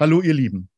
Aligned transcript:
Hallo, 0.00 0.22
ihr 0.22 0.32
Lieben. 0.32 0.70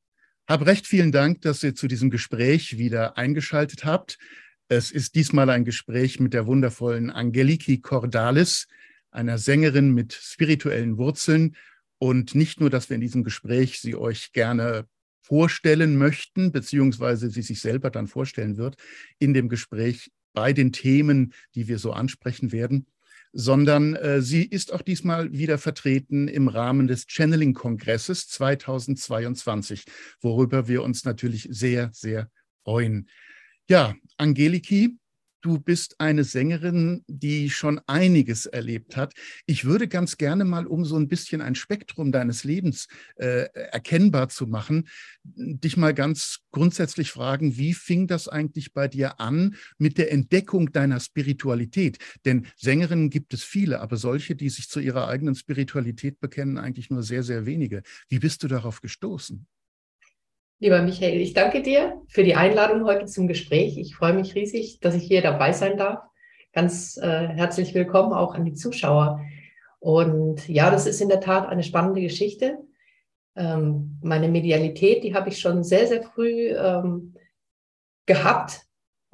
Hab 0.49 0.67
recht 0.67 0.85
vielen 0.85 1.13
Dank, 1.13 1.43
dass 1.43 1.63
ihr 1.63 1.77
zu 1.77 1.87
diesem 1.87 2.11
Gespräch 2.11 2.77
wieder 2.77 3.17
eingeschaltet 3.17 3.85
habt. 3.85 4.19
Es 4.67 4.91
ist 4.91 5.15
diesmal 5.15 5.49
ein 5.49 5.65
Gespräch 5.65 6.19
mit 6.19 6.35
der 6.35 6.49
wundervollen 6.49 7.09
Angeliki 7.09 7.81
Cordalis, 7.81 8.67
einer 9.13 9.39
Sängerin 9.39 9.95
mit 9.95 10.13
spirituellen 10.13 10.99
Wurzeln. 10.99 11.55
Und 11.99 12.35
nicht 12.35 12.59
nur, 12.59 12.69
dass 12.69 12.91
wir 12.91 12.97
in 12.97 13.01
diesem 13.01 13.23
Gespräch 13.23 13.79
sie 13.79 13.95
euch 13.95 14.33
gerne 14.33 14.89
vorstellen 15.21 15.97
möchten, 15.97 16.51
beziehungsweise 16.51 17.31
sie 17.31 17.43
sich 17.43 17.61
selber 17.61 17.91
dann 17.91 18.09
vorstellen 18.09 18.57
wird 18.57 18.75
in 19.21 19.35
dem 19.35 19.49
Gespräch 19.49 20.11
bei 20.33 20.53
den 20.53 20.73
Themen, 20.73 21.33
die 21.55 21.69
wir 21.69 21.79
so 21.79 21.93
ansprechen 21.93 22.51
werden, 22.51 22.87
sondern 23.33 23.95
äh, 23.95 24.21
sie 24.21 24.45
ist 24.45 24.73
auch 24.73 24.83
diesmal 24.83 25.33
wieder 25.33 25.59
vertreten 25.59 26.29
im 26.29 26.49
Rahmen 26.49 26.87
des 26.87 27.07
Channeling-Kongresses 27.07 28.29
2022, 28.29 29.85
worüber 30.21 30.69
wir 30.69 30.83
uns 30.83 31.05
natürlich 31.05 31.49
sehr, 31.51 31.91
sehr 31.93 32.31
freuen. 32.65 33.09
Ja, 33.69 33.95
Angeliki, 34.17 34.99
du 35.43 35.59
bist 35.59 36.01
eine 36.01 36.25
Sängerin, 36.25 37.05
die 37.09 37.51
schon 37.51 37.81
einiges 37.87 38.47
erlebt 38.47 38.97
hat. 38.97 39.13
Ich 39.47 39.65
würde 39.65 39.89
ganz 39.89 40.17
gerne 40.17 40.45
mal, 40.45 40.67
um 40.67 40.85
so 40.85 40.97
ein 40.97 41.09
bisschen 41.09 41.43
ein 41.43 41.55
Spektrum 41.55 42.13
deines 42.13 42.45
Lebens 42.45 42.89
äh, 43.17 43.49
erkennbar 43.53 44.29
zu 44.29 44.47
machen, 44.47 44.89
dich 45.25 45.77
mal 45.77 45.93
ganz 45.93 46.39
grundsätzlich 46.53 47.11
fragen, 47.11 47.57
wie 47.57 47.75
fing 47.75 48.07
das 48.07 48.29
eigentlich 48.29 48.73
bei 48.73 48.89
dir 48.89 49.21
an 49.21 49.57
mit 49.79 49.99
der 49.99 50.13
Entdeckung 50.13 50.73
deiner 50.73 51.01
Spiritualität? 51.01 51.99
Denn 52.25 52.47
Sängerinnen 52.57 53.11
gibt 53.11 53.35
es 53.35 53.45
viele, 53.45 53.81
aber 53.81 53.97
solche, 53.97 54.37
die 54.37 54.49
sich 54.49 54.69
zu 54.69 54.81
ihrer 54.81 55.09
eigenen 55.09 55.35
Spiritualität 55.35 56.21
bekennen, 56.21 56.57
eigentlich 56.57 56.91
nur 56.91 57.03
sehr, 57.03 57.23
sehr 57.23 57.45
wenige. 57.47 57.83
Wie 58.09 58.21
bist 58.21 58.43
du 58.43 58.49
darauf 58.49 58.81
gestoßen? 58.81 59.47
Lieber 60.63 60.81
Michael, 60.81 61.21
ich 61.21 61.33
danke 61.33 61.61
dir 61.61 62.01
für 62.07 62.23
die 62.23 62.37
Einladung 62.37 62.85
heute 62.85 63.07
zum 63.07 63.27
Gespräch. 63.27 63.77
Ich 63.79 63.97
freue 63.97 64.13
mich 64.13 64.37
riesig, 64.37 64.79
dass 64.79 64.95
ich 64.95 65.03
hier 65.03 65.21
dabei 65.21 65.51
sein 65.51 65.77
darf. 65.77 66.05
Ganz 66.53 66.97
äh, 66.99 67.27
herzlich 67.27 67.75
willkommen 67.75 68.13
auch 68.13 68.37
an 68.37 68.45
die 68.45 68.55
Zuschauer. 68.55 69.21
Und 69.81 70.49
ja, 70.49 70.71
das 70.71 70.87
ist 70.87 71.01
in 71.01 71.09
der 71.09 71.21
Tat 71.21 71.49
eine 71.49 71.65
spannende 71.65 72.01
Geschichte. 72.01 72.59
Ähm, 73.35 73.99
meine 74.05 74.29
Medialität, 74.29 75.03
die 75.03 75.17
habe 75.17 75.31
ich 75.31 75.41
schon 75.41 75.65
sehr, 75.65 75.89
sehr 75.89 76.05
früh 76.05 76.51
ähm, 76.51 77.17
gehabt. 78.07 78.61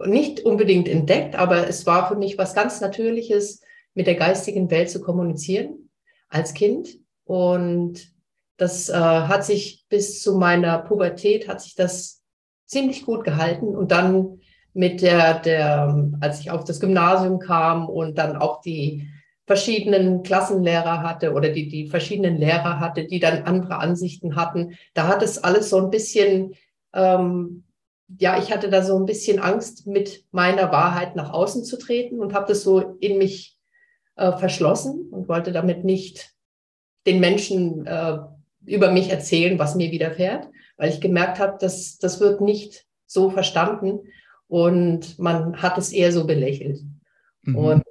Nicht 0.05 0.41
unbedingt 0.41 0.87
entdeckt, 0.87 1.35
aber 1.35 1.67
es 1.67 1.87
war 1.87 2.11
für 2.11 2.17
mich 2.17 2.37
was 2.37 2.55
ganz 2.55 2.83
Natürliches, 2.83 3.63
mit 3.95 4.07
der 4.07 4.17
geistigen 4.17 4.71
Welt 4.71 4.91
zu 4.91 5.01
kommunizieren 5.01 5.89
als 6.29 6.53
Kind. 6.53 6.99
Und 7.25 8.18
das 8.59 8.89
äh, 8.91 8.95
hat 8.95 9.45
sich 9.45 9.87
bis 9.89 10.21
zu 10.21 10.37
meiner 10.37 10.79
Pubertät 10.79 11.49
hat 11.49 11.63
sich 11.63 11.75
das 11.75 12.23
ziemlich 12.67 13.07
gut 13.07 13.25
gehalten 13.25 13.75
und 13.75 13.93
dann 13.93 14.41
mit 14.75 15.01
der, 15.01 15.39
der, 15.39 16.13
als 16.21 16.41
ich 16.41 16.51
auf 16.51 16.65
das 16.65 16.81
Gymnasium 16.81 17.39
kam 17.39 17.89
und 17.89 18.19
dann 18.19 18.37
auch 18.37 18.61
die 18.61 19.09
verschiedenen 19.47 20.23
Klassenlehrer 20.23 21.03
hatte 21.03 21.33
oder 21.33 21.49
die, 21.49 21.69
die 21.69 21.89
verschiedenen 21.89 22.37
Lehrer 22.37 22.81
hatte, 22.81 23.07
die 23.07 23.19
dann 23.21 23.45
andere 23.45 23.79
Ansichten 23.79 24.37
hatten, 24.37 24.77
da 24.93 25.07
hat 25.07 25.23
es 25.23 25.43
alles 25.43 25.71
so 25.71 25.79
ein 25.79 25.91
bisschen, 25.91 26.55
ähm, 26.93 27.65
ja, 28.19 28.39
ich 28.39 28.53
hatte 28.53 28.69
da 28.69 28.83
so 28.83 28.99
ein 28.99 29.07
bisschen 29.07 29.39
Angst, 29.39 29.87
mit 29.87 30.25
meiner 30.33 30.71
Wahrheit 30.71 31.17
nach 31.17 31.33
außen 31.33 31.65
zu 31.65 31.79
treten 31.79 32.21
und 32.21 32.35
habe 32.35 32.49
das 32.49 32.63
so 32.63 32.97
in 33.01 33.19
mich 33.19 33.57
äh, 34.17 34.33
verschlossen 34.33 35.09
und 35.11 35.29
wollte 35.29 35.53
damit 35.53 35.85
nicht 35.85 36.35
den 37.07 37.21
Menschen 37.21 37.87
äh, 37.87 38.19
über 38.69 38.91
mich 38.91 39.11
erzählen, 39.11 39.59
was 39.59 39.75
mir 39.75 39.91
widerfährt, 39.91 40.49
weil 40.77 40.91
ich 40.91 41.01
gemerkt 41.01 41.39
habe, 41.39 41.59
dass 41.61 41.99
das 41.99 42.21
wird 42.21 42.41
nicht 42.41 42.87
so 43.07 43.31
verstanden 43.31 44.01
und 44.47 45.19
man 45.19 45.61
hat 45.61 45.79
es 45.79 45.93
eher 45.93 46.13
so 46.13 46.27
belächelt. 46.27 46.81
Mhm. 47.43 47.57
Und 47.57 47.83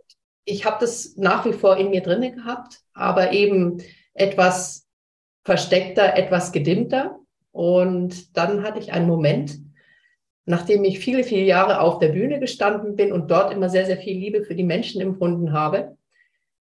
ich 0.45 0.65
habe 0.65 0.77
das 0.79 1.15
nach 1.17 1.45
wie 1.45 1.53
vor 1.53 1.77
in 1.77 1.89
mir 1.89 2.01
drinne 2.01 2.31
gehabt, 2.31 2.79
aber 2.93 3.33
eben 3.33 3.81
etwas 4.13 4.87
versteckter, 5.43 6.15
etwas 6.15 6.51
gedimmter. 6.51 7.19
Und 7.51 8.37
dann 8.37 8.63
hatte 8.63 8.79
ich 8.79 8.93
einen 8.93 9.07
Moment, 9.07 9.59
nachdem 10.45 10.83
ich 10.85 10.99
viele, 10.99 11.23
viele 11.23 11.43
Jahre 11.43 11.81
auf 11.81 11.99
der 11.99 12.09
Bühne 12.09 12.39
gestanden 12.39 12.95
bin 12.95 13.11
und 13.11 13.29
dort 13.29 13.51
immer 13.51 13.69
sehr, 13.69 13.85
sehr 13.85 13.97
viel 13.97 14.17
Liebe 14.17 14.43
für 14.43 14.55
die 14.55 14.63
Menschen 14.63 15.01
empfunden 15.01 15.51
habe, 15.51 15.97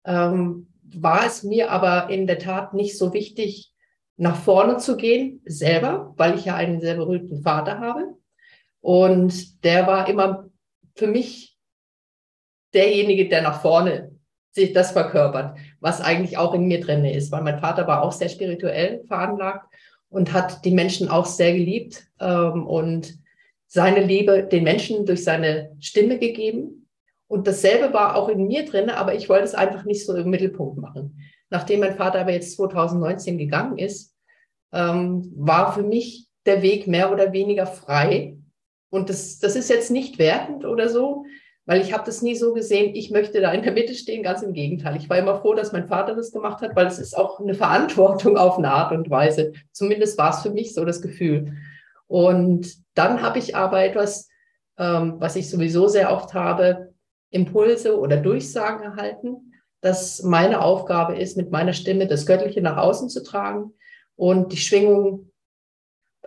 ähm, 0.05 0.67
war 0.95 1.25
es 1.25 1.43
mir 1.43 1.71
aber 1.71 2.09
in 2.09 2.27
der 2.27 2.39
Tat 2.39 2.73
nicht 2.73 2.97
so 2.97 3.13
wichtig, 3.13 3.72
nach 4.17 4.35
vorne 4.35 4.77
zu 4.77 4.97
gehen, 4.97 5.41
selber, 5.45 6.13
weil 6.17 6.35
ich 6.37 6.45
ja 6.45 6.55
einen 6.55 6.81
sehr 6.81 6.95
berühmten 6.95 7.41
Vater 7.41 7.79
habe. 7.79 8.15
Und 8.81 9.63
der 9.63 9.87
war 9.87 10.07
immer 10.09 10.49
für 10.95 11.07
mich 11.07 11.57
derjenige, 12.73 13.29
der 13.29 13.41
nach 13.41 13.61
vorne 13.61 14.11
sich 14.51 14.73
das 14.73 14.91
verkörpert, 14.91 15.57
was 15.79 16.01
eigentlich 16.01 16.37
auch 16.37 16.53
in 16.53 16.67
mir 16.67 16.79
drin 16.79 17.05
ist, 17.05 17.31
weil 17.31 17.41
mein 17.41 17.59
Vater 17.59 17.87
war 17.87 18.03
auch 18.03 18.11
sehr 18.11 18.29
spirituell 18.29 19.03
veranlagt 19.07 19.65
und 20.09 20.31
hat 20.31 20.63
die 20.63 20.71
Menschen 20.71 21.09
auch 21.09 21.25
sehr 21.25 21.53
geliebt 21.53 22.05
ähm, 22.19 22.67
und 22.67 23.17
seine 23.67 24.03
Liebe 24.03 24.43
den 24.43 24.63
Menschen 24.63 25.07
durch 25.07 25.23
seine 25.23 25.75
Stimme 25.79 26.19
gegeben. 26.19 26.87
Und 27.27 27.47
dasselbe 27.47 27.91
war 27.93 28.15
auch 28.15 28.29
in 28.29 28.45
mir 28.45 28.65
drin, 28.65 28.91
aber 28.91 29.15
ich 29.15 29.27
wollte 29.27 29.45
es 29.45 29.55
einfach 29.55 29.85
nicht 29.85 30.05
so 30.05 30.15
im 30.15 30.29
Mittelpunkt 30.29 30.77
machen. 30.77 31.17
Nachdem 31.53 31.81
mein 31.81 31.95
Vater 31.95 32.19
aber 32.19 32.31
jetzt 32.31 32.55
2019 32.55 33.37
gegangen 33.37 33.77
ist, 33.77 34.11
ähm, 34.73 35.31
war 35.35 35.71
für 35.71 35.83
mich 35.83 36.27
der 36.47 36.63
Weg 36.63 36.87
mehr 36.87 37.11
oder 37.11 37.31
weniger 37.31 37.67
frei. 37.67 38.39
Und 38.89 39.09
das, 39.09 39.37
das 39.37 39.55
ist 39.55 39.69
jetzt 39.69 39.91
nicht 39.91 40.17
wertend 40.17 40.65
oder 40.65 40.89
so, 40.89 41.25
weil 41.67 41.79
ich 41.79 41.93
habe 41.93 42.05
das 42.07 42.23
nie 42.23 42.33
so 42.33 42.55
gesehen, 42.55 42.95
ich 42.95 43.11
möchte 43.11 43.39
da 43.39 43.51
in 43.51 43.61
der 43.61 43.71
Mitte 43.71 43.93
stehen, 43.93 44.23
ganz 44.23 44.41
im 44.41 44.53
Gegenteil. 44.53 44.95
Ich 44.95 45.07
war 45.11 45.19
immer 45.19 45.39
froh, 45.41 45.53
dass 45.53 45.71
mein 45.71 45.87
Vater 45.87 46.15
das 46.15 46.31
gemacht 46.31 46.63
hat, 46.63 46.75
weil 46.75 46.87
es 46.87 46.97
ist 46.97 47.15
auch 47.15 47.39
eine 47.39 47.53
Verantwortung 47.53 48.35
auf 48.35 48.57
eine 48.57 48.71
Art 48.71 48.91
und 48.91 49.11
Weise. 49.11 49.53
Zumindest 49.71 50.17
war 50.17 50.31
es 50.31 50.41
für 50.41 50.49
mich 50.49 50.73
so 50.73 50.83
das 50.85 51.03
Gefühl. 51.03 51.53
Und 52.07 52.77
dann 52.95 53.21
habe 53.21 53.37
ich 53.37 53.55
aber 53.55 53.85
etwas, 53.85 54.27
ähm, 54.79 55.17
was 55.19 55.35
ich 55.35 55.51
sowieso 55.51 55.87
sehr 55.87 56.11
oft 56.11 56.33
habe, 56.33 56.95
Impulse 57.29 57.99
oder 57.99 58.17
Durchsagen 58.17 58.81
erhalten 58.81 59.52
dass 59.83 60.23
meine 60.23 60.61
Aufgabe 60.61 61.17
ist, 61.17 61.35
mit 61.35 61.51
meiner 61.51 61.73
Stimme 61.73 62.07
das 62.07 62.25
Göttliche 62.25 62.61
nach 62.61 62.77
außen 62.77 63.09
zu 63.09 63.21
tragen 63.21 63.73
und 64.15 64.53
die 64.53 64.57
Schwingung 64.57 65.29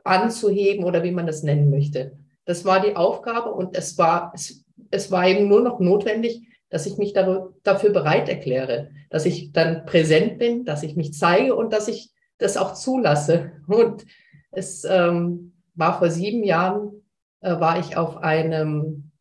anzuheben 0.05 0.85
oder 0.85 1.03
wie 1.03 1.11
man 1.11 1.27
das 1.27 1.43
nennen 1.43 1.71
möchte. 1.71 2.19
Das 2.45 2.67
war 2.67 2.81
die 2.81 2.97
Aufgabe 2.97 3.51
und 3.53 3.75
es 3.75 3.97
war, 3.97 4.31
es, 4.35 4.63
es 4.91 5.11
war 5.11 5.27
eben 5.27 5.49
nur 5.49 5.63
noch 5.63 5.81
notwendig, 5.81 6.47
dass 6.69 6.85
ich 6.85 6.99
mich 6.99 7.15
dafür 7.15 7.91
bereit 7.91 8.29
erkläre, 8.29 8.91
dass 9.09 9.25
ich 9.25 9.53
dann 9.53 9.87
präsent 9.87 10.39
bin, 10.39 10.67
dass 10.67 10.83
ich 10.83 10.95
mich 10.95 11.15
zeige 11.15 11.55
und 11.55 11.73
dass 11.73 11.89
ich 11.89 12.11
das 12.37 12.59
auch 12.59 12.75
zulasse. 12.75 13.53
Und 13.69 14.05
es 14.51 14.85
ähm, 14.85 15.55
war 15.75 15.99
vor 15.99 16.11
sieben 16.11 16.45
Jahren, 16.45 17.03
äh, 17.41 17.59
war 17.59 17.79
ich 17.79 17.97
auf 17.97 18.19
einem 18.19 19.13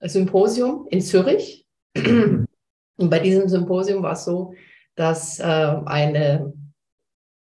Symposium 0.00 0.86
in 0.88 1.02
Zürich. 1.02 1.66
Und 2.96 3.10
bei 3.10 3.18
diesem 3.18 3.48
Symposium 3.48 4.02
war 4.02 4.12
es 4.12 4.24
so, 4.24 4.54
dass 4.94 5.38
äh, 5.38 5.42
eine 5.42 6.52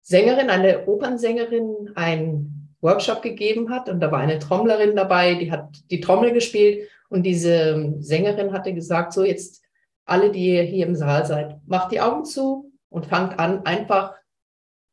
Sängerin, 0.03 0.51
eine 0.51 0.87
Opernsängerin, 0.87 1.91
einen 1.95 2.77
Workshop 2.81 3.23
gegeben 3.23 3.71
hat 3.71 3.89
und 3.89 4.01
da 4.01 4.13
war 4.13 4.21
eine 4.21 4.39
Trommlerin 4.39 4.95
dabei, 4.95 5.35
die 5.35 5.51
hat 5.51 5.69
die 5.91 6.01
Trommel 6.01 6.33
gespielt 6.33 6.89
und 7.09 7.25
diese 7.25 7.95
Sängerin 7.99 8.53
hatte 8.53 8.73
gesagt, 8.73 9.13
so 9.13 9.25
jetzt 9.25 9.63
alle, 10.05 10.31
die 10.31 10.55
ihr 10.55 10.63
hier 10.63 10.87
im 10.87 10.95
Saal 10.95 11.27
seid, 11.27 11.57
macht 11.67 11.93
die 11.93 12.01
Augen 12.01 12.25
zu 12.25 12.73
und 12.89 13.07
fangt 13.07 13.39
an, 13.39 13.67
einfach 13.67 14.15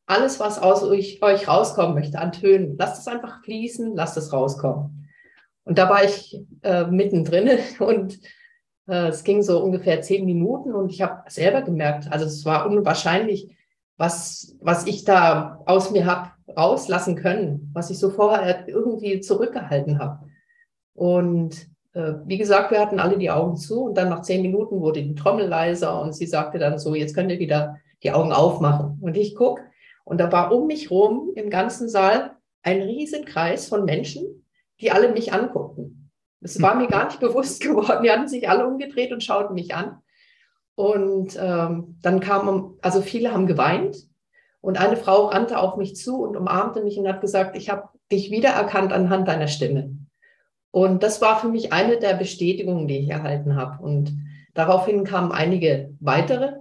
alles, 0.07 0.39
was 0.39 0.59
aus 0.59 0.83
euch, 0.83 1.21
euch 1.21 1.47
rauskommen 1.47 1.95
möchte, 1.95 2.19
an 2.19 2.31
Tönen, 2.31 2.75
lasst 2.77 2.99
es 2.99 3.07
einfach 3.07 3.43
fließen, 3.43 3.95
lasst 3.95 4.17
es 4.17 4.33
rauskommen. 4.33 5.09
Und 5.63 5.77
da 5.77 5.89
war 5.89 6.03
ich 6.03 6.39
äh, 6.61 6.85
mittendrin 6.85 7.49
und 7.79 8.19
es 8.87 9.23
ging 9.23 9.41
so 9.41 9.63
ungefähr 9.63 10.01
zehn 10.01 10.25
Minuten 10.25 10.73
und 10.73 10.91
ich 10.91 11.01
habe 11.01 11.29
selber 11.29 11.61
gemerkt, 11.61 12.11
also 12.11 12.25
es 12.25 12.45
war 12.45 12.69
unwahrscheinlich, 12.69 13.55
was, 13.97 14.55
was 14.61 14.85
ich 14.85 15.05
da 15.05 15.61
aus 15.65 15.91
mir 15.91 16.05
habe 16.05 16.31
rauslassen 16.55 17.15
können, 17.15 17.71
was 17.73 17.89
ich 17.89 17.97
so 17.97 18.09
vorher 18.09 18.67
irgendwie 18.67 19.21
zurückgehalten 19.21 19.99
habe. 19.99 20.27
Und 20.93 21.67
äh, 21.93 22.13
wie 22.25 22.37
gesagt, 22.37 22.71
wir 22.71 22.79
hatten 22.79 22.99
alle 22.99 23.17
die 23.17 23.31
Augen 23.31 23.57
zu 23.57 23.85
und 23.85 23.97
dann 23.97 24.09
nach 24.09 24.21
zehn 24.21 24.41
Minuten 24.41 24.81
wurde 24.81 25.01
die 25.01 25.15
Trommel 25.15 25.47
leiser 25.47 26.01
und 26.01 26.13
sie 26.13 26.27
sagte 26.27 26.59
dann 26.59 26.77
so, 26.77 26.93
jetzt 26.93 27.15
könnt 27.15 27.31
ihr 27.31 27.39
wieder 27.39 27.77
die 28.03 28.11
Augen 28.11 28.31
aufmachen. 28.31 28.99
Und 29.01 29.17
ich 29.17 29.35
guck 29.35 29.61
und 30.03 30.19
da 30.19 30.31
war 30.31 30.53
um 30.53 30.67
mich 30.67 30.91
rum 30.91 31.31
im 31.35 31.49
ganzen 31.49 31.89
Saal 31.89 32.35
ein 32.61 32.81
Riesenkreis 32.81 33.67
von 33.67 33.85
Menschen, 33.85 34.45
die 34.79 34.91
alle 34.91 35.11
mich 35.11 35.33
anguckten. 35.33 35.84
Es 36.45 36.61
war 36.61 36.75
mir 36.75 36.87
gar 36.87 37.05
nicht 37.05 37.19
bewusst 37.19 37.61
geworden. 37.67 38.03
Die 38.03 38.11
hatten 38.11 38.27
sich 38.27 38.47
alle 38.47 38.67
umgedreht 38.67 39.11
und 39.11 39.23
schauten 39.23 39.55
mich 39.55 39.73
an. 39.73 39.97
Und 40.75 41.37
ähm, 41.41 41.97
dann 42.01 42.19
kam, 42.19 42.75
also 42.81 43.01
viele 43.01 43.33
haben 43.33 43.47
geweint 43.47 43.95
Und 44.61 44.79
eine 44.79 44.97
Frau 44.97 45.27
rannte 45.27 45.57
auf 45.57 45.77
mich 45.77 45.95
zu 45.95 46.21
und 46.23 46.35
umarmte 46.35 46.83
mich 46.83 46.97
und 46.99 47.07
hat 47.07 47.21
gesagt, 47.21 47.55
ich 47.57 47.69
habe 47.69 47.89
dich 48.11 48.29
wiedererkannt 48.29 48.93
anhand 48.93 49.27
deiner 49.27 49.47
Stimme. 49.47 49.97
Und 50.71 51.01
das 51.01 51.21
war 51.21 51.39
für 51.39 51.47
mich 51.47 51.71
eine 51.71 51.97
der 51.97 52.13
Bestätigungen, 52.15 52.87
die 52.87 52.99
ich 52.99 53.09
erhalten 53.09 53.55
habe. 53.55 53.81
Und 53.81 54.13
daraufhin 54.53 55.03
kamen 55.03 55.31
einige 55.31 55.95
weitere. 55.99 56.57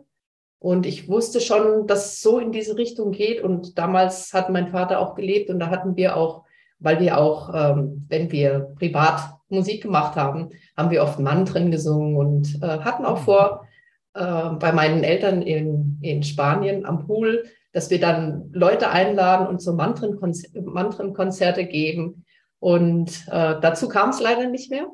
Und 0.61 0.87
ich 0.87 1.09
wusste 1.09 1.41
schon, 1.41 1.87
dass 1.87 2.07
es 2.07 2.21
so 2.23 2.39
in 2.39 2.53
diese 2.53 2.79
Richtung 2.79 3.11
geht. 3.11 3.43
Und 3.43 3.77
damals 3.77 4.33
hat 4.33 4.49
mein 4.49 4.69
Vater 4.69 5.01
auch 5.01 5.15
gelebt 5.15 5.51
und 5.51 5.59
da 5.59 5.69
hatten 5.69 5.97
wir 5.97 6.17
auch, 6.17 6.45
weil 6.79 7.01
wir 7.01 7.19
auch, 7.19 7.53
ähm, 7.53 8.07
wenn 8.09 8.31
wir 8.31 8.73
privat 8.79 9.35
Musik 9.55 9.83
gemacht 9.83 10.17
haben, 10.17 10.51
haben 10.77 10.91
wir 10.91 11.03
oft 11.03 11.19
Mantren 11.19 11.71
gesungen 11.71 12.17
und 12.17 12.63
äh, 12.63 12.81
hatten 12.81 13.05
auch 13.05 13.19
vor, 13.19 13.67
äh, 14.15 14.51
bei 14.59 14.73
meinen 14.73 15.03
Eltern 15.03 15.43
in, 15.43 15.99
in 16.03 16.23
Spanien 16.23 16.87
am 16.87 17.07
Pool, 17.07 17.45
dass 17.73 17.91
wir 17.91 18.01
dann 18.01 18.51
Leute 18.53 18.91
einladen 18.91 19.47
und 19.47 19.61
so 19.61 19.73
Mantrenkonzerte, 19.73 20.63
Mantrenkonzerte 20.63 21.67
geben. 21.67 22.25
Und 22.61 23.11
äh, 23.29 23.57
dazu 23.61 23.89
kam 23.89 24.11
es 24.11 24.21
leider 24.21 24.49
nicht 24.49 24.71
mehr. 24.71 24.87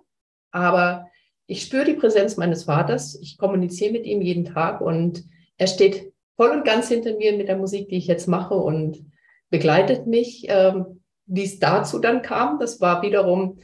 Aber 0.50 1.06
ich 1.46 1.62
spüre 1.62 1.84
die 1.84 1.94
Präsenz 1.94 2.36
meines 2.36 2.64
Vaters. 2.64 3.18
Ich 3.20 3.36
kommuniziere 3.36 3.92
mit 3.92 4.06
ihm 4.06 4.22
jeden 4.22 4.46
Tag 4.46 4.80
und 4.80 5.24
er 5.58 5.66
steht 5.66 6.12
voll 6.36 6.50
und 6.50 6.64
ganz 6.64 6.88
hinter 6.88 7.16
mir 7.16 7.36
mit 7.36 7.48
der 7.48 7.58
Musik, 7.58 7.90
die 7.90 7.96
ich 7.96 8.06
jetzt 8.06 8.26
mache 8.26 8.54
und 8.54 9.04
begleitet 9.50 10.06
mich. 10.06 10.46
Ähm, 10.48 11.00
wie 11.26 11.44
es 11.44 11.58
dazu 11.58 11.98
dann 11.98 12.22
kam, 12.22 12.58
das 12.58 12.80
war 12.80 13.02
wiederum, 13.02 13.58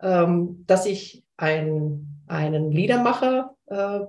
ähm, 0.00 0.64
dass 0.66 0.86
ich 0.86 1.24
ein, 1.36 2.22
einen 2.26 2.70
Liedermacher 2.70 3.56
äh, 3.66 4.00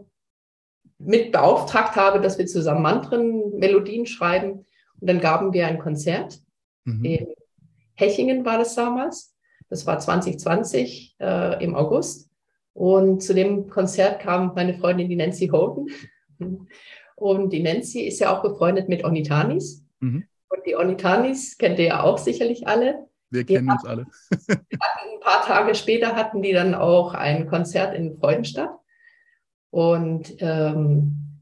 mit 0.99 1.31
beauftragt 1.31 1.95
habe, 1.95 2.19
dass 2.19 2.37
wir 2.37 2.45
zusammen 2.45 2.81
Mantren, 2.81 3.57
Melodien 3.57 4.05
schreiben. 4.05 4.65
Und 4.99 5.09
dann 5.09 5.19
gaben 5.19 5.53
wir 5.53 5.67
ein 5.67 5.79
Konzert. 5.79 6.39
Mhm. 6.83 7.05
In 7.05 7.27
Hechingen 7.95 8.45
war 8.45 8.57
das 8.57 8.75
damals. 8.75 9.33
Das 9.69 9.85
war 9.85 9.99
2020 9.99 11.15
äh, 11.19 11.63
im 11.63 11.75
August. 11.75 12.29
Und 12.73 13.21
zu 13.21 13.33
dem 13.33 13.69
Konzert 13.69 14.21
kam 14.21 14.53
meine 14.55 14.73
Freundin, 14.73 15.09
die 15.09 15.15
Nancy 15.15 15.47
Holden. 15.47 15.89
Und 17.15 17.51
die 17.51 17.61
Nancy 17.61 18.01
ist 18.01 18.19
ja 18.19 18.35
auch 18.35 18.41
befreundet 18.41 18.87
mit 18.87 19.03
Onitanis. 19.03 19.83
Mhm. 19.99 20.25
Und 20.47 20.65
die 20.65 20.75
Onitanis 20.75 21.57
kennt 21.57 21.77
ihr 21.79 21.85
ja 21.85 22.03
auch 22.03 22.17
sicherlich 22.17 22.67
alle. 22.67 23.08
Wir 23.29 23.45
kennen 23.45 23.69
uns 23.69 23.85
alle. 23.85 24.07
ein 24.49 25.19
paar 25.21 25.45
Tage 25.45 25.75
später 25.75 26.15
hatten 26.15 26.41
die 26.41 26.53
dann 26.53 26.73
auch 26.73 27.13
ein 27.13 27.47
Konzert 27.47 27.93
in 27.95 28.17
Freudenstadt. 28.17 28.71
Und 29.71 30.35
ähm, 30.39 31.41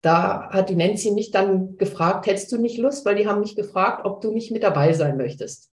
da 0.00 0.48
hat 0.50 0.70
die 0.70 0.76
Nancy 0.76 1.10
mich 1.10 1.30
dann 1.30 1.76
gefragt, 1.76 2.26
hättest 2.26 2.52
du 2.52 2.58
nicht 2.58 2.78
Lust? 2.78 3.04
Weil 3.04 3.16
die 3.16 3.26
haben 3.26 3.40
mich 3.40 3.56
gefragt, 3.56 4.04
ob 4.04 4.20
du 4.20 4.32
nicht 4.32 4.50
mit 4.50 4.62
dabei 4.62 4.92
sein 4.92 5.16
möchtest. 5.16 5.70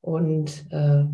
Und 0.00 0.66
äh, 0.70 1.04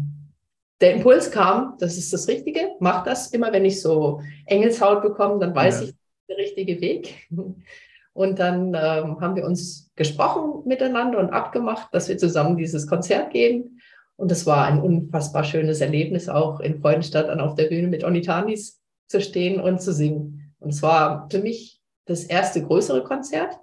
der 0.81 0.95
Impuls 0.95 1.31
kam, 1.31 1.77
das 1.79 1.97
ist 1.97 2.13
das 2.13 2.29
Richtige, 2.29 2.73
mach 2.81 3.05
das. 3.05 3.29
Immer 3.29 3.53
wenn 3.53 3.65
ich 3.65 3.81
so 3.81 4.21
Engelshaut 4.47 5.03
bekomme, 5.03 5.41
dann 5.41 5.55
weiß 5.55 5.81
ja. 5.81 5.87
ich, 5.89 5.95
der 6.29 6.37
richtige 6.39 6.81
Weg. 6.81 7.29
Und 8.13 8.39
dann 8.39 8.69
ähm, 8.69 9.21
haben 9.21 9.35
wir 9.35 9.45
uns 9.45 9.91
gesprochen 9.97 10.63
miteinander 10.67 11.19
und 11.19 11.31
abgemacht, 11.31 11.93
dass 11.93 12.09
wir 12.09 12.17
zusammen 12.17 12.57
dieses 12.57 12.87
Konzert 12.87 13.33
gehen. 13.33 13.74
Und 14.17 14.31
das 14.31 14.47
war 14.47 14.67
ein 14.67 14.81
unfassbar 14.81 15.45
schönes 15.45 15.81
Erlebnis, 15.81 16.29
auch 16.29 16.61
in 16.61 16.81
Freudenstadt 16.81 17.29
dann 17.29 17.41
auf 17.41 17.57
der 17.57 17.69
Bühne 17.69 17.89
mit 17.89 18.05
Onitanis 18.05 18.81
zu 19.09 19.21
stehen 19.21 19.61
und 19.61 19.81
zu 19.83 19.93
singen. 19.93 20.55
Und 20.59 20.71
es 20.71 20.83
war 20.83 21.29
für 21.31 21.41
mich 21.41 21.81
das 22.07 22.25
erste 22.25 22.63
größere 22.63 23.03
Konzert. 23.03 23.59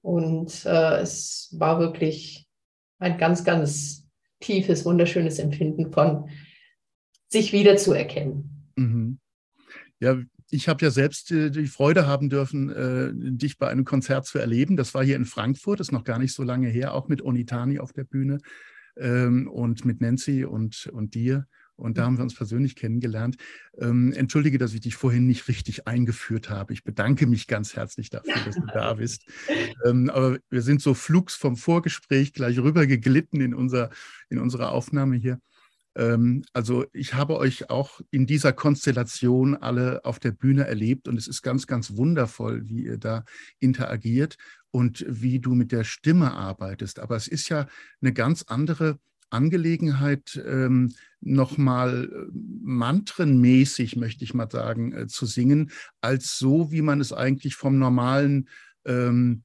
Und 0.00 0.64
äh, 0.64 1.00
es 1.00 1.54
war 1.58 1.80
wirklich 1.80 2.46
ein 2.98 3.18
ganz, 3.18 3.44
ganz 3.44 4.06
tiefes, 4.40 4.84
wunderschönes 4.84 5.38
Empfinden 5.38 5.92
von 5.92 6.30
sich 7.28 7.52
wiederzuerkennen. 7.52 8.70
Mhm. 8.76 9.18
Ja, 10.00 10.16
ich 10.50 10.68
habe 10.68 10.84
ja 10.84 10.90
selbst 10.90 11.30
äh, 11.30 11.50
die 11.50 11.66
Freude 11.66 12.06
haben 12.06 12.30
dürfen, 12.30 12.70
äh, 12.70 13.10
dich 13.12 13.58
bei 13.58 13.68
einem 13.68 13.84
Konzert 13.84 14.24
zu 14.24 14.38
erleben. 14.38 14.76
Das 14.76 14.94
war 14.94 15.04
hier 15.04 15.16
in 15.16 15.26
Frankfurt, 15.26 15.80
ist 15.80 15.92
noch 15.92 16.04
gar 16.04 16.18
nicht 16.18 16.32
so 16.32 16.42
lange 16.42 16.68
her, 16.68 16.94
auch 16.94 17.08
mit 17.08 17.22
Onitani 17.22 17.80
auf 17.80 17.92
der 17.92 18.04
Bühne 18.04 18.38
ähm, 18.98 19.48
und 19.48 19.84
mit 19.84 20.00
Nancy 20.00 20.44
und, 20.44 20.86
und 20.92 21.14
dir. 21.14 21.46
Und 21.76 21.96
da 21.96 22.04
haben 22.04 22.16
wir 22.16 22.24
uns 22.24 22.34
persönlich 22.34 22.74
kennengelernt. 22.74 23.36
Ähm, 23.78 24.12
entschuldige, 24.12 24.58
dass 24.58 24.74
ich 24.74 24.80
dich 24.80 24.96
vorhin 24.96 25.26
nicht 25.26 25.46
richtig 25.46 25.86
eingeführt 25.86 26.50
habe. 26.50 26.72
Ich 26.72 26.82
bedanke 26.82 27.28
mich 27.28 27.46
ganz 27.46 27.76
herzlich 27.76 28.10
dafür, 28.10 28.34
dass 28.44 28.56
du 28.56 28.66
da 28.66 28.94
bist. 28.94 29.24
Ähm, 29.84 30.10
aber 30.10 30.38
wir 30.50 30.62
sind 30.62 30.82
so 30.82 30.94
flugs 30.94 31.36
vom 31.36 31.56
Vorgespräch 31.56 32.32
gleich 32.32 32.58
rüber 32.58 32.86
geglitten 32.86 33.40
in, 33.40 33.54
unser, 33.54 33.90
in 34.28 34.40
unsere 34.40 34.70
Aufnahme 34.70 35.14
hier. 35.14 35.38
Ähm, 35.98 36.44
also 36.52 36.86
ich 36.92 37.12
habe 37.14 37.36
euch 37.36 37.68
auch 37.68 38.00
in 38.10 38.26
dieser 38.26 38.52
Konstellation 38.52 39.56
alle 39.56 40.04
auf 40.04 40.20
der 40.20 40.30
Bühne 40.30 40.66
erlebt 40.66 41.08
und 41.08 41.18
es 41.18 41.26
ist 41.26 41.42
ganz, 41.42 41.66
ganz 41.66 41.96
wundervoll, 41.96 42.68
wie 42.68 42.84
ihr 42.84 42.98
da 42.98 43.24
interagiert 43.58 44.36
und 44.70 45.04
wie 45.08 45.40
du 45.40 45.54
mit 45.54 45.72
der 45.72 45.84
Stimme 45.84 46.32
arbeitest. 46.32 47.00
Aber 47.00 47.16
es 47.16 47.26
ist 47.26 47.48
ja 47.48 47.66
eine 48.00 48.12
ganz 48.12 48.44
andere 48.44 48.98
Angelegenheit, 49.30 50.40
ähm, 50.46 50.94
nochmal 51.20 52.04
äh, 52.04 52.30
mantrenmäßig, 52.62 53.96
möchte 53.96 54.24
ich 54.24 54.34
mal 54.34 54.50
sagen, 54.50 54.92
äh, 54.92 55.06
zu 55.08 55.26
singen, 55.26 55.70
als 56.00 56.38
so, 56.38 56.70
wie 56.70 56.80
man 56.80 57.00
es 57.00 57.12
eigentlich 57.12 57.56
vom 57.56 57.78
normalen 57.78 58.48
ähm, 58.86 59.42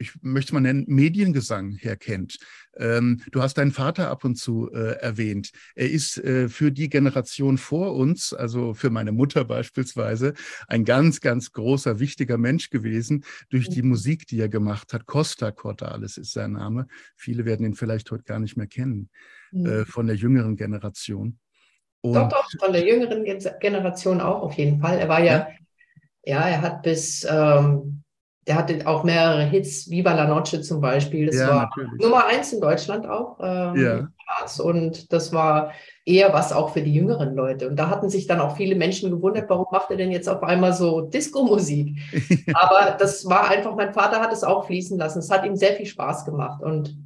ich 0.00 0.12
möchte 0.22 0.54
mal 0.54 0.60
nennen, 0.60 0.84
Mediengesang 0.88 1.72
herkennt. 1.72 2.38
Ähm, 2.76 3.20
du 3.32 3.42
hast 3.42 3.58
deinen 3.58 3.70
Vater 3.70 4.08
ab 4.08 4.24
und 4.24 4.36
zu 4.36 4.70
äh, 4.72 4.94
erwähnt. 4.98 5.50
Er 5.74 5.90
ist 5.90 6.16
äh, 6.18 6.48
für 6.48 6.72
die 6.72 6.88
Generation 6.88 7.58
vor 7.58 7.94
uns, 7.94 8.32
also 8.32 8.72
für 8.72 8.88
meine 8.88 9.12
Mutter 9.12 9.44
beispielsweise, 9.44 10.32
ein 10.68 10.86
ganz, 10.86 11.20
ganz 11.20 11.52
großer, 11.52 12.00
wichtiger 12.00 12.38
Mensch 12.38 12.70
gewesen 12.70 13.24
durch 13.50 13.68
die 13.68 13.82
mhm. 13.82 13.90
Musik, 13.90 14.26
die 14.26 14.40
er 14.40 14.48
gemacht 14.48 14.94
hat. 14.94 15.04
Costa 15.04 15.50
Cordalis 15.50 16.16
ist 16.16 16.32
sein 16.32 16.52
Name. 16.52 16.86
Viele 17.14 17.44
werden 17.44 17.66
ihn 17.66 17.74
vielleicht 17.74 18.10
heute 18.10 18.24
gar 18.24 18.38
nicht 18.38 18.56
mehr 18.56 18.68
kennen, 18.68 19.10
mhm. 19.52 19.66
äh, 19.66 19.84
von 19.84 20.06
der 20.06 20.16
jüngeren 20.16 20.56
Generation. 20.56 21.38
Und 22.00 22.14
doch, 22.14 22.28
doch, 22.30 22.50
von 22.58 22.72
der 22.72 22.86
jüngeren 22.86 23.22
Generation 23.60 24.22
auch 24.22 24.40
auf 24.40 24.54
jeden 24.54 24.80
Fall. 24.80 24.98
Er 24.98 25.08
war 25.10 25.22
ja, 25.22 25.48
ja, 26.24 26.38
ja 26.40 26.48
er 26.48 26.62
hat 26.62 26.82
bis 26.82 27.26
ähm, 27.28 27.99
der 28.50 28.56
hatte 28.56 28.84
auch 28.84 29.04
mehrere 29.04 29.44
Hits, 29.44 29.88
Viva 29.88 30.12
la 30.12 30.26
Noche 30.26 30.60
zum 30.60 30.80
Beispiel. 30.80 31.26
Das 31.26 31.36
ja, 31.36 31.48
war 31.48 31.62
natürlich. 31.66 32.02
Nummer 32.02 32.26
eins 32.26 32.52
in 32.52 32.60
Deutschland 32.60 33.06
auch. 33.06 33.38
Ähm, 33.40 33.76
ja. 33.76 34.08
Und 34.64 35.12
das 35.12 35.32
war 35.32 35.70
eher 36.04 36.32
was 36.32 36.52
auch 36.52 36.72
für 36.72 36.82
die 36.82 36.92
jüngeren 36.92 37.36
Leute. 37.36 37.68
Und 37.68 37.76
da 37.76 37.88
hatten 37.88 38.10
sich 38.10 38.26
dann 38.26 38.40
auch 38.40 38.56
viele 38.56 38.74
Menschen 38.74 39.08
gewundert, 39.08 39.48
warum 39.48 39.66
macht 39.70 39.92
er 39.92 39.96
denn 39.96 40.10
jetzt 40.10 40.28
auf 40.28 40.42
einmal 40.42 40.72
so 40.72 41.02
Disco-Musik? 41.02 41.96
Aber 42.54 42.96
das 42.98 43.24
war 43.26 43.48
einfach, 43.48 43.76
mein 43.76 43.94
Vater 43.94 44.20
hat 44.20 44.32
es 44.32 44.42
auch 44.42 44.66
fließen 44.66 44.98
lassen. 44.98 45.20
Es 45.20 45.30
hat 45.30 45.46
ihm 45.46 45.54
sehr 45.54 45.74
viel 45.74 45.86
Spaß 45.86 46.24
gemacht. 46.24 46.60
Und 46.60 46.98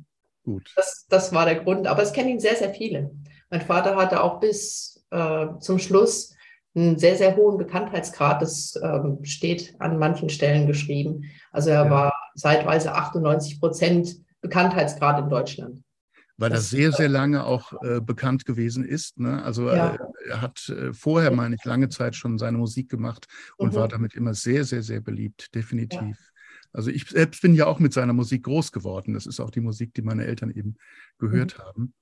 Gut. 0.44 0.72
Das, 0.76 1.04
das 1.10 1.34
war 1.34 1.44
der 1.44 1.56
Grund. 1.56 1.86
Aber 1.86 2.02
es 2.02 2.14
kennen 2.14 2.30
ihn 2.30 2.40
sehr, 2.40 2.56
sehr 2.56 2.70
viele. 2.70 3.10
Mein 3.50 3.60
Vater 3.60 3.96
hatte 3.96 4.22
auch 4.22 4.40
bis 4.40 5.04
äh, 5.10 5.48
zum 5.60 5.78
Schluss 5.78 6.33
einen 6.74 6.98
sehr, 6.98 7.16
sehr 7.16 7.36
hohen 7.36 7.58
Bekanntheitsgrad. 7.58 8.42
Das 8.42 8.78
ähm, 8.82 9.18
steht 9.24 9.74
an 9.78 9.98
manchen 9.98 10.28
Stellen 10.28 10.66
geschrieben. 10.66 11.24
Also 11.52 11.70
er 11.70 11.84
ja. 11.84 11.90
war 11.90 12.12
zeitweise 12.36 12.92
98 12.92 13.60
Prozent 13.60 14.16
Bekanntheitsgrad 14.40 15.20
in 15.22 15.30
Deutschland. 15.30 15.82
Weil 16.36 16.50
das, 16.50 16.72
er 16.72 16.78
sehr, 16.78 16.92
sehr 16.92 17.08
lange 17.08 17.44
auch 17.44 17.72
äh, 17.84 18.00
bekannt 18.00 18.44
gewesen 18.44 18.84
ist. 18.84 19.20
Ne? 19.20 19.42
Also 19.44 19.68
ja. 19.68 19.94
äh, 19.94 19.98
er 20.28 20.40
hat 20.42 20.68
äh, 20.68 20.92
vorher, 20.92 21.30
meine 21.30 21.54
ich, 21.54 21.64
lange 21.64 21.88
Zeit 21.90 22.16
schon 22.16 22.38
seine 22.38 22.58
Musik 22.58 22.88
gemacht 22.88 23.26
und 23.56 23.72
mhm. 23.72 23.76
war 23.76 23.88
damit 23.88 24.14
immer 24.14 24.34
sehr, 24.34 24.64
sehr, 24.64 24.82
sehr 24.82 25.00
beliebt, 25.00 25.54
definitiv. 25.54 26.00
Ja. 26.00 26.34
Also 26.72 26.90
ich 26.90 27.08
selbst 27.08 27.40
bin 27.40 27.54
ja 27.54 27.66
auch 27.66 27.78
mit 27.78 27.92
seiner 27.92 28.12
Musik 28.12 28.44
groß 28.44 28.72
geworden. 28.72 29.14
Das 29.14 29.26
ist 29.26 29.38
auch 29.38 29.50
die 29.50 29.60
Musik, 29.60 29.94
die 29.94 30.02
meine 30.02 30.26
Eltern 30.26 30.50
eben 30.50 30.74
gehört 31.18 31.56
mhm. 31.56 31.62
haben. 31.62 31.94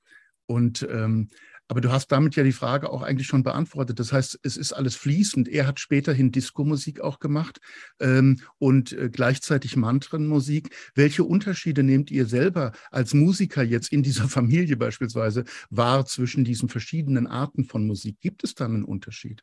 Und 0.47 0.87
ähm, 0.91 1.29
aber 1.73 1.81
du 1.81 1.91
hast 1.91 2.09
damit 2.09 2.37
ja 2.37 2.43
die 2.43 2.53
Frage 2.53 2.91
auch 2.91 3.01
eigentlich 3.01 3.27
schon 3.27 3.45
beantwortet. 3.45 3.99
Das 3.99 4.13
heißt, 4.13 4.41
es 4.43 4.59
ist 4.59 4.75
alles 4.75 4.95
fließend. 4.95 5.49
Er 5.49 5.67
hat 5.67 5.81
späterhin 5.81 6.31
Diskomusik 6.31 7.01
auch 7.01 7.19
gemacht 7.19 7.61
ähm, 7.99 8.41
und 8.59 8.93
äh, 8.93 9.09
gleichzeitig 9.09 9.75
Mantrenmusik. 9.75 10.69
Welche 10.95 11.25
Unterschiede 11.25 11.83
nehmt 11.83 12.11
ihr 12.11 12.27
selber 12.27 12.73
als 12.91 13.15
Musiker 13.15 13.63
jetzt 13.63 13.91
in 13.91 14.03
dieser 14.03 14.25
Familie 14.29 14.77
beispielsweise 14.77 15.45
wahr 15.71 16.05
zwischen 16.05 16.45
diesen 16.45 16.69
verschiedenen 16.69 17.27
Arten 17.27 17.65
von 17.65 17.87
Musik? 17.87 18.21
Gibt 18.21 18.45
es 18.45 18.55
da 18.55 18.67
einen 18.67 18.85
Unterschied? 18.85 19.43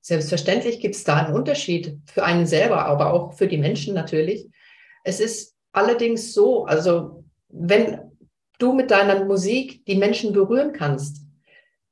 Selbstverständlich 0.00 0.80
gibt 0.80 0.94
es 0.94 1.04
da 1.04 1.16
einen 1.16 1.34
Unterschied 1.34 1.98
für 2.06 2.24
einen 2.24 2.46
selber, 2.46 2.86
aber 2.86 3.12
auch 3.12 3.34
für 3.34 3.46
die 3.46 3.58
Menschen 3.58 3.92
natürlich. 3.92 4.48
Es 5.04 5.20
ist 5.20 5.54
allerdings 5.72 6.32
so, 6.32 6.64
also 6.64 7.26
wenn 7.50 7.98
du 8.58 8.72
mit 8.72 8.90
deiner 8.90 9.26
Musik 9.26 9.84
die 9.84 9.96
Menschen 9.96 10.32
berühren 10.32 10.72
kannst, 10.72 11.25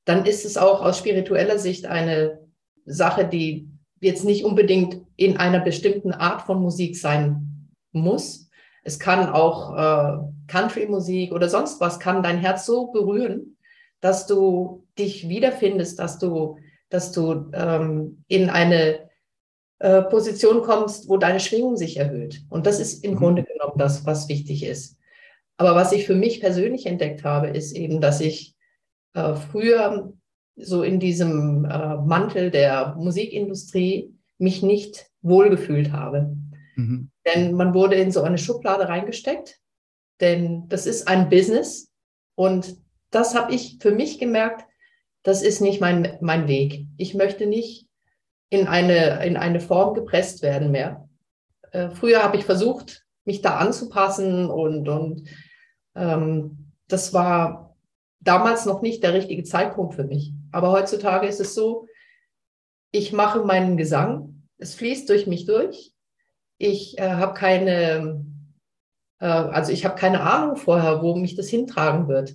dann 0.05 0.27
ist 0.27 0.45
es 0.45 0.57
auch 0.57 0.83
aus 0.83 0.99
spiritueller 0.99 1.59
Sicht 1.59 1.87
eine 1.87 2.41
Sache, 2.85 3.27
die 3.27 3.69
jetzt 4.01 4.25
nicht 4.25 4.45
unbedingt 4.45 5.01
in 5.17 5.37
einer 5.39 5.61
bestimmten 5.61 6.13
Art 6.13 6.43
von 6.43 6.61
Musik 6.61 6.97
sein 6.97 7.71
muss. 7.93 8.51
Es 8.83 8.99
kann 8.99 9.31
auch 9.31 9.75
äh, 9.77 10.19
Country-Musik 10.49 11.33
oder 11.33 11.49
sonst 11.49 11.81
was, 11.81 11.99
kann 11.99 12.23
dein 12.23 12.39
Herz 12.39 12.67
so 12.67 12.89
berühren, 12.89 13.57
dass 14.01 14.27
du 14.27 14.87
dich 14.99 15.29
wiederfindest, 15.29 15.99
dass 15.99 16.19
du, 16.19 16.59
dass 16.91 17.13
du 17.13 17.51
ähm, 17.55 18.25
in 18.29 18.51
eine 18.51 19.09
äh, 19.79 20.03
Position 20.03 20.63
kommst, 20.63 21.09
wo 21.09 21.17
deine 21.17 21.41
Schwingung 21.41 21.77
sich 21.77 21.97
erhöht. 21.97 22.43
Und 22.51 22.67
das 22.67 22.81
ist 22.81 23.03
im 23.05 23.13
mhm. 23.13 23.17
Grunde 23.17 23.45
genommen 23.45 23.79
das, 23.79 24.05
was 24.05 24.29
wichtig 24.29 24.65
ist. 24.65 24.99
Aber 25.57 25.75
was 25.75 25.93
ich 25.93 26.05
für 26.05 26.15
mich 26.15 26.41
persönlich 26.41 26.85
entdeckt 26.85 27.25
habe, 27.25 27.49
ist 27.49 27.73
eben, 27.73 28.01
dass 28.01 28.21
ich 28.21 28.54
äh, 29.15 29.35
früher 29.35 30.13
so 30.57 30.83
in 30.83 31.01
diesem 31.01 31.65
äh, 31.65 31.97
Mantel 31.97 32.51
der 32.51 32.95
Musikindustrie 32.97 34.15
mich 34.39 34.63
nicht 34.63 35.07
wohlgefühlt 35.23 35.93
habe. 35.93 36.37
Mhm. 36.77 37.11
Denn 37.27 37.55
man 37.55 37.75
wurde 37.75 37.97
in 37.97 38.13
so 38.13 38.23
eine 38.23 38.39
Schublade 38.39 38.89
reingesteckt, 38.89 39.59
denn 40.21 40.69
das 40.69 40.87
ist 40.87 41.09
ein 41.09 41.29
Business 41.29 41.91
und 42.35 42.77
das 43.11 43.35
habe 43.35 43.55
ich 43.55 43.79
für 43.81 43.93
mich 43.93 44.19
gemerkt, 44.19 44.65
das 45.23 45.43
ist 45.43 45.61
nicht 45.61 45.81
mein, 45.81 46.19
mein 46.21 46.49
Weg. 46.49 46.87
Ich 46.99 47.15
möchte 47.15 47.47
nicht 47.47 47.87
in 48.51 48.67
eine, 48.67 49.25
in 49.25 49.37
eine 49.37 49.61
Form 49.61 49.95
gepresst 49.95 50.43
werden 50.43 50.71
mehr. 50.71 51.09
Äh, 51.73 51.91
früher 51.91 52.23
habe 52.23 52.37
ich 52.37 52.45
versucht, 52.45 53.05
mich 53.25 53.41
da 53.41 53.57
anzupassen 53.57 54.51
und, 54.51 54.89
und 54.89 55.29
ähm, 55.95 56.73
das 56.89 57.15
war 57.15 57.64
damals 58.25 58.67
noch 58.67 58.83
nicht 58.83 59.03
der 59.03 59.15
richtige 59.15 59.45
Zeitpunkt 59.45 59.95
für 59.95 60.05
mich. 60.05 60.33
Aber 60.51 60.73
heutzutage 60.73 61.27
ist 61.27 61.41
es 61.41 61.55
so, 61.55 61.87
ich 62.91 63.13
mache 63.13 63.41
meinen 63.41 63.77
Gesang, 63.77 64.49
es 64.59 64.75
fließt 64.75 65.09
durch 65.09 65.27
mich 65.27 65.47
durch. 65.47 65.93
Ich 66.59 66.99
äh, 66.99 67.11
habe 67.11 67.35
keine, 67.35 68.25
äh, 69.21 69.27
also 69.27 69.73
ich 69.73 69.85
habe 69.85 69.97
keine 69.97 70.21
Ahnung 70.21 70.57
vorher, 70.57 71.03
wo 71.03 71.15
mich 71.17 71.35
das 71.35 71.49
hintragen 71.49 72.09
wird. 72.09 72.35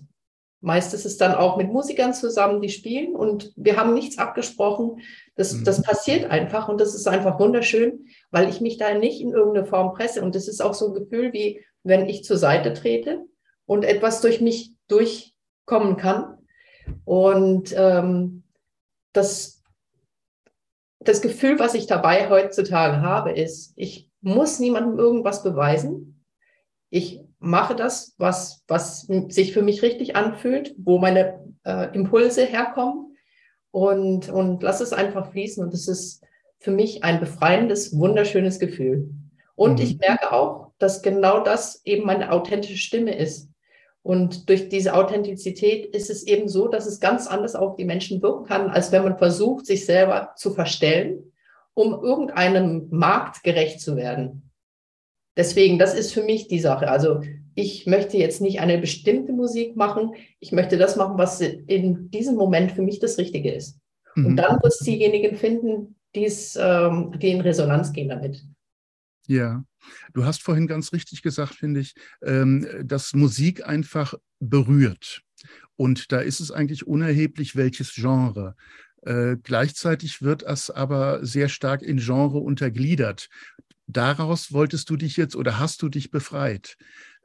Meist 0.62 0.93
ist 0.93 1.05
es 1.05 1.15
dann 1.15 1.34
auch 1.34 1.55
mit 1.55 1.72
Musikern 1.72 2.13
zusammen, 2.13 2.62
die 2.62 2.69
spielen 2.69 3.15
und 3.15 3.53
wir 3.55 3.77
haben 3.77 3.93
nichts 3.93 4.17
abgesprochen. 4.17 5.00
Das, 5.36 5.53
mhm. 5.53 5.63
das 5.63 5.81
passiert 5.81 6.29
einfach 6.29 6.67
und 6.67 6.81
das 6.81 6.93
ist 6.93 7.08
einfach 7.08 7.39
wunderschön, 7.39 8.08
weil 8.29 8.50
ich 8.50 8.60
mich 8.60 8.77
da 8.77 8.93
nicht 8.93 9.22
in 9.22 9.31
irgendeine 9.31 9.65
Form 9.65 9.93
presse. 9.93 10.22
Und 10.22 10.36
das 10.36 10.50
ist 10.50 10.62
auch 10.62 10.74
so 10.74 10.88
ein 10.88 10.93
Gefühl, 10.93 11.31
wie 11.31 11.63
wenn 11.84 12.10
ich 12.10 12.25
zur 12.25 12.38
Seite 12.38 12.74
trete 12.74 13.25
und 13.65 13.86
etwas 13.86 14.19
durch 14.19 14.41
mich 14.41 14.74
durchkommen 15.69 15.97
kann. 15.97 16.38
Und 17.05 17.73
ähm, 17.77 18.43
das, 19.13 19.63
das 20.99 21.21
Gefühl, 21.21 21.59
was 21.59 21.75
ich 21.75 21.88
dabei 21.88 22.29
heutzutage 22.29 23.01
habe, 23.01 23.31
ist, 23.31 23.73
ich 23.75 24.09
muss 24.21 24.59
niemandem 24.59 24.97
irgendwas 24.97 25.43
beweisen. 25.43 26.25
Ich 26.89 27.21
mache 27.39 27.75
das, 27.75 28.15
was, 28.17 28.63
was 28.67 29.07
sich 29.29 29.53
für 29.53 29.61
mich 29.61 29.81
richtig 29.81 30.15
anfühlt, 30.15 30.75
wo 30.77 30.97
meine 30.97 31.39
äh, 31.63 31.95
Impulse 31.95 32.43
herkommen 32.43 33.15
und, 33.71 34.29
und 34.29 34.63
lass 34.63 34.81
es 34.81 34.91
einfach 34.91 35.31
fließen. 35.31 35.63
Und 35.63 35.73
es 35.73 35.88
ist 35.88 36.23
für 36.57 36.71
mich 36.71 37.03
ein 37.03 37.19
befreiendes, 37.19 37.97
wunderschönes 37.97 38.59
Gefühl. 38.59 39.11
Und 39.55 39.75
mhm. 39.77 39.85
ich 39.85 39.97
merke 39.99 40.33
auch, 40.33 40.71
dass 40.79 41.01
genau 41.01 41.43
das 41.43 41.85
eben 41.85 42.05
meine 42.05 42.31
authentische 42.31 42.77
Stimme 42.77 43.15
ist. 43.15 43.49
Und 44.01 44.50
durch 44.50 44.70
diese 44.70 44.94
Authentizität 44.94 45.94
ist 45.94 46.10
es 46.10 46.24
eben 46.24 46.48
so, 46.48 46.68
dass 46.68 46.86
es 46.86 47.00
ganz 47.00 47.27
anders 47.27 47.56
auf 47.56 47.75
die 47.75 47.86
Menschen 47.86 48.22
wirken 48.22 48.46
kann, 48.46 48.70
als 48.70 48.91
wenn 48.91 49.03
man 49.03 49.18
versucht, 49.18 49.65
sich 49.65 49.86
selber 49.86 50.34
zu 50.36 50.51
verstellen, 50.51 51.34
um 51.74 51.94
irgendeinem 52.01 52.88
Markt 52.91 53.44
gerecht 53.44 53.82
zu 53.82 53.96
werden. 53.96 54.51
Deswegen, 55.38 55.79
das 55.79 55.94
ist 55.94 56.13
für 56.13 56.24
mich 56.24 56.48
die 56.48 56.60
Sache. 56.60 56.89
Also 56.89 57.22
ich 57.56 57.86
möchte 57.88 58.18
jetzt 58.18 58.41
nicht 58.41 58.60
eine 58.62 58.77
bestimmte 58.77 59.34
Musik 59.34 59.75
machen. 59.75 60.13
Ich 60.39 60.51
möchte 60.51 60.77
das 60.77 60.96
machen, 60.96 61.18
was 61.18 61.41
in 61.41 62.10
diesem 62.10 62.36
Moment 62.36 62.72
für 62.72 62.82
mich 62.82 63.00
das 63.00 63.18
Richtige 63.18 63.51
ist. 63.51 63.79
Mhm. 64.15 64.25
Und 64.25 64.36
dann 64.38 64.62
wird 64.62 64.74
es 64.74 64.79
diejenigen 64.79 65.36
finden, 65.36 65.96
ähm, 66.15 67.13
die 67.20 67.29
in 67.29 67.41
Resonanz 67.41 67.94
gehen 67.94 68.10
damit. 68.10 68.44
Ja, 69.29 69.63
du 70.13 70.25
hast 70.25 70.41
vorhin 70.41 70.65
ganz 70.65 70.91
richtig 70.91 71.21
gesagt, 71.21 71.53
finde 71.53 71.81
ich, 71.81 71.93
ähm, 72.24 72.67
dass 72.83 73.13
Musik 73.13 73.63
einfach 73.63 74.15
berührt. 74.39 75.21
Und 75.75 76.12
da 76.12 76.19
ist 76.19 76.39
es 76.39 76.51
eigentlich 76.51 76.88
unerheblich, 76.88 77.55
welches 77.55 77.93
Genre. 77.93 78.55
Äh, 79.03 79.38
gleichzeitig 79.43 80.24
wird 80.24 80.41
es 80.41 80.71
aber 80.71 81.24
sehr 81.24 81.48
stark 81.48 81.83
in 81.83 81.98
Genre 81.98 82.39
untergliedert 82.39 83.29
daraus 83.91 84.53
wolltest 84.53 84.89
du 84.89 84.95
dich 84.95 85.17
jetzt 85.17 85.36
oder 85.36 85.57
hast 85.59 85.81
du 85.81 85.89
dich 85.89 86.12
befreit. 86.12 86.77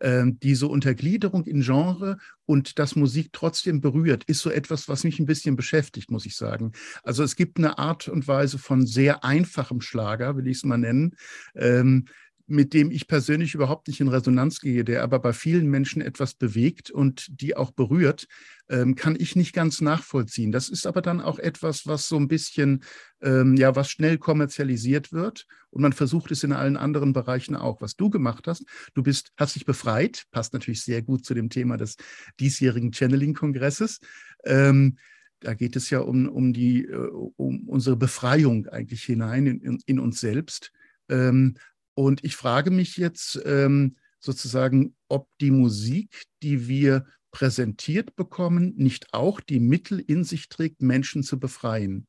Ähm, 0.05 0.39
diese 0.41 0.67
Untergliederung 0.67 1.47
in 1.47 1.63
Genre 1.63 2.19
und 2.45 2.79
dass 2.79 2.95
Musik 2.95 3.31
trotzdem 3.33 3.81
berührt, 3.81 4.25
ist 4.25 4.41
so 4.41 4.51
etwas, 4.51 4.87
was 4.87 5.03
mich 5.03 5.19
ein 5.19 5.25
bisschen 5.25 5.57
beschäftigt, 5.57 6.11
muss 6.11 6.27
ich 6.27 6.37
sagen. 6.37 6.73
Also 7.03 7.23
es 7.23 7.37
gibt 7.37 7.57
eine 7.57 7.79
Art 7.79 8.09
und 8.09 8.29
Weise 8.29 8.59
von 8.59 8.87
sehr 8.87 9.25
einfachem 9.25 9.81
Schlager, 9.81 10.37
will 10.37 10.47
ich 10.47 10.59
es 10.59 10.65
mal 10.65 10.77
nennen, 10.77 11.17
ähm, 11.55 12.05
mit 12.47 12.75
dem 12.75 12.91
ich 12.91 13.07
persönlich 13.07 13.55
überhaupt 13.55 13.89
nicht 13.89 14.01
in 14.01 14.09
Resonanz 14.09 14.61
gehe, 14.61 14.85
der 14.85 15.03
aber 15.03 15.19
bei 15.19 15.33
vielen 15.33 15.69
Menschen 15.69 16.03
etwas 16.03 16.35
bewegt 16.35 16.91
und 16.91 17.27
die 17.41 17.57
auch 17.57 17.71
berührt, 17.71 18.27
ähm, 18.69 18.95
kann 18.95 19.17
ich 19.19 19.35
nicht 19.35 19.55
ganz 19.55 19.81
nachvollziehen. 19.81 20.53
Das 20.53 20.69
ist 20.69 20.87
aber 20.87 21.01
dann 21.01 21.21
auch 21.21 21.39
etwas, 21.39 21.87
was 21.87 22.09
so 22.09 22.17
ein 22.17 22.29
bisschen, 22.29 22.85
ähm, 23.23 23.55
ja, 23.57 23.75
was 23.77 23.91
schnell 23.91 24.19
kommerzialisiert 24.19 25.13
wird 25.13 25.47
und 25.71 25.83
man 25.83 25.93
versucht 25.93 26.31
es 26.31 26.45
in 26.45 26.53
allen 26.53 26.77
anderen 26.77 27.13
Bereichen 27.13 27.57
auch. 27.57 27.81
Was 27.81 27.97
du 27.97 28.11
gemacht 28.11 28.47
hast, 28.47 28.65
du 28.95 29.03
bist, 29.03 29.33
hast 29.37 29.55
dich 29.55 29.65
befreit, 29.65 30.25
passt 30.31 30.53
natürlich 30.53 30.83
sehr 30.83 31.03
gut 31.03 31.25
zu 31.25 31.35
dem 31.35 31.49
Thema 31.49 31.77
des 31.77 31.97
diesjährigen 32.41 32.93
Channeling-Kongresses. 32.93 34.01
Ähm, 34.45 34.99
da 35.41 35.55
geht 35.55 35.77
es 35.77 35.91
ja 35.91 36.01
um, 36.01 36.29
um, 36.29 36.53
die, 36.53 36.85
äh, 36.85 37.11
um 37.37 37.69
unsere 37.69 37.97
Befreiung 37.97 38.67
eigentlich 38.67 39.05
hinein 39.05 39.47
in, 39.47 39.79
in, 39.85 39.99
uns 39.99 40.21
selbst. 40.21 40.73
Ähm, 41.09 41.55
und 41.95 42.25
ich 42.25 42.37
frage 42.37 42.71
mich 42.71 42.97
jetzt 42.97 43.41
ähm, 43.45 43.97
sozusagen, 44.19 44.97
ob 45.09 45.29
die 45.41 45.51
Musik, 45.51 46.25
die 46.43 46.67
wir 46.67 47.07
präsentiert 47.31 48.17
bekommen, 48.17 48.75
nicht 48.77 49.13
auch 49.13 49.41
die 49.41 49.61
Mittel 49.61 50.01
in 50.01 50.25
sich 50.25 50.49
trägt, 50.49 50.83
Menschen 50.83 51.23
zu 51.23 51.39
befreien. 51.39 52.07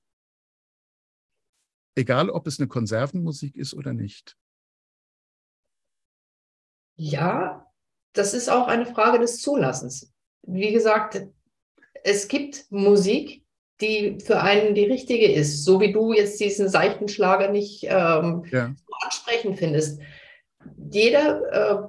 Egal, 1.95 2.29
ob 2.29 2.45
es 2.47 2.59
eine 2.59 2.67
Konservenmusik 2.67 3.55
ist 3.55 3.73
oder 3.73 3.93
nicht. 3.93 4.37
Ja, 6.97 7.71
das 8.13 8.33
ist 8.33 8.49
auch 8.49 8.67
eine 8.67 8.85
Frage 8.85 9.19
des 9.19 9.41
Zulassens. 9.41 10.13
Wie 10.43 10.71
gesagt, 10.71 11.21
es 12.03 12.27
gibt 12.27 12.71
Musik, 12.71 13.44
die 13.82 14.20
für 14.24 14.41
einen 14.41 14.74
die 14.74 14.86
richtige 14.86 15.32
ist, 15.32 15.63
so 15.65 15.79
wie 15.79 15.91
du 15.91 16.13
jetzt 16.13 16.39
diesen 16.39 16.70
seichten 16.70 17.08
Schlager 17.08 17.50
nicht 17.50 17.84
ähm, 17.84 18.46
ja. 18.51 18.74
so 18.88 18.94
ansprechend 19.03 19.58
findest. 19.60 20.00
Jeder 20.91 21.41
äh, 21.51 21.88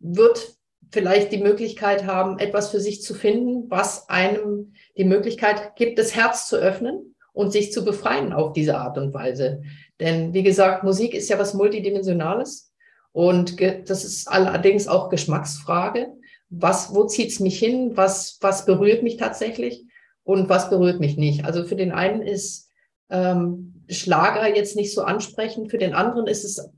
wird 0.00 0.56
vielleicht 0.90 1.32
die 1.32 1.42
Möglichkeit 1.42 2.06
haben, 2.06 2.38
etwas 2.38 2.70
für 2.70 2.80
sich 2.80 3.02
zu 3.02 3.14
finden, 3.14 3.70
was 3.70 4.08
einem 4.08 4.72
die 4.96 5.04
Möglichkeit 5.04 5.76
gibt, 5.76 5.98
das 5.98 6.14
Herz 6.14 6.48
zu 6.48 6.56
öffnen 6.56 7.14
und 7.32 7.52
sich 7.52 7.72
zu 7.72 7.84
befreien 7.84 8.32
auf 8.32 8.52
diese 8.52 8.78
Art 8.78 8.96
und 8.96 9.12
Weise. 9.12 9.62
Denn 10.00 10.32
wie 10.32 10.42
gesagt, 10.42 10.84
Musik 10.84 11.14
ist 11.14 11.28
ja 11.28 11.38
was 11.38 11.54
Multidimensionales 11.54 12.72
und 13.12 13.60
das 13.60 14.04
ist 14.04 14.28
allerdings 14.28 14.88
auch 14.88 15.10
Geschmacksfrage. 15.10 16.08
Was, 16.48 16.94
wo 16.94 17.04
zieht's 17.04 17.40
mich 17.40 17.58
hin? 17.58 17.92
Was, 17.94 18.38
was 18.40 18.64
berührt 18.64 19.02
mich 19.02 19.16
tatsächlich? 19.16 19.85
Und 20.26 20.48
was 20.48 20.68
berührt 20.68 20.98
mich 20.98 21.16
nicht. 21.16 21.44
Also 21.44 21.64
für 21.64 21.76
den 21.76 21.92
einen 21.92 22.20
ist 22.20 22.68
ähm, 23.10 23.84
Schlager 23.88 24.54
jetzt 24.54 24.74
nicht 24.74 24.92
so 24.92 25.02
ansprechend, 25.02 25.70
für 25.70 25.78
den 25.78 25.94
anderen 25.94 26.26
ist 26.26 26.44
es 26.44 26.68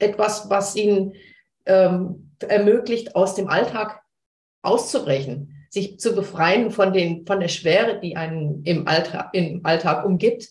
etwas, 0.00 0.50
was 0.50 0.74
ihn 0.74 1.14
ähm, 1.66 2.32
ermöglicht, 2.40 3.14
aus 3.14 3.36
dem 3.36 3.48
Alltag 3.48 4.02
auszubrechen, 4.62 5.54
sich 5.70 6.00
zu 6.00 6.16
befreien 6.16 6.72
von, 6.72 6.92
den, 6.92 7.24
von 7.24 7.38
der 7.38 7.48
Schwere, 7.48 8.00
die 8.00 8.16
einen 8.16 8.64
im 8.64 8.88
Alltag, 8.88 9.30
im 9.32 9.64
Alltag 9.64 10.04
umgibt. 10.04 10.48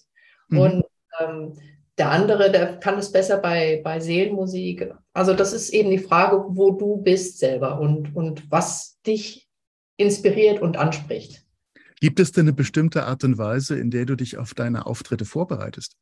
Mhm. 0.48 0.58
Und 0.58 0.86
ähm, 1.20 1.54
der 1.98 2.12
andere, 2.12 2.52
der 2.52 2.78
kann 2.78 2.98
es 2.98 3.12
besser 3.12 3.38
bei, 3.38 3.82
bei 3.84 4.00
Seelenmusik. 4.00 4.94
Also 5.14 5.34
das 5.34 5.52
ist 5.52 5.72
eben 5.72 5.90
die 5.90 6.00
Frage, 6.00 6.42
wo 6.48 6.72
du 6.72 6.98
bist 6.98 7.38
selber 7.40 7.82
und, 7.82 8.16
und 8.16 8.50
was 8.50 9.02
dich 9.06 9.50
inspiriert 9.98 10.62
und 10.62 10.78
anspricht. 10.78 11.45
Gibt 12.06 12.20
es 12.20 12.32
denn 12.32 12.44
eine 12.44 12.54
bestimmte 12.54 13.08
Art 13.08 13.24
und 13.24 13.40
Weise, 13.40 13.80
in 13.80 13.90
der 13.90 14.06
du 14.06 14.16
dich 14.16 14.38
auf 14.38 14.54
deine 14.54 14.86
Auftritte 14.86 15.26
vorbereitest? 15.26 15.98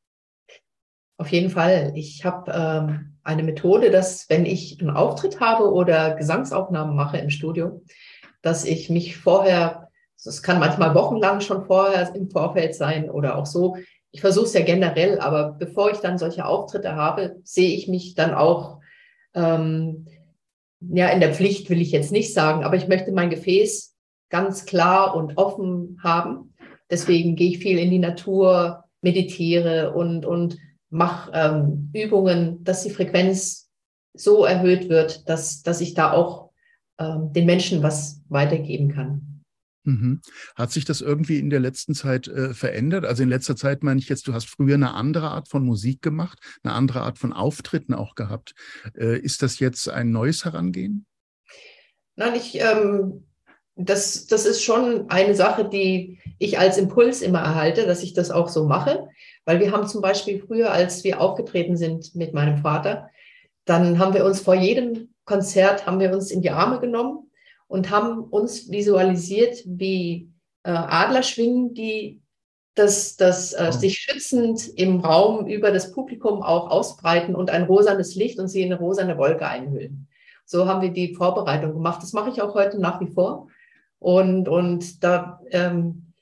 Auf 1.17 1.29
jeden 1.29 1.49
Fall. 1.49 1.93
Ich 1.95 2.25
habe 2.25 2.51
ähm, 2.51 3.15
eine 3.23 3.41
Methode, 3.41 3.89
dass 3.89 4.29
wenn 4.29 4.45
ich 4.45 4.81
einen 4.81 4.89
Auftritt 4.89 5.39
habe 5.39 5.71
oder 5.71 6.15
Gesangsaufnahmen 6.15 6.93
mache 6.93 7.19
im 7.19 7.29
Studio, 7.29 7.85
dass 8.41 8.65
ich 8.65 8.89
mich 8.89 9.15
vorher, 9.15 9.87
es 10.17 10.43
kann 10.43 10.59
manchmal 10.59 10.93
wochenlang 10.93 11.39
schon 11.39 11.65
vorher 11.67 12.13
im 12.13 12.29
Vorfeld 12.29 12.75
sein 12.75 13.09
oder 13.09 13.37
auch 13.37 13.45
so. 13.45 13.77
Ich 14.11 14.19
versuche 14.19 14.47
es 14.47 14.53
ja 14.53 14.65
generell, 14.65 15.21
aber 15.21 15.53
bevor 15.53 15.89
ich 15.89 15.99
dann 15.99 16.17
solche 16.17 16.45
Auftritte 16.45 16.95
habe, 16.95 17.37
sehe 17.45 17.77
ich 17.77 17.87
mich 17.87 18.13
dann 18.13 18.33
auch 18.33 18.81
ähm, 19.35 20.05
ja, 20.81 21.07
in 21.11 21.21
der 21.21 21.33
Pflicht 21.33 21.69
will 21.69 21.79
ich 21.79 21.93
jetzt 21.93 22.11
nicht 22.11 22.33
sagen, 22.33 22.65
aber 22.65 22.75
ich 22.75 22.89
möchte 22.89 23.13
mein 23.13 23.29
Gefäß 23.29 23.92
ganz 24.33 24.65
klar 24.65 25.15
und 25.15 25.37
offen 25.37 25.99
haben. 26.03 26.55
Deswegen 26.89 27.35
gehe 27.35 27.51
ich 27.51 27.59
viel 27.59 27.77
in 27.77 27.91
die 27.91 27.99
Natur, 27.99 28.83
meditiere 29.01 29.93
und, 29.93 30.25
und 30.25 30.57
mache 30.89 31.31
ähm, 31.35 31.91
Übungen, 31.93 32.63
dass 32.63 32.81
die 32.81 32.89
Frequenz 32.89 33.69
so 34.15 34.43
erhöht 34.43 34.89
wird, 34.89 35.29
dass, 35.29 35.61
dass 35.61 35.81
ich 35.81 35.93
da 35.93 36.11
auch 36.11 36.49
ähm, 36.97 37.31
den 37.31 37.45
Menschen 37.45 37.83
was 37.83 38.23
weitergeben 38.27 38.89
kann. 38.89 39.43
Mhm. 39.83 40.21
Hat 40.55 40.71
sich 40.71 40.85
das 40.85 41.01
irgendwie 41.01 41.37
in 41.37 41.51
der 41.51 41.59
letzten 41.59 41.93
Zeit 41.93 42.27
äh, 42.27 42.55
verändert? 42.55 43.05
Also 43.05 43.21
in 43.21 43.29
letzter 43.29 43.55
Zeit 43.55 43.83
meine 43.83 43.99
ich 43.99 44.09
jetzt, 44.09 44.27
du 44.27 44.33
hast 44.33 44.49
früher 44.49 44.75
eine 44.75 44.95
andere 44.95 45.29
Art 45.29 45.47
von 45.47 45.63
Musik 45.63 46.01
gemacht, 46.01 46.39
eine 46.63 46.73
andere 46.73 47.01
Art 47.01 47.19
von 47.19 47.33
Auftritten 47.33 47.93
auch 47.93 48.15
gehabt. 48.15 48.55
Äh, 48.97 49.19
ist 49.19 49.43
das 49.43 49.59
jetzt 49.59 49.89
ein 49.89 50.09
neues 50.09 50.43
Herangehen? 50.43 51.05
Nein, 52.15 52.33
ich, 52.35 52.59
ähm, 52.59 53.25
das, 53.75 54.27
das 54.27 54.45
ist 54.45 54.63
schon 54.63 55.09
eine 55.09 55.35
Sache, 55.35 55.65
die 55.65 56.19
ich 56.37 56.59
als 56.59 56.77
Impuls 56.77 57.21
immer 57.21 57.39
erhalte, 57.39 57.85
dass 57.85 58.03
ich 58.03 58.13
das 58.13 58.31
auch 58.31 58.49
so 58.49 58.65
mache. 58.65 59.07
Weil 59.45 59.59
wir 59.59 59.71
haben 59.71 59.87
zum 59.87 60.01
Beispiel 60.01 60.43
früher, 60.45 60.71
als 60.71 61.03
wir 61.03 61.19
aufgetreten 61.19 61.75
sind 61.75 62.15
mit 62.15 62.33
meinem 62.33 62.59
Vater, 62.59 63.09
dann 63.65 63.99
haben 63.99 64.13
wir 64.13 64.25
uns 64.25 64.41
vor 64.41 64.55
jedem 64.55 65.09
Konzert, 65.25 65.85
haben 65.85 65.99
wir 65.99 66.13
uns 66.13 66.31
in 66.31 66.41
die 66.41 66.51
Arme 66.51 66.79
genommen 66.79 67.31
und 67.67 67.89
haben 67.89 68.23
uns 68.23 68.69
visualisiert, 68.69 69.63
wie 69.65 70.29
äh, 70.63 70.71
Adler 70.71 71.23
schwingen, 71.23 71.73
die 71.73 72.21
das, 72.75 73.17
das 73.17 73.53
äh, 73.53 73.71
sich 73.71 73.99
schützend 73.99 74.67
im 74.75 74.99
Raum 74.99 75.47
über 75.47 75.71
das 75.71 75.91
Publikum 75.91 76.41
auch 76.41 76.69
ausbreiten 76.69 77.35
und 77.35 77.49
ein 77.49 77.63
rosanes 77.63 78.15
Licht 78.15 78.39
und 78.39 78.47
sie 78.47 78.61
in 78.61 78.71
eine 78.71 78.81
rosane 78.81 79.17
Wolke 79.17 79.47
einhüllen. 79.47 80.07
So 80.45 80.67
haben 80.67 80.81
wir 80.81 80.89
die 80.89 81.13
Vorbereitung 81.15 81.73
gemacht. 81.73 82.01
Das 82.01 82.13
mache 82.13 82.29
ich 82.29 82.41
auch 82.41 82.53
heute 82.53 82.79
nach 82.79 82.99
wie 82.99 83.07
vor. 83.07 83.47
Und, 84.03 84.49
und 84.49 85.01
da, 85.01 85.39
ähm, 85.51 86.13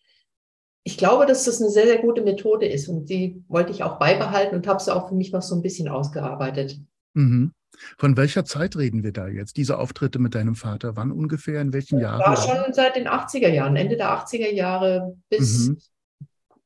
ich 0.84 1.00
glaube, 1.00 1.26
dass 1.26 1.46
das 1.46 1.60
eine 1.60 1.72
sehr, 1.72 1.88
sehr 1.88 1.98
gute 1.98 2.22
Methode 2.22 2.68
ist 2.68 2.88
und 2.88 3.10
die 3.10 3.44
wollte 3.48 3.72
ich 3.72 3.82
auch 3.82 3.98
beibehalten 3.98 4.56
und 4.56 4.68
habe 4.68 4.80
sie 4.80 4.96
auch 4.96 5.10
für 5.10 5.16
mich 5.16 5.32
noch 5.32 5.42
so 5.42 5.56
ein 5.56 5.64
bisschen 5.64 5.88
ausgearbeitet. 5.88 6.80
Mhm. 7.16 7.54
Von 7.98 8.18
welcher 8.18 8.46
Zeit 8.46 8.76
reden 8.76 9.02
wir 9.02 9.12
da 9.12 9.28
jetzt? 9.28 9.58
Diese 9.58 9.80
Auftritte 9.80 10.20
mit 10.20 10.36
deinem 10.36 10.54
Vater, 10.54 10.96
wann 10.96 11.12
ungefähr, 11.12 11.60
in 11.60 11.74
welchen 11.74 12.00
Jahren? 12.00 12.20
War 12.20 12.38
schon 12.38 12.72
seit 12.72 12.96
den 12.96 13.08
80er 13.08 13.50
Jahren, 13.50 13.76
Ende 13.76 13.98
der 13.98 14.10
80er 14.10 14.52
Jahre 14.52 15.18
bis 15.30 15.70
mhm. 15.70 15.80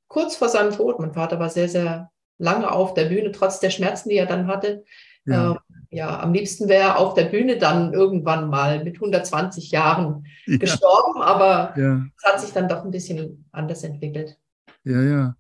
kurz 0.10 0.36
vor 0.36 0.50
seinem 0.50 0.74
Tod. 0.74 1.00
Mein 1.00 1.14
Vater 1.14 1.40
war 1.40 1.50
sehr, 1.50 1.70
sehr 1.70 2.12
lange 2.38 2.70
auf 2.70 2.94
der 2.94 3.06
Bühne, 3.06 3.32
trotz 3.32 3.62
der 3.62 3.70
Schmerzen, 3.70 4.10
die 4.10 4.18
er 4.18 4.26
dann 4.26 4.48
hatte. 4.48 4.84
Ja, 5.26 5.54
äh, 5.54 5.56
ja 5.96 6.20
am 6.20 6.34
liebsten 6.34 6.68
wäre 6.68 6.90
er 6.90 7.00
auf 7.00 7.14
der 7.14 7.26
Bühne 7.26 7.58
dann 7.58 7.94
irgendwann 7.94 8.50
mal 8.50 8.84
mit 8.84 8.96
120 8.96 9.72
Jahren 9.72 10.26
ja. 10.46 10.58
gestorben, 10.58 11.22
aber 11.22 11.74
ja. 11.78 12.06
es 12.18 12.24
hat 12.24 12.42
sich 12.42 12.52
dann 12.52 12.68
doch 12.68 12.84
ein 12.84 12.92
bisschen 12.92 13.46
anders 13.52 13.84
entwickelt. 13.84 14.38
Ja, 14.84 15.02
ja. 15.02 15.36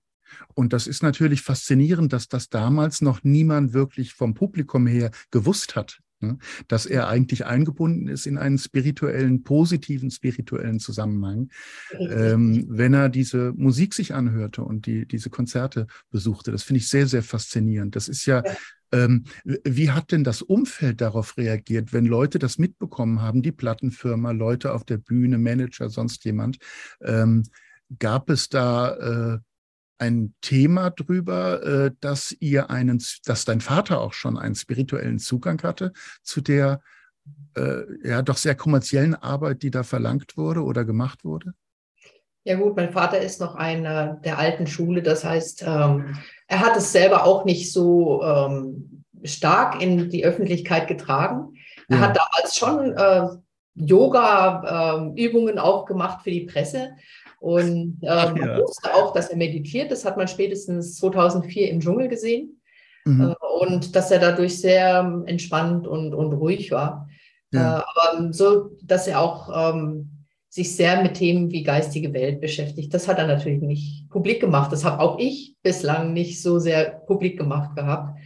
Und 0.54 0.74
das 0.74 0.88
ist 0.88 1.04
natürlich 1.04 1.42
faszinierend, 1.42 2.14
dass 2.14 2.28
das 2.28 2.50
damals 2.50 3.02
noch 3.02 3.24
niemand 3.24 3.74
wirklich 3.74 4.14
vom 4.14 4.34
Publikum 4.34 4.88
her 4.88 5.12
gewusst 5.30 5.76
hat? 5.76 6.00
Dass 6.68 6.86
er 6.86 7.08
eigentlich 7.08 7.46
eingebunden 7.46 8.08
ist 8.08 8.26
in 8.26 8.38
einen 8.38 8.58
spirituellen, 8.58 9.44
positiven 9.44 10.12
spirituellen 10.12 10.80
Zusammenhang, 10.80 11.50
ähm, 12.00 12.66
wenn 12.70 12.94
er 12.94 13.10
diese 13.10 13.54
Musik 13.56 13.94
sich 13.94 14.14
anhörte 14.14 14.64
und 14.64 14.86
die, 14.86 15.06
diese 15.06 15.30
Konzerte 15.30 15.88
besuchte. 16.10 16.52
Das 16.52 16.64
finde 16.64 16.80
ich 16.80 16.90
sehr, 16.90 17.08
sehr 17.08 17.24
faszinierend. 17.24 17.96
Das 17.96 18.08
ist 18.08 18.26
ja, 18.26 18.44
ja. 18.46 18.56
Ähm, 18.92 19.26
wie 19.44 19.92
hat 19.92 20.12
denn 20.12 20.24
das 20.24 20.42
Umfeld 20.42 21.02
darauf 21.02 21.38
reagiert, 21.38 21.92
wenn 21.92 22.06
Leute 22.06 22.40
das 22.40 22.58
mitbekommen 22.58 23.22
haben, 23.22 23.42
die 23.42 23.52
Plattenfirma, 23.52 24.32
Leute 24.32 24.74
auf 24.74 24.84
der 24.84 24.98
Bühne, 24.98 25.38
Manager, 25.38 25.90
sonst 25.90 26.24
jemand? 26.24 26.58
Ähm, 27.02 27.44
gab 28.00 28.30
es 28.30 28.50
da 28.50 29.36
äh, 29.36 29.40
ein 29.98 30.34
Thema 30.42 30.90
drüber, 30.90 31.64
äh, 31.64 31.92
dass 32.00 32.36
ihr 32.40 32.70
einen, 32.70 33.04
dass 33.26 33.46
dein 33.46 33.62
Vater 33.62 34.02
auch 34.02 34.14
schon 34.14 34.38
einen 34.38 34.56
spirituellen 34.56 35.20
Zugang 35.20 35.62
hatte 35.64 35.94
zu 36.24 36.42
der 36.42 36.82
äh, 37.56 37.84
ja 38.04 38.22
doch 38.22 38.38
sehr 38.38 38.56
kommerziellen 38.56 39.16
Arbeit, 39.16 39.64
die 39.64 39.72
da 39.72 39.84
verlangt 39.84 40.38
wurde 40.38 40.64
oder 40.64 40.86
gemacht 40.86 41.24
wurde? 41.24 41.54
Ja 42.44 42.56
gut, 42.56 42.76
mein 42.76 42.92
Vater 42.92 43.20
ist 43.20 43.42
noch 43.42 43.56
einer 43.56 44.16
der 44.24 44.38
alten 44.38 44.68
Schule, 44.68 45.02
das 45.02 45.24
heißt, 45.24 45.64
ähm, 45.64 46.16
er 46.48 46.60
hat 46.60 46.78
es 46.78 46.92
selber 46.92 47.26
auch 47.26 47.44
nicht 47.44 47.74
so 47.74 48.22
ähm, 48.22 49.04
stark 49.24 49.82
in 49.82 50.12
die 50.12 50.26
Öffentlichkeit 50.26 50.88
getragen. 50.88 51.56
Er 51.90 51.98
ja. 51.98 52.02
hat 52.04 52.18
damals 52.18 52.56
schon 52.56 52.94
äh, 52.94 53.28
Yoga-Übungen 53.74 55.56
ähm, 55.56 55.60
auch 55.60 55.86
gemacht 55.86 56.22
für 56.24 56.32
die 56.32 56.46
Presse. 56.46 56.92
Und 57.46 58.00
ähm, 58.02 58.38
ja. 58.38 58.58
wusste 58.60 58.92
auch, 58.96 59.14
dass 59.14 59.30
er 59.30 59.38
meditiert. 59.38 59.92
Das 59.92 60.04
hat 60.04 60.18
man 60.18 60.28
spätestens 60.28 60.96
2004 60.96 61.70
im 61.70 61.80
Dschungel 61.80 62.08
gesehen. 62.08 62.60
Mhm. 63.06 63.22
Äh, 63.22 63.64
und 63.64 63.96
dass 63.96 64.10
er 64.10 64.18
dadurch 64.18 64.60
sehr 64.60 65.02
ähm, 65.02 65.26
entspannt 65.28 65.86
und, 65.86 66.16
und 66.16 66.34
ruhig 66.34 66.72
war. 66.72 67.08
Ja. 67.52 67.78
Äh, 67.78 67.84
aber 67.84 68.34
so, 68.34 68.72
dass 68.82 69.08
er 69.08 69.22
auch 69.22 69.76
ähm, 69.76 70.26
sich 70.50 70.76
sehr 70.76 71.04
mit 71.04 71.14
Themen 71.14 71.52
wie 71.52 71.62
geistige 71.62 72.14
Welt 72.14 72.42
beschäftigt. 72.42 72.92
Das 72.92 73.08
hat 73.08 73.20
er 73.20 73.28
natürlich 73.28 73.62
nicht 73.62 74.10
publik 74.10 74.40
gemacht. 74.40 74.72
Das 74.72 74.84
habe 74.84 75.00
auch 75.00 75.20
ich 75.20 75.56
bislang 75.62 76.14
nicht 76.14 76.42
so 76.42 76.58
sehr 76.58 77.04
publik 77.06 77.38
gemacht 77.38 77.76
gehabt, 77.76 78.18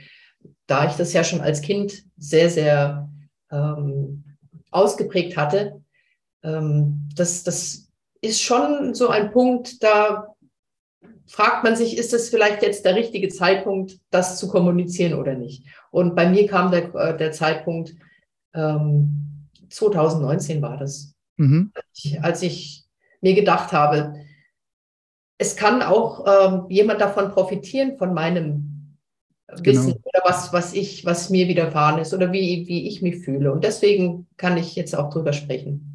da 0.65 0.88
ich 0.88 0.93
das 0.93 1.12
ja 1.12 1.25
schon 1.25 1.41
als 1.41 1.60
Kind 1.60 2.05
sehr, 2.15 2.49
sehr 2.49 3.10
ähm, 3.51 4.23
ausgeprägt 4.71 5.36
hatte. 5.36 5.82
Ähm, 6.41 7.10
das, 7.17 7.43
das 7.43 7.88
ist 8.21 8.41
schon 8.41 8.93
so 8.93 9.10
ein 9.10 9.32
Punkt, 9.32 9.84
da 9.84 10.36
fragt 11.27 11.63
man 11.63 11.75
sich, 11.75 11.97
ist 11.97 12.13
es 12.13 12.29
vielleicht 12.29 12.63
jetzt 12.63 12.86
der 12.86 12.95
richtige 12.95 13.29
Zeitpunkt, 13.29 13.99
das 14.10 14.38
zu 14.38 14.47
kommunizieren 14.47 15.13
oder 15.13 15.36
nicht? 15.36 15.65
Und 15.91 16.15
bei 16.15 16.27
mir 16.27 16.47
kam 16.47 16.71
der, 16.71 16.93
äh, 16.95 17.17
der 17.17 17.32
Zeitpunkt, 17.32 17.95
ähm, 18.53 19.47
2019 19.69 20.62
war 20.62 20.77
das, 20.77 21.13
mhm. 21.38 21.71
als, 21.73 21.86
ich, 21.93 22.21
als, 22.23 22.41
ich, 22.41 22.86
mir 23.21 23.36
gedacht 23.36 23.73
habe, 23.73 24.15
es 25.38 25.55
kann 25.55 25.82
auch 25.82 26.25
ähm, 26.25 26.65
jemand 26.69 27.01
davon 27.01 27.32
profitieren, 27.32 27.97
von 27.97 28.13
meinem 28.13 28.97
Wissen 29.58 29.93
genau. 29.93 30.01
oder 30.05 30.21
was, 30.23 30.53
was 30.53 30.73
ich, 30.73 31.05
was 31.05 31.29
mir 31.29 31.47
widerfahren 31.47 31.99
ist 31.99 32.13
oder 32.13 32.32
wie, 32.32 32.67
wie 32.67 32.88
ich 32.88 33.01
mich 33.01 33.17
fühle. 33.17 33.51
Und 33.51 33.63
deswegen 33.63 34.27
kann 34.38 34.58
ich 34.58 34.75
jetzt 34.75 34.95
auch 34.95 35.10
drüber 35.10 35.34
sprechen. 35.34 35.88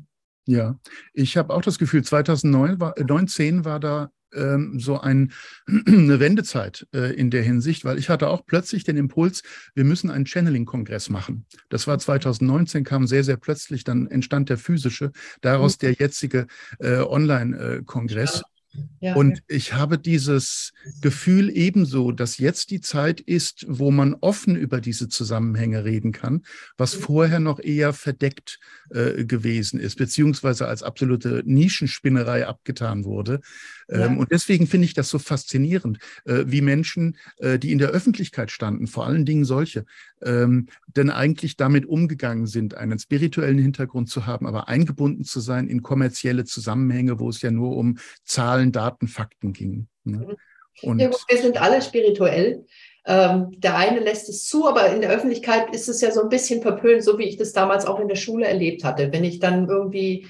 Ja, 0.46 0.78
ich 1.12 1.36
habe 1.36 1.54
auch 1.54 1.62
das 1.62 1.78
Gefühl, 1.78 2.04
2019 2.04 3.64
war, 3.64 3.72
war 3.72 3.80
da 3.80 4.10
ähm, 4.34 4.78
so 4.78 5.00
ein, 5.00 5.32
eine 5.86 6.20
Wendezeit 6.20 6.86
äh, 6.94 7.14
in 7.14 7.30
der 7.30 7.42
Hinsicht, 7.42 7.84
weil 7.84 7.98
ich 7.98 8.08
hatte 8.08 8.28
auch 8.28 8.44
plötzlich 8.46 8.84
den 8.84 8.96
Impuls, 8.96 9.42
wir 9.74 9.84
müssen 9.84 10.10
einen 10.10 10.26
Channeling-Kongress 10.26 11.08
machen. 11.08 11.46
Das 11.68 11.86
war 11.86 11.98
2019, 11.98 12.84
kam 12.84 13.06
sehr, 13.06 13.24
sehr 13.24 13.36
plötzlich, 13.36 13.84
dann 13.84 14.06
entstand 14.06 14.50
der 14.50 14.58
physische, 14.58 15.12
daraus 15.40 15.76
mhm. 15.76 15.80
der 15.80 15.92
jetzige 15.92 16.46
äh, 16.78 16.98
Online-Kongress. 16.98 18.42
Ja. 18.74 18.84
Ja, 19.04 19.16
und 19.16 19.42
ich 19.48 19.74
habe 19.74 19.98
dieses 19.98 20.72
Gefühl 21.02 21.50
ebenso, 21.54 22.10
dass 22.10 22.38
jetzt 22.38 22.70
die 22.70 22.80
Zeit 22.80 23.20
ist, 23.20 23.66
wo 23.68 23.90
man 23.90 24.14
offen 24.14 24.56
über 24.56 24.80
diese 24.80 25.10
Zusammenhänge 25.10 25.84
reden 25.84 26.12
kann, 26.12 26.42
was 26.78 26.94
vorher 26.94 27.38
noch 27.38 27.60
eher 27.60 27.92
verdeckt 27.92 28.58
äh, 28.88 29.26
gewesen 29.26 29.78
ist, 29.78 29.96
beziehungsweise 29.98 30.66
als 30.68 30.82
absolute 30.82 31.42
Nischenspinnerei 31.44 32.46
abgetan 32.46 33.04
wurde. 33.04 33.40
Ja. 33.90 34.06
Ähm, 34.06 34.16
und 34.16 34.32
deswegen 34.32 34.66
finde 34.66 34.86
ich 34.86 34.94
das 34.94 35.10
so 35.10 35.18
faszinierend, 35.18 35.98
äh, 36.24 36.44
wie 36.46 36.62
Menschen, 36.62 37.18
äh, 37.36 37.58
die 37.58 37.72
in 37.72 37.78
der 37.78 37.90
Öffentlichkeit 37.90 38.50
standen, 38.50 38.86
vor 38.86 39.06
allen 39.06 39.26
Dingen 39.26 39.44
solche, 39.44 39.84
ähm, 40.24 40.68
denn 40.86 41.10
eigentlich 41.10 41.56
damit 41.56 41.86
umgegangen 41.86 42.46
sind, 42.46 42.76
einen 42.76 42.98
spirituellen 42.98 43.58
Hintergrund 43.58 44.08
zu 44.08 44.26
haben, 44.26 44.46
aber 44.46 44.68
eingebunden 44.68 45.24
zu 45.24 45.40
sein 45.40 45.68
in 45.68 45.82
kommerzielle 45.82 46.44
Zusammenhänge, 46.44 47.20
wo 47.20 47.28
es 47.28 47.42
ja 47.42 47.50
nur 47.50 47.76
um 47.76 47.98
Zahlen, 48.24 48.72
Daten, 48.72 49.08
Fakten 49.08 49.52
ging. 49.52 49.86
Ne? 50.04 50.18
Mhm. 50.18 50.36
Und 50.82 50.98
ja, 50.98 51.10
wir 51.28 51.38
sind 51.38 51.60
alle 51.60 51.80
spirituell. 51.82 52.64
Ähm, 53.06 53.50
der 53.58 53.76
eine 53.76 54.00
lässt 54.00 54.28
es 54.28 54.46
zu, 54.46 54.66
aber 54.66 54.90
in 54.90 55.02
der 55.02 55.10
Öffentlichkeit 55.10 55.74
ist 55.74 55.88
es 55.88 56.00
ja 56.00 56.10
so 56.10 56.22
ein 56.22 56.30
bisschen 56.30 56.62
verpönt, 56.62 57.04
so 57.04 57.18
wie 57.18 57.24
ich 57.24 57.36
das 57.36 57.52
damals 57.52 57.84
auch 57.84 58.00
in 58.00 58.08
der 58.08 58.16
Schule 58.16 58.46
erlebt 58.46 58.82
hatte. 58.82 59.12
Wenn 59.12 59.24
ich 59.24 59.40
dann 59.40 59.68
irgendwie 59.68 60.26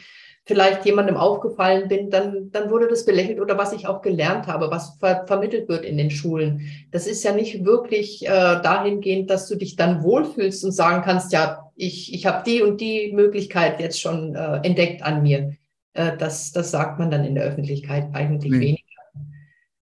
vielleicht 0.46 0.85
jemandem 0.85 1.16
aufgefallen 1.16 1.88
bin, 1.88 2.11
dann, 2.11 2.50
dann 2.50 2.70
wurde 2.70 2.88
das 2.88 3.07
belächelt 3.07 3.40
oder 3.40 3.57
was 3.57 3.72
ich 3.72 3.87
auch 3.87 4.02
gelernt 4.02 4.46
habe, 4.46 4.70
was 4.70 4.96
ver 5.00 5.24
vermittelt 5.26 5.68
wird 5.68 5.85
in 5.85 5.96
den 5.96 6.11
Schulen. 6.11 6.61
Das 6.90 7.07
ist 7.07 7.24
ja 7.24 7.33
nicht 7.33 7.64
wirklich 7.64 8.26
äh, 8.26 8.28
dahingehend, 8.28 9.30
dass 9.30 9.48
du 9.48 9.57
dich 9.57 9.76
dann 9.76 10.02
wohlfühlst 10.02 10.64
und 10.64 10.72
sagen 10.72 11.02
kannst, 11.02 11.33
ja, 11.33 11.70
ich, 11.76 12.12
ich 12.12 12.26
habe 12.26 12.44
die 12.44 12.62
und 12.62 12.80
die 12.80 13.12
Möglichkeit 13.12 13.80
jetzt 13.80 14.00
schon 14.00 14.35
äh, 14.35 14.57
entdeckt 14.62 15.02
an 15.02 15.22
mir. 15.22 15.57
Äh, 15.94 16.16
das, 16.18 16.52
das 16.52 16.70
sagt 16.70 16.98
man 16.98 17.11
dann 17.11 17.24
in 17.24 17.35
der 17.35 17.44
Öffentlichkeit 17.44 18.09
eigentlich 18.12 18.52
nee. 18.52 18.61
weniger. 18.61 18.85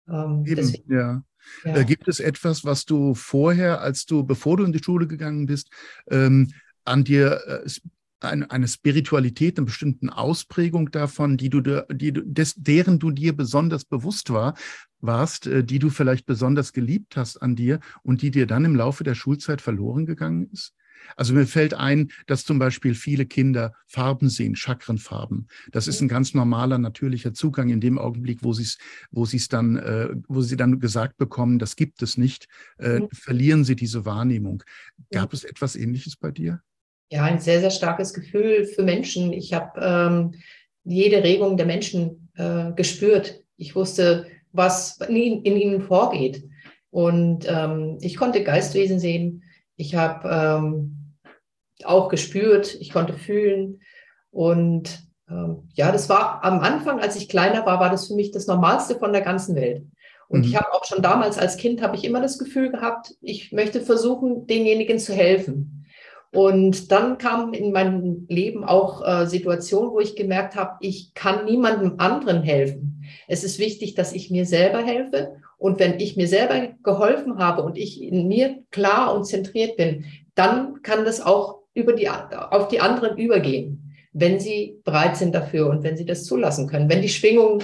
Ähm, 0.08 0.46
Eben, 0.46 0.56
deswegen, 0.56 0.94
ja. 0.94 1.24
Ja. 1.64 1.84
Gibt 1.84 2.08
es 2.08 2.20
etwas, 2.20 2.66
was 2.66 2.86
du 2.86 3.14
vorher, 3.14 3.82
als 3.82 4.06
du, 4.06 4.24
bevor 4.24 4.58
du 4.58 4.64
in 4.64 4.72
die 4.72 4.84
Schule 4.84 5.06
gegangen 5.06 5.46
bist, 5.46 5.70
ähm, 6.10 6.52
an 6.86 7.04
dir 7.04 7.40
äh, 7.46 7.70
eine, 8.28 8.50
eine 8.52 8.68
Spiritualität, 8.68 9.58
eine 9.58 9.66
bestimmte 9.66 10.16
Ausprägung 10.16 10.92
davon, 10.92 11.38
die 11.38 11.50
du, 11.50 11.62
die 11.62 12.14
du 12.14 12.22
des, 12.22 12.56
deren 12.56 13.00
du 13.00 13.12
dir 13.12 13.36
besonders 13.36 13.86
bewusst 13.86 14.32
war, 14.32 14.56
warst, 15.00 15.48
äh, 15.48 15.64
die 15.64 15.80
du 15.80 15.90
vielleicht 15.90 16.26
besonders 16.26 16.74
geliebt 16.74 17.18
hast 17.18 17.42
an 17.42 17.56
dir 17.56 17.80
und 18.04 18.22
die 18.22 18.32
dir 18.32 18.48
dann 18.48 18.66
im 18.66 18.76
Laufe 18.76 19.04
der 19.04 19.16
Schulzeit 19.16 19.62
verloren 19.62 20.06
gegangen 20.06 20.50
ist? 20.52 20.74
Also 21.16 21.34
mir 21.34 21.46
fällt 21.46 21.74
ein, 21.74 22.12
dass 22.28 22.46
zum 22.46 22.60
Beispiel 22.60 22.96
viele 22.96 23.26
Kinder 23.26 23.74
Farben 23.88 24.30
sehen, 24.30 24.56
Chakrenfarben. 24.56 25.48
Das 25.72 25.88
ist 25.88 26.02
ein 26.02 26.08
ganz 26.08 26.34
normaler, 26.34 26.78
natürlicher 26.78 27.34
Zugang 27.34 27.70
in 27.70 27.80
dem 27.80 27.98
Augenblick, 27.98 28.44
wo 28.44 28.54
sie 28.54 28.64
es, 28.64 28.78
wo 29.12 29.26
sie 29.26 29.38
es 29.38 29.48
dann, 29.48 29.78
äh, 29.78 30.16
wo 30.28 30.42
sie 30.42 30.58
dann 30.58 30.80
gesagt 30.80 31.18
bekommen, 31.18 31.60
das 31.60 31.76
gibt 31.76 32.02
es 32.02 32.18
nicht, 32.18 32.48
äh, 32.78 33.02
verlieren 33.12 33.64
sie 33.64 33.76
diese 33.76 34.06
Wahrnehmung. 34.06 34.64
Gab 35.12 35.34
es 35.34 35.44
etwas 35.44 35.76
Ähnliches 35.76 36.16
bei 36.16 36.32
dir? 36.32 36.62
Ja, 37.10 37.24
ein 37.24 37.40
sehr, 37.40 37.60
sehr 37.60 37.72
starkes 37.72 38.14
Gefühl 38.14 38.66
für 38.66 38.84
Menschen. 38.84 39.32
Ich 39.32 39.54
habe 39.54 39.80
ähm, 39.82 40.36
jede 40.84 41.24
Regung 41.24 41.58
der 41.58 41.66
Menschen 41.66 42.30
äh, 42.36 42.72
gespürt. 42.74 43.44
Ich 43.58 43.76
wusste, 43.76 44.28
was 44.52 45.00
in, 45.08 45.44
in 45.44 45.58
ihnen 45.58 45.82
vorgeht. 45.82 46.44
Und 46.90 47.46
ähm, 47.48 47.98
ich 48.02 48.16
konnte 48.16 48.44
Geistwesen 48.44 49.00
sehen, 49.00 49.44
ich 49.76 49.96
habe 49.96 50.30
ähm, 50.30 51.16
auch 51.84 52.10
gespürt, 52.10 52.76
ich 52.80 52.92
konnte 52.92 53.14
fühlen. 53.14 53.82
Und 54.32 55.06
ähm, 55.30 55.68
ja, 55.74 55.92
das 55.92 56.10
war 56.10 56.44
am 56.44 56.60
Anfang, 56.62 57.00
als 57.00 57.16
ich 57.16 57.30
kleiner 57.30 57.66
war, 57.66 57.80
war 57.80 57.90
das 57.90 58.08
für 58.08 58.16
mich 58.16 58.32
das 58.32 58.48
Normalste 58.48 58.96
von 58.96 59.12
der 59.12 59.22
ganzen 59.22 59.56
Welt. 59.56 59.84
Und 60.28 60.40
mhm. 60.40 60.46
ich 60.46 60.56
habe 60.56 60.74
auch 60.74 60.86
schon 60.86 61.02
damals 61.02 61.38
als 61.38 61.58
Kind, 61.58 61.82
habe 61.82 61.96
ich 61.96 62.06
immer 62.06 62.22
das 62.22 62.40
Gefühl 62.40 62.72
gehabt, 62.72 63.14
ich 63.22 63.52
möchte 63.52 63.82
versuchen, 63.82 64.48
denjenigen 64.48 64.98
zu 64.98 65.14
helfen. 65.14 65.75
Und 66.36 66.92
dann 66.92 67.18
kamen 67.18 67.54
in 67.54 67.72
meinem 67.72 68.26
Leben 68.28 68.66
auch 68.66 69.08
äh, 69.08 69.26
Situationen, 69.26 69.92
wo 69.92 70.02
ich 70.02 70.18
gemerkt 70.18 70.56
habe, 70.56 70.76
ich 70.82 71.14
kann 71.14 71.46
niemandem 71.46 71.94
anderen 71.98 72.44
helfen. 72.44 73.06
Es 73.30 73.46
ist 73.46 73.58
wichtig, 73.58 73.96
dass 73.96 74.12
ich 74.12 74.32
mir 74.32 74.46
selber 74.46 74.84
helfe 74.84 75.38
und 75.58 75.80
wenn 75.80 76.00
ich 76.00 76.18
mir 76.18 76.28
selber 76.28 76.74
geholfen 76.84 77.38
habe 77.38 77.64
und 77.64 77.78
ich 77.78 78.02
in 78.02 78.28
mir 78.28 78.64
klar 78.70 79.16
und 79.16 79.24
zentriert 79.24 79.78
bin, 79.78 80.04
dann 80.36 80.82
kann 80.82 81.06
das 81.06 81.22
auch 81.22 81.62
über 81.74 81.94
die, 81.94 82.10
auf 82.10 82.68
die 82.68 82.82
anderen 82.82 83.18
übergehen, 83.18 83.96
wenn 84.12 84.40
sie 84.40 84.82
bereit 84.84 85.16
sind 85.16 85.34
dafür 85.34 85.70
und 85.70 85.84
wenn 85.84 85.96
sie 85.96 86.06
das 86.06 86.26
zulassen 86.26 86.68
können, 86.68 86.90
wenn 86.90 87.02
die 87.02 87.10
Schwingung 87.10 87.64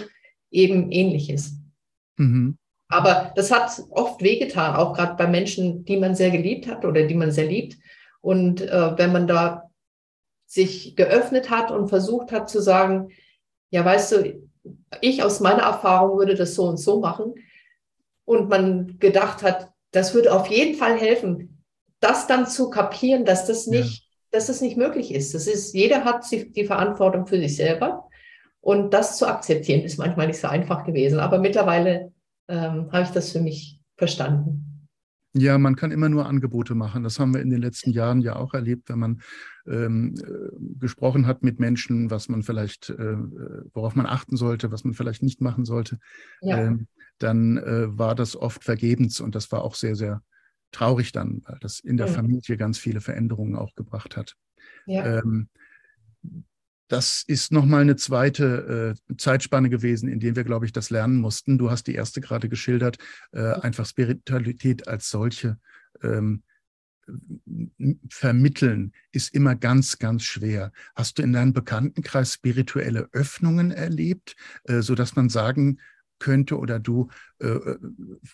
eben 0.49 0.91
ähnlich 0.91 1.29
ist. 1.29 1.55
Mhm. 2.17 2.57
Aber 2.87 3.33
das 3.35 3.51
hat 3.51 3.71
oft 3.89 4.21
wehgetan, 4.21 4.75
auch 4.75 4.93
gerade 4.93 5.15
bei 5.15 5.27
Menschen, 5.27 5.83
die 5.83 5.97
man 5.97 6.15
sehr 6.15 6.31
geliebt 6.31 6.67
hat 6.67 6.85
oder 6.85 7.03
die 7.03 7.15
man 7.15 7.31
sehr 7.31 7.47
liebt. 7.47 7.77
Und 8.21 8.61
äh, 8.61 8.97
wenn 8.97 9.11
man 9.11 9.27
da 9.27 9.69
sich 10.45 10.95
geöffnet 10.95 11.49
hat 11.49 11.71
und 11.71 11.89
versucht 11.89 12.31
hat 12.31 12.49
zu 12.49 12.61
sagen, 12.61 13.09
ja, 13.69 13.83
weißt 13.83 14.11
du, 14.11 14.49
ich 15.01 15.23
aus 15.23 15.39
meiner 15.39 15.63
Erfahrung 15.63 16.17
würde 16.17 16.35
das 16.35 16.55
so 16.55 16.65
und 16.65 16.77
so 16.77 16.99
machen, 16.99 17.33
und 18.25 18.49
man 18.49 18.97
gedacht 18.99 19.43
hat, 19.43 19.71
das 19.91 20.13
würde 20.13 20.33
auf 20.33 20.47
jeden 20.47 20.75
Fall 20.75 20.97
helfen, 20.97 21.63
das 21.99 22.27
dann 22.27 22.47
zu 22.47 22.69
kapieren, 22.69 23.25
dass 23.25 23.45
das 23.45 23.67
nicht, 23.67 24.03
ja. 24.03 24.09
dass 24.31 24.47
das 24.47 24.61
nicht 24.61 24.77
möglich 24.77 25.13
ist. 25.13 25.33
Das 25.33 25.47
ist, 25.47 25.73
jeder 25.73 26.05
hat 26.05 26.25
die 26.31 26.65
Verantwortung 26.65 27.27
für 27.27 27.37
sich 27.37 27.57
selber. 27.57 28.07
Und 28.61 28.93
das 28.93 29.17
zu 29.17 29.27
akzeptieren, 29.27 29.81
ist 29.81 29.97
manchmal 29.97 30.27
nicht 30.27 30.39
so 30.39 30.47
einfach 30.47 30.85
gewesen. 30.85 31.19
Aber 31.19 31.39
mittlerweile 31.39 32.13
ähm, 32.47 32.89
habe 32.91 33.03
ich 33.03 33.09
das 33.09 33.31
für 33.31 33.41
mich 33.41 33.79
verstanden. 33.97 34.70
Ja, 35.33 35.57
man 35.57 35.77
kann 35.77 35.91
immer 35.91 36.09
nur 36.09 36.25
Angebote 36.25 36.75
machen. 36.75 37.03
Das 37.03 37.19
haben 37.19 37.33
wir 37.33 37.41
in 37.41 37.49
den 37.49 37.61
letzten 37.61 37.91
Jahren 37.91 38.19
ja 38.21 38.35
auch 38.35 38.53
erlebt, 38.53 38.89
wenn 38.89 38.99
man 38.99 39.21
ähm, 39.65 40.15
äh, 40.17 40.77
gesprochen 40.77 41.25
hat 41.25 41.41
mit 41.41 41.59
Menschen, 41.59 42.11
was 42.11 42.27
man 42.27 42.43
vielleicht, 42.43 42.89
äh, 42.89 43.15
worauf 43.73 43.95
man 43.95 44.05
achten 44.05 44.35
sollte, 44.35 44.71
was 44.71 44.83
man 44.83 44.93
vielleicht 44.93 45.23
nicht 45.23 45.39
machen 45.39 45.63
sollte. 45.63 45.99
Ja. 46.41 46.57
Ähm, 46.57 46.87
dann 47.17 47.57
äh, 47.57 47.97
war 47.97 48.15
das 48.15 48.35
oft 48.35 48.63
vergebens 48.63 49.21
und 49.21 49.35
das 49.35 49.51
war 49.51 49.63
auch 49.63 49.75
sehr, 49.75 49.95
sehr 49.95 50.21
traurig 50.71 51.11
dann, 51.11 51.41
weil 51.45 51.57
das 51.61 51.79
in 51.79 51.97
der 51.97 52.07
ja. 52.07 52.13
Familie 52.13 52.57
ganz 52.57 52.77
viele 52.77 52.99
Veränderungen 52.99 53.55
auch 53.55 53.75
gebracht 53.75 54.17
hat. 54.17 54.35
Ja. 54.85 55.19
Ähm, 55.19 55.47
das 56.91 57.23
ist 57.25 57.53
nochmal 57.53 57.81
eine 57.81 57.95
zweite 57.95 58.95
äh, 59.09 59.15
Zeitspanne 59.17 59.69
gewesen, 59.69 60.09
in 60.09 60.19
der 60.19 60.35
wir, 60.35 60.43
glaube 60.43 60.65
ich, 60.65 60.73
das 60.73 60.89
lernen 60.89 61.21
mussten. 61.21 61.57
Du 61.57 61.71
hast 61.71 61.87
die 61.87 61.95
erste 61.95 62.19
gerade 62.19 62.49
geschildert, 62.49 62.97
äh, 63.31 63.53
einfach 63.53 63.85
Spiritualität 63.85 64.89
als 64.89 65.09
solche 65.09 65.57
ähm, 66.03 66.43
vermitteln 68.09 68.91
ist 69.11 69.33
immer 69.33 69.55
ganz, 69.55 69.99
ganz 69.99 70.23
schwer. 70.23 70.71
Hast 70.95 71.17
du 71.17 71.23
in 71.23 71.33
deinem 71.33 71.53
Bekanntenkreis 71.53 72.33
spirituelle 72.33 73.07
Öffnungen 73.13 73.71
erlebt, 73.71 74.35
äh, 74.65 74.81
sodass 74.81 75.15
man 75.15 75.29
sagen 75.29 75.79
könnte 76.21 76.57
oder 76.57 76.79
du 76.79 77.09
äh, 77.39 77.47
äh, 77.47 77.77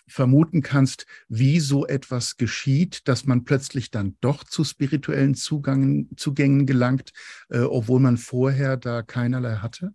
vermuten 0.06 0.62
kannst, 0.62 1.06
wie 1.28 1.58
so 1.58 1.86
etwas 1.86 2.36
geschieht, 2.36 3.08
dass 3.08 3.24
man 3.24 3.44
plötzlich 3.44 3.90
dann 3.90 4.16
doch 4.20 4.44
zu 4.44 4.62
spirituellen 4.62 5.34
Zugang, 5.34 6.08
Zugängen 6.16 6.66
gelangt, 6.66 7.12
äh, 7.48 7.60
obwohl 7.60 7.98
man 7.98 8.18
vorher 8.18 8.76
da 8.76 9.02
keinerlei 9.02 9.56
hatte? 9.56 9.94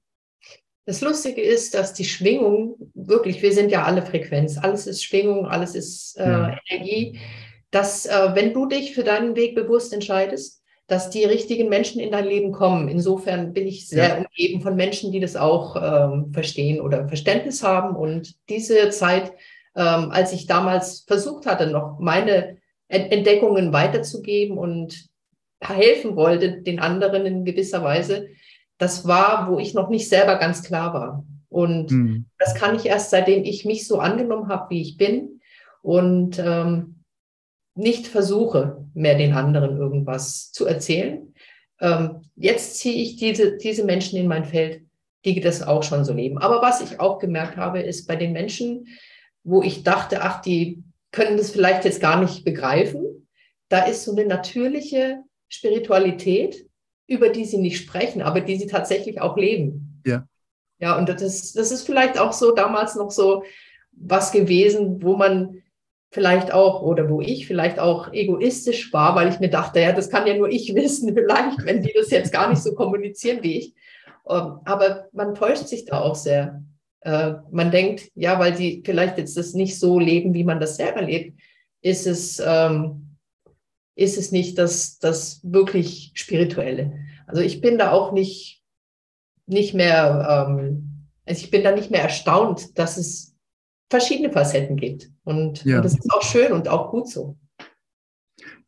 Das 0.85 0.99
Lustige 0.99 1.41
ist, 1.41 1.75
dass 1.75 1.93
die 1.93 2.03
Schwingung, 2.03 2.75
wirklich, 2.93 3.41
wir 3.41 3.53
sind 3.53 3.69
ja 3.69 3.83
alle 3.83 4.01
Frequenz, 4.01 4.57
alles 4.57 4.87
ist 4.87 5.03
Schwingung, 5.03 5.45
alles 5.45 5.75
ist 5.75 6.17
äh, 6.17 6.29
ja. 6.29 6.57
Energie, 6.67 7.19
dass 7.71 8.05
äh, 8.05 8.31
wenn 8.33 8.53
du 8.53 8.65
dich 8.65 8.93
für 8.93 9.03
deinen 9.03 9.35
Weg 9.35 9.55
bewusst 9.55 9.93
entscheidest, 9.93 10.62
dass 10.87 11.09
die 11.09 11.23
richtigen 11.23 11.69
Menschen 11.69 12.01
in 12.01 12.11
dein 12.11 12.25
Leben 12.25 12.51
kommen. 12.51 12.89
Insofern 12.89 13.53
bin 13.53 13.67
ich 13.67 13.87
sehr 13.87 14.07
ja. 14.09 14.17
umgeben 14.17 14.61
von 14.61 14.75
Menschen, 14.75 15.11
die 15.11 15.19
das 15.19 15.35
auch 15.35 15.75
ähm, 15.75 16.33
verstehen 16.33 16.81
oder 16.81 17.07
Verständnis 17.07 17.63
haben. 17.63 17.95
Und 17.95 18.35
diese 18.49 18.89
Zeit, 18.89 19.31
ähm, 19.75 20.11
als 20.11 20.33
ich 20.33 20.45
damals 20.45 21.05
versucht 21.07 21.45
hatte, 21.45 21.67
noch 21.67 21.99
meine 21.99 22.57
Entdeckungen 22.89 23.71
weiterzugeben 23.71 24.57
und 24.57 25.05
helfen 25.61 26.15
wollte 26.15 26.61
den 26.61 26.79
anderen 26.79 27.25
in 27.25 27.45
gewisser 27.45 27.83
Weise, 27.83 28.27
das 28.77 29.07
war, 29.07 29.49
wo 29.49 29.59
ich 29.59 29.73
noch 29.73 29.89
nicht 29.89 30.09
selber 30.09 30.35
ganz 30.35 30.63
klar 30.63 30.93
war. 30.93 31.25
Und 31.47 31.91
mhm. 31.91 32.25
das 32.39 32.55
kann 32.55 32.75
ich 32.75 32.85
erst, 32.85 33.11
seitdem 33.11 33.43
ich 33.45 33.63
mich 33.63 33.87
so 33.87 33.99
angenommen 33.99 34.49
habe, 34.49 34.71
wie 34.71 34.81
ich 34.81 34.97
bin. 34.97 35.39
Und 35.81 36.39
ähm, 36.39 37.02
nicht 37.75 38.07
versuche, 38.07 38.85
mehr 38.93 39.17
den 39.17 39.33
anderen 39.33 39.77
irgendwas 39.77 40.51
zu 40.51 40.65
erzählen. 40.65 41.33
Ähm, 41.79 42.21
jetzt 42.35 42.77
ziehe 42.77 43.01
ich 43.01 43.15
diese, 43.15 43.57
diese 43.57 43.83
Menschen 43.83 44.17
in 44.17 44.27
mein 44.27 44.45
Feld, 44.45 44.83
die 45.25 45.39
das 45.39 45.63
auch 45.63 45.83
schon 45.83 46.05
so 46.05 46.13
leben. 46.13 46.37
Aber 46.37 46.61
was 46.61 46.81
ich 46.81 46.99
auch 46.99 47.19
gemerkt 47.19 47.57
habe, 47.57 47.81
ist 47.81 48.07
bei 48.07 48.15
den 48.15 48.33
Menschen, 48.33 48.87
wo 49.43 49.61
ich 49.63 49.83
dachte, 49.83 50.21
ach, 50.21 50.41
die 50.41 50.83
können 51.11 51.37
das 51.37 51.51
vielleicht 51.51 51.85
jetzt 51.85 52.01
gar 52.01 52.19
nicht 52.19 52.43
begreifen, 52.43 53.27
da 53.69 53.85
ist 53.85 54.03
so 54.03 54.11
eine 54.11 54.25
natürliche 54.25 55.23
Spiritualität, 55.47 56.67
über 57.07 57.29
die 57.29 57.45
sie 57.45 57.57
nicht 57.57 57.77
sprechen, 57.77 58.21
aber 58.21 58.41
die 58.41 58.57
sie 58.57 58.67
tatsächlich 58.67 59.21
auch 59.21 59.37
leben. 59.37 60.01
Ja. 60.05 60.27
Ja, 60.79 60.97
und 60.97 61.07
das, 61.07 61.53
das 61.53 61.71
ist 61.71 61.85
vielleicht 61.85 62.19
auch 62.19 62.33
so 62.33 62.53
damals 62.53 62.95
noch 62.95 63.09
so 63.09 63.43
was 63.91 64.31
gewesen, 64.31 65.01
wo 65.01 65.15
man 65.15 65.62
vielleicht 66.13 66.53
auch, 66.53 66.83
oder 66.83 67.09
wo 67.09 67.21
ich 67.21 67.47
vielleicht 67.47 67.79
auch 67.79 68.13
egoistisch 68.13 68.93
war, 68.93 69.15
weil 69.15 69.29
ich 69.29 69.39
mir 69.39 69.49
dachte, 69.49 69.79
ja, 69.79 69.91
das 69.93 70.11
kann 70.11 70.27
ja 70.27 70.37
nur 70.37 70.47
ich 70.47 70.73
wissen, 70.75 71.13
vielleicht, 71.13 71.65
wenn 71.65 71.81
die 71.81 71.91
das 71.93 72.11
jetzt 72.11 72.31
gar 72.31 72.49
nicht 72.49 72.61
so 72.61 72.75
kommunizieren 72.75 73.41
wie 73.41 73.57
ich. 73.57 73.73
Ähm, 74.29 74.59
aber 74.63 75.07
man 75.11 75.33
täuscht 75.33 75.67
sich 75.67 75.85
da 75.85 76.01
auch 76.01 76.15
sehr. 76.15 76.63
Äh, 77.01 77.33
man 77.51 77.71
denkt, 77.71 78.11
ja, 78.13 78.39
weil 78.39 78.53
die 78.53 78.83
vielleicht 78.85 79.17
jetzt 79.17 79.35
das 79.35 79.53
nicht 79.53 79.79
so 79.79 79.99
leben, 79.99 80.33
wie 80.33 80.43
man 80.43 80.59
das 80.59 80.77
selber 80.77 81.01
lebt, 81.01 81.37
ist 81.81 82.05
es, 82.05 82.41
ähm, 82.45 83.17
ist 83.95 84.17
es 84.17 84.31
nicht 84.31 84.57
das, 84.57 84.99
das 84.99 85.41
wirklich 85.43 86.11
Spirituelle. 86.13 86.93
Also 87.25 87.41
ich 87.41 87.59
bin 87.59 87.79
da 87.79 87.91
auch 87.91 88.11
nicht, 88.11 88.61
nicht 89.47 89.73
mehr, 89.73 90.47
ähm, 90.47 91.07
also 91.25 91.43
ich 91.43 91.49
bin 91.49 91.63
da 91.63 91.71
nicht 91.71 91.89
mehr 91.89 92.03
erstaunt, 92.03 92.77
dass 92.77 92.97
es 92.97 93.32
verschiedene 93.89 94.31
Facetten 94.31 94.77
gibt. 94.77 95.09
Und, 95.23 95.63
ja. 95.65 95.77
und 95.77 95.85
das 95.85 95.93
ist 95.93 96.11
auch 96.11 96.23
schön 96.23 96.51
und 96.51 96.67
auch 96.67 96.91
gut 96.91 97.09
so. 97.09 97.37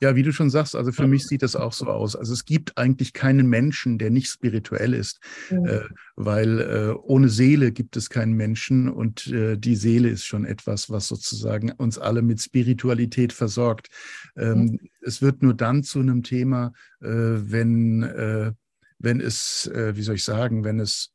Ja, 0.01 0.15
wie 0.15 0.23
du 0.23 0.31
schon 0.33 0.49
sagst, 0.49 0.75
also 0.75 0.91
für 0.91 1.07
mich 1.07 1.25
sieht 1.25 1.41
das 1.41 1.55
auch 1.55 1.73
so 1.73 1.85
aus. 1.85 2.15
Also 2.15 2.33
es 2.33 2.45
gibt 2.45 2.77
eigentlich 2.77 3.13
keinen 3.13 3.47
Menschen, 3.47 3.97
der 3.97 4.09
nicht 4.09 4.29
spirituell 4.29 4.93
ist, 4.93 5.19
mhm. 5.49 5.65
äh, 5.65 5.81
weil 6.15 6.59
äh, 6.59 6.93
ohne 7.01 7.29
Seele 7.29 7.71
gibt 7.71 7.95
es 7.95 8.09
keinen 8.09 8.33
Menschen 8.33 8.89
und 8.89 9.27
äh, 9.27 9.57
die 9.57 9.75
Seele 9.75 10.09
ist 10.09 10.25
schon 10.25 10.45
etwas, 10.45 10.89
was 10.89 11.07
sozusagen 11.07 11.71
uns 11.71 11.97
alle 11.97 12.21
mit 12.21 12.41
Spiritualität 12.41 13.31
versorgt. 13.31 13.87
Ähm, 14.35 14.59
mhm. 14.59 14.79
Es 15.01 15.21
wird 15.21 15.41
nur 15.41 15.53
dann 15.53 15.83
zu 15.83 15.99
einem 15.99 16.23
Thema, 16.23 16.73
äh, 17.01 17.07
wenn, 17.07 18.03
äh, 18.03 18.51
wenn 18.99 19.21
es, 19.21 19.67
äh, 19.67 19.95
wie 19.95 20.01
soll 20.01 20.15
ich 20.15 20.23
sagen, 20.23 20.63
wenn 20.63 20.79
es 20.79 21.11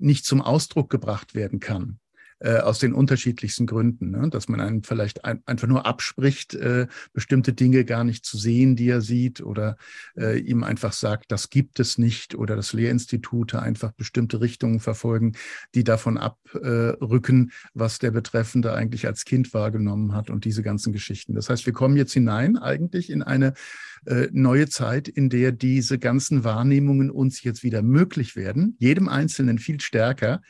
nicht 0.00 0.24
zum 0.24 0.40
Ausdruck 0.40 0.90
gebracht 0.90 1.36
werden 1.36 1.60
kann. 1.60 2.00
Äh, 2.40 2.58
aus 2.58 2.78
den 2.78 2.92
unterschiedlichsten 2.92 3.66
Gründen, 3.66 4.10
ne? 4.10 4.28
dass 4.30 4.48
man 4.48 4.60
einen 4.60 4.82
vielleicht 4.82 5.24
ein, 5.24 5.42
einfach 5.46 5.68
nur 5.68 5.86
abspricht, 5.86 6.54
äh, 6.54 6.86
bestimmte 7.12 7.52
Dinge 7.52 7.84
gar 7.84 8.04
nicht 8.04 8.24
zu 8.24 8.38
sehen, 8.38 8.76
die 8.76 8.88
er 8.88 9.00
sieht, 9.00 9.40
oder 9.40 9.76
äh, 10.16 10.38
ihm 10.38 10.62
einfach 10.62 10.92
sagt, 10.92 11.32
das 11.32 11.50
gibt 11.50 11.80
es 11.80 11.98
nicht, 11.98 12.34
oder 12.34 12.56
dass 12.56 12.72
Lehrinstitute 12.72 13.60
einfach 13.60 13.92
bestimmte 13.92 14.40
Richtungen 14.40 14.80
verfolgen, 14.80 15.32
die 15.74 15.84
davon 15.84 16.16
abrücken, 16.16 17.52
was 17.74 17.98
der 17.98 18.10
Betreffende 18.10 18.72
eigentlich 18.72 19.06
als 19.06 19.24
Kind 19.24 19.52
wahrgenommen 19.54 20.14
hat 20.14 20.30
und 20.30 20.44
diese 20.44 20.62
ganzen 20.62 20.92
Geschichten. 20.92 21.34
Das 21.34 21.50
heißt, 21.50 21.66
wir 21.66 21.72
kommen 21.72 21.96
jetzt 21.96 22.12
hinein 22.12 22.56
eigentlich 22.56 23.10
in 23.10 23.22
eine 23.22 23.54
äh, 24.06 24.28
neue 24.32 24.68
Zeit, 24.68 25.08
in 25.08 25.28
der 25.28 25.52
diese 25.52 25.98
ganzen 25.98 26.44
Wahrnehmungen 26.44 27.10
uns 27.10 27.42
jetzt 27.42 27.62
wieder 27.62 27.82
möglich 27.82 28.36
werden, 28.36 28.76
jedem 28.78 29.08
Einzelnen 29.08 29.58
viel 29.58 29.80
stärker, 29.80 30.40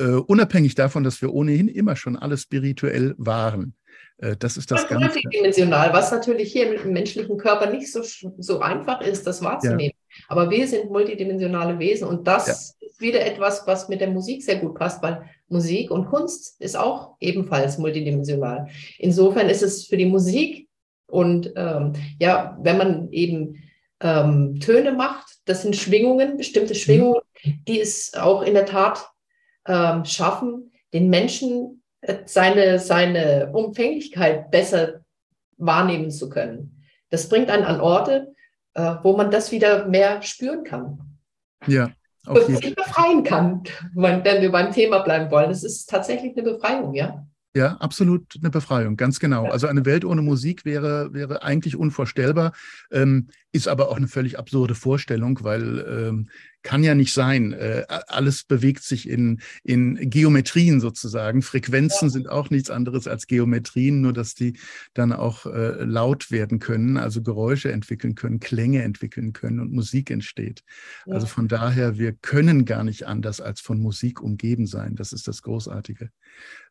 äh, 0.00 0.14
unabhängig 0.26 0.74
davon, 0.74 1.04
dass 1.04 1.20
wir 1.22 1.32
ohnehin 1.32 1.68
immer 1.68 1.94
schon 1.94 2.16
alle 2.16 2.36
spirituell 2.36 3.14
waren. 3.18 3.74
Äh, 4.18 4.36
das 4.36 4.56
ist 4.56 4.70
das 4.70 4.88
Ganze. 4.88 5.04
Multidimensional, 5.04 5.92
was 5.92 6.10
natürlich 6.10 6.52
hier 6.52 6.70
mit 6.70 6.84
dem 6.84 6.92
menschlichen 6.92 7.36
Körper 7.36 7.70
nicht 7.70 7.92
so, 7.92 8.02
so 8.38 8.60
einfach 8.60 9.00
ist, 9.00 9.26
das 9.26 9.42
wahrzunehmen. 9.42 9.92
Ja. 9.94 10.24
Aber 10.28 10.50
wir 10.50 10.66
sind 10.66 10.90
multidimensionale 10.90 11.78
Wesen 11.78 12.08
und 12.08 12.26
das 12.26 12.46
ja. 12.46 12.88
ist 12.88 13.00
wieder 13.00 13.24
etwas, 13.24 13.66
was 13.66 13.88
mit 13.88 14.00
der 14.00 14.10
Musik 14.10 14.42
sehr 14.42 14.56
gut 14.56 14.74
passt, 14.74 15.02
weil 15.02 15.22
Musik 15.48 15.90
und 15.90 16.06
Kunst 16.06 16.60
ist 16.60 16.76
auch 16.76 17.16
ebenfalls 17.20 17.78
multidimensional. 17.78 18.68
Insofern 18.98 19.48
ist 19.48 19.62
es 19.62 19.86
für 19.86 19.96
die 19.96 20.06
Musik 20.06 20.68
und 21.06 21.52
ähm, 21.56 21.92
ja, 22.18 22.58
wenn 22.62 22.78
man 22.78 23.12
eben 23.12 23.62
ähm, 24.00 24.60
Töne 24.60 24.92
macht, 24.92 25.26
das 25.44 25.62
sind 25.62 25.76
Schwingungen, 25.76 26.36
bestimmte 26.36 26.74
mhm. 26.74 26.78
Schwingungen, 26.78 27.20
die 27.66 27.80
es 27.80 28.14
auch 28.14 28.42
in 28.42 28.54
der 28.54 28.66
Tat 28.66 29.10
ähm, 29.66 30.04
schaffen, 30.04 30.72
den 30.92 31.08
Menschen 31.08 31.82
äh, 32.00 32.18
seine, 32.26 32.78
seine 32.78 33.50
Umfänglichkeit 33.52 34.50
besser 34.50 35.00
wahrnehmen 35.56 36.10
zu 36.10 36.28
können. 36.28 36.82
Das 37.10 37.28
bringt 37.28 37.50
einen 37.50 37.64
an 37.64 37.80
Orte, 37.80 38.34
äh, 38.74 38.96
wo 39.02 39.16
man 39.16 39.30
das 39.30 39.52
wieder 39.52 39.86
mehr 39.86 40.22
spüren 40.22 40.64
kann. 40.64 41.00
Ja. 41.66 41.90
Auf 42.26 42.44
sich 42.44 42.74
befreien 42.74 43.24
kann, 43.24 43.62
wenn 43.94 44.24
wir 44.24 44.52
beim 44.52 44.72
Thema 44.72 45.00
bleiben 45.00 45.30
wollen. 45.30 45.50
Es 45.50 45.64
ist 45.64 45.88
tatsächlich 45.88 46.36
eine 46.36 46.42
Befreiung, 46.42 46.94
ja. 46.94 47.26
Ja, 47.56 47.76
absolut 47.78 48.36
eine 48.40 48.50
Befreiung, 48.50 48.96
ganz 48.96 49.18
genau. 49.18 49.46
Also 49.46 49.66
eine 49.66 49.84
Welt 49.84 50.04
ohne 50.04 50.22
Musik 50.22 50.64
wäre, 50.64 51.12
wäre 51.12 51.42
eigentlich 51.42 51.74
unvorstellbar, 51.74 52.52
ähm, 52.92 53.26
ist 53.50 53.66
aber 53.66 53.88
auch 53.88 53.96
eine 53.96 54.06
völlig 54.06 54.38
absurde 54.38 54.76
Vorstellung, 54.76 55.42
weil 55.42 55.78
ähm, 55.80 56.28
kann 56.62 56.84
ja 56.84 56.94
nicht 56.94 57.12
sein. 57.12 57.52
Äh, 57.52 57.84
alles 57.88 58.44
bewegt 58.44 58.82
sich 58.82 59.08
in, 59.08 59.40
in 59.62 59.96
Geometrien 60.10 60.80
sozusagen. 60.80 61.42
Frequenzen 61.42 62.08
ja. 62.08 62.10
sind 62.10 62.28
auch 62.28 62.50
nichts 62.50 62.70
anderes 62.70 63.06
als 63.06 63.26
Geometrien, 63.26 64.00
nur 64.00 64.12
dass 64.12 64.34
die 64.34 64.58
dann 64.94 65.12
auch 65.12 65.46
äh, 65.46 65.82
laut 65.84 66.30
werden 66.30 66.58
können, 66.58 66.96
also 66.96 67.22
Geräusche 67.22 67.72
entwickeln 67.72 68.14
können, 68.14 68.40
Klänge 68.40 68.82
entwickeln 68.82 69.32
können 69.32 69.60
und 69.60 69.72
Musik 69.72 70.10
entsteht. 70.10 70.62
Ja. 71.06 71.14
Also 71.14 71.26
von 71.26 71.48
daher, 71.48 71.98
wir 71.98 72.12
können 72.12 72.64
gar 72.64 72.84
nicht 72.84 73.06
anders 73.06 73.40
als 73.40 73.60
von 73.60 73.80
Musik 73.80 74.20
umgeben 74.20 74.66
sein. 74.66 74.96
Das 74.96 75.12
ist 75.12 75.28
das 75.28 75.42
Großartige. 75.42 76.10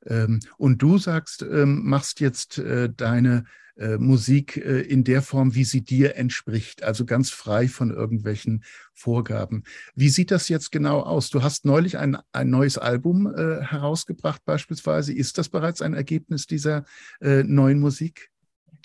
Ähm, 0.06 0.40
und 0.58 0.82
du 0.82 0.98
sagst, 0.98 1.42
ähm, 1.42 1.84
machst 1.84 2.20
jetzt 2.20 2.60
äh, 2.60 2.90
deine 2.96 3.46
äh, 3.80 3.98
Musik 3.98 4.58
äh, 4.58 4.82
in 4.82 5.04
der 5.04 5.22
Form, 5.22 5.56
wie 5.56 5.64
sie 5.64 5.82
dir 5.82 6.16
entspricht, 6.16 6.84
also 6.84 7.06
ganz 7.06 7.30
frei 7.30 7.68
von 7.68 7.92
irgendwelchen 7.92 8.64
Vorgaben. 8.94 9.64
Wie 9.96 10.10
sieht 10.10 10.32
das 10.32 10.50
jetzt 10.50 10.72
genau 10.72 11.00
aus? 11.00 11.30
Du 11.30 11.44
hast 11.44 11.66
neulich 11.66 11.98
ein, 11.98 12.18
ein 12.34 12.50
neues 12.50 12.78
Album 12.78 13.34
äh, 13.34 13.62
herausgebracht 13.64 14.44
beispielsweise. 14.46 15.14
Ist 15.14 15.38
das 15.38 15.50
bereits 15.50 15.82
ein 15.82 15.94
Ergebnis 15.94 16.46
dieser 16.46 16.84
äh, 17.22 17.44
neuen 17.44 17.80
Musik, 17.80 18.32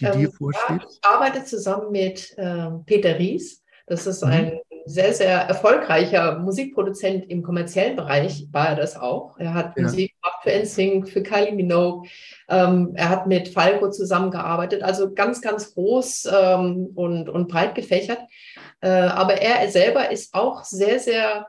die 0.01 0.05
ähm, 0.05 0.19
dir 0.19 0.31
vorsteht? 0.31 0.83
Ja, 0.83 0.89
ich 0.89 0.99
arbeite 1.03 1.45
zusammen 1.45 1.91
mit 1.91 2.35
ähm, 2.39 2.85
Peter 2.87 3.19
Ries. 3.19 3.63
Das 3.87 4.07
ist 4.07 4.25
mhm. 4.25 4.31
ein 4.31 4.61
sehr, 4.87 5.15
sehr 5.15 5.39
erfolgreicher 5.39 6.39
Musikproduzent 6.39 7.31
im 7.31 7.43
kommerziellen 7.43 7.97
Bereich, 7.97 8.47
war 8.53 8.71
er 8.71 8.77
das 8.77 8.97
auch. 8.97 9.39
Er 9.39 9.55
hat 9.55 9.77
ja. 9.77 9.83
Musik 9.85 10.13
gemacht 10.21 10.41
für 10.43 10.51
NSYNC, 10.51 11.09
für 11.09 11.23
Kylie 11.23 11.53
Minogue. 11.53 12.09
Ähm, 12.49 12.93
er 12.95 13.09
hat 13.09 13.27
mit 13.27 13.49
Falco 13.49 13.91
zusammengearbeitet, 13.91 14.83
also 14.83 15.13
ganz, 15.15 15.41
ganz 15.41 15.75
groß 15.75 16.29
ähm, 16.33 16.91
und, 16.95 17.29
und 17.29 17.49
breit 17.49 17.75
gefächert. 17.75 18.21
Äh, 18.81 18.89
aber 18.89 19.41
er 19.41 19.69
selber 19.71 20.11
ist 20.11 20.35
auch 20.35 20.65
sehr, 20.65 21.01
sehr 21.01 21.47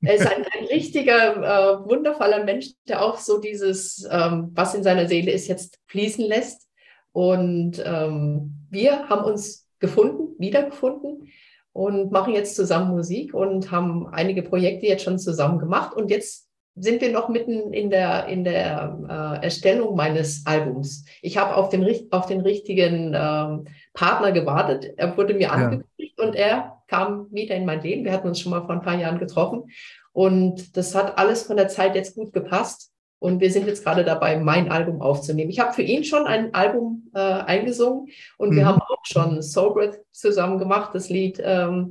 er 0.00 0.14
ist 0.14 0.26
ein, 0.26 0.44
ein 0.56 0.66
richtiger, 0.66 1.36
äh, 1.36 1.88
wundervoller 1.88 2.44
Mensch, 2.44 2.68
der 2.86 3.02
auch 3.02 3.18
so 3.18 3.40
dieses, 3.40 4.06
ähm, 4.10 4.52
was 4.54 4.74
in 4.74 4.84
seiner 4.84 5.08
Seele 5.08 5.32
ist, 5.32 5.48
jetzt 5.48 5.80
fließen 5.86 6.24
lässt. 6.24 6.68
Und 7.10 7.82
ähm, 7.84 8.66
wir 8.70 9.08
haben 9.08 9.24
uns 9.24 9.66
gefunden, 9.80 10.36
wiedergefunden 10.38 11.28
und 11.72 12.10
machen 12.10 12.34
jetzt 12.34 12.56
zusammen 12.56 12.94
Musik 12.94 13.34
und 13.34 13.70
haben 13.70 14.06
einige 14.08 14.42
Projekte 14.42 14.86
jetzt 14.86 15.04
schon 15.04 15.18
zusammen 15.18 15.58
gemacht. 15.58 15.94
Und 15.94 16.10
jetzt 16.10 16.48
sind 16.80 17.00
wir 17.00 17.12
noch 17.12 17.28
mitten 17.28 17.72
in 17.72 17.90
der, 17.90 18.26
in 18.26 18.44
der 18.44 18.98
äh, 19.08 19.44
Erstellung 19.44 19.96
meines 19.96 20.46
Albums. 20.46 21.04
Ich 21.22 21.36
habe 21.36 21.56
auf 21.56 21.68
den, 21.68 21.86
auf 22.10 22.26
den 22.26 22.40
richtigen 22.40 23.14
ähm, 23.14 23.66
Partner 23.94 24.32
gewartet. 24.32 24.94
Er 24.96 25.16
wurde 25.16 25.34
mir 25.34 25.42
ja. 25.42 25.50
angekündigt 25.50 26.20
und 26.20 26.34
er 26.34 26.82
kam 26.86 27.26
wieder 27.32 27.54
in 27.54 27.64
mein 27.64 27.82
Leben. 27.82 28.04
Wir 28.04 28.12
hatten 28.12 28.28
uns 28.28 28.40
schon 28.40 28.50
mal 28.50 28.62
vor 28.62 28.70
ein 28.70 28.82
paar 28.82 28.98
Jahren 28.98 29.18
getroffen. 29.18 29.64
Und 30.12 30.76
das 30.76 30.94
hat 30.94 31.18
alles 31.18 31.44
von 31.44 31.56
der 31.56 31.68
Zeit 31.68 31.94
jetzt 31.94 32.14
gut 32.14 32.32
gepasst. 32.32 32.92
Und 33.20 33.40
wir 33.40 33.50
sind 33.50 33.66
jetzt 33.66 33.84
gerade 33.84 34.04
dabei, 34.04 34.38
mein 34.38 34.70
Album 34.70 35.02
aufzunehmen. 35.02 35.50
Ich 35.50 35.58
habe 35.58 35.72
für 35.72 35.82
ihn 35.82 36.04
schon 36.04 36.26
ein 36.26 36.54
Album 36.54 37.10
äh, 37.14 37.18
eingesungen 37.18 38.08
und 38.36 38.50
mhm. 38.50 38.56
wir 38.56 38.66
haben 38.66 38.80
auch 38.80 39.04
schon 39.04 39.42
Soul 39.42 39.74
Breath 39.74 40.00
zusammen 40.12 40.58
gemacht, 40.58 40.94
das 40.94 41.08
Lied. 41.08 41.40
Ähm, 41.42 41.90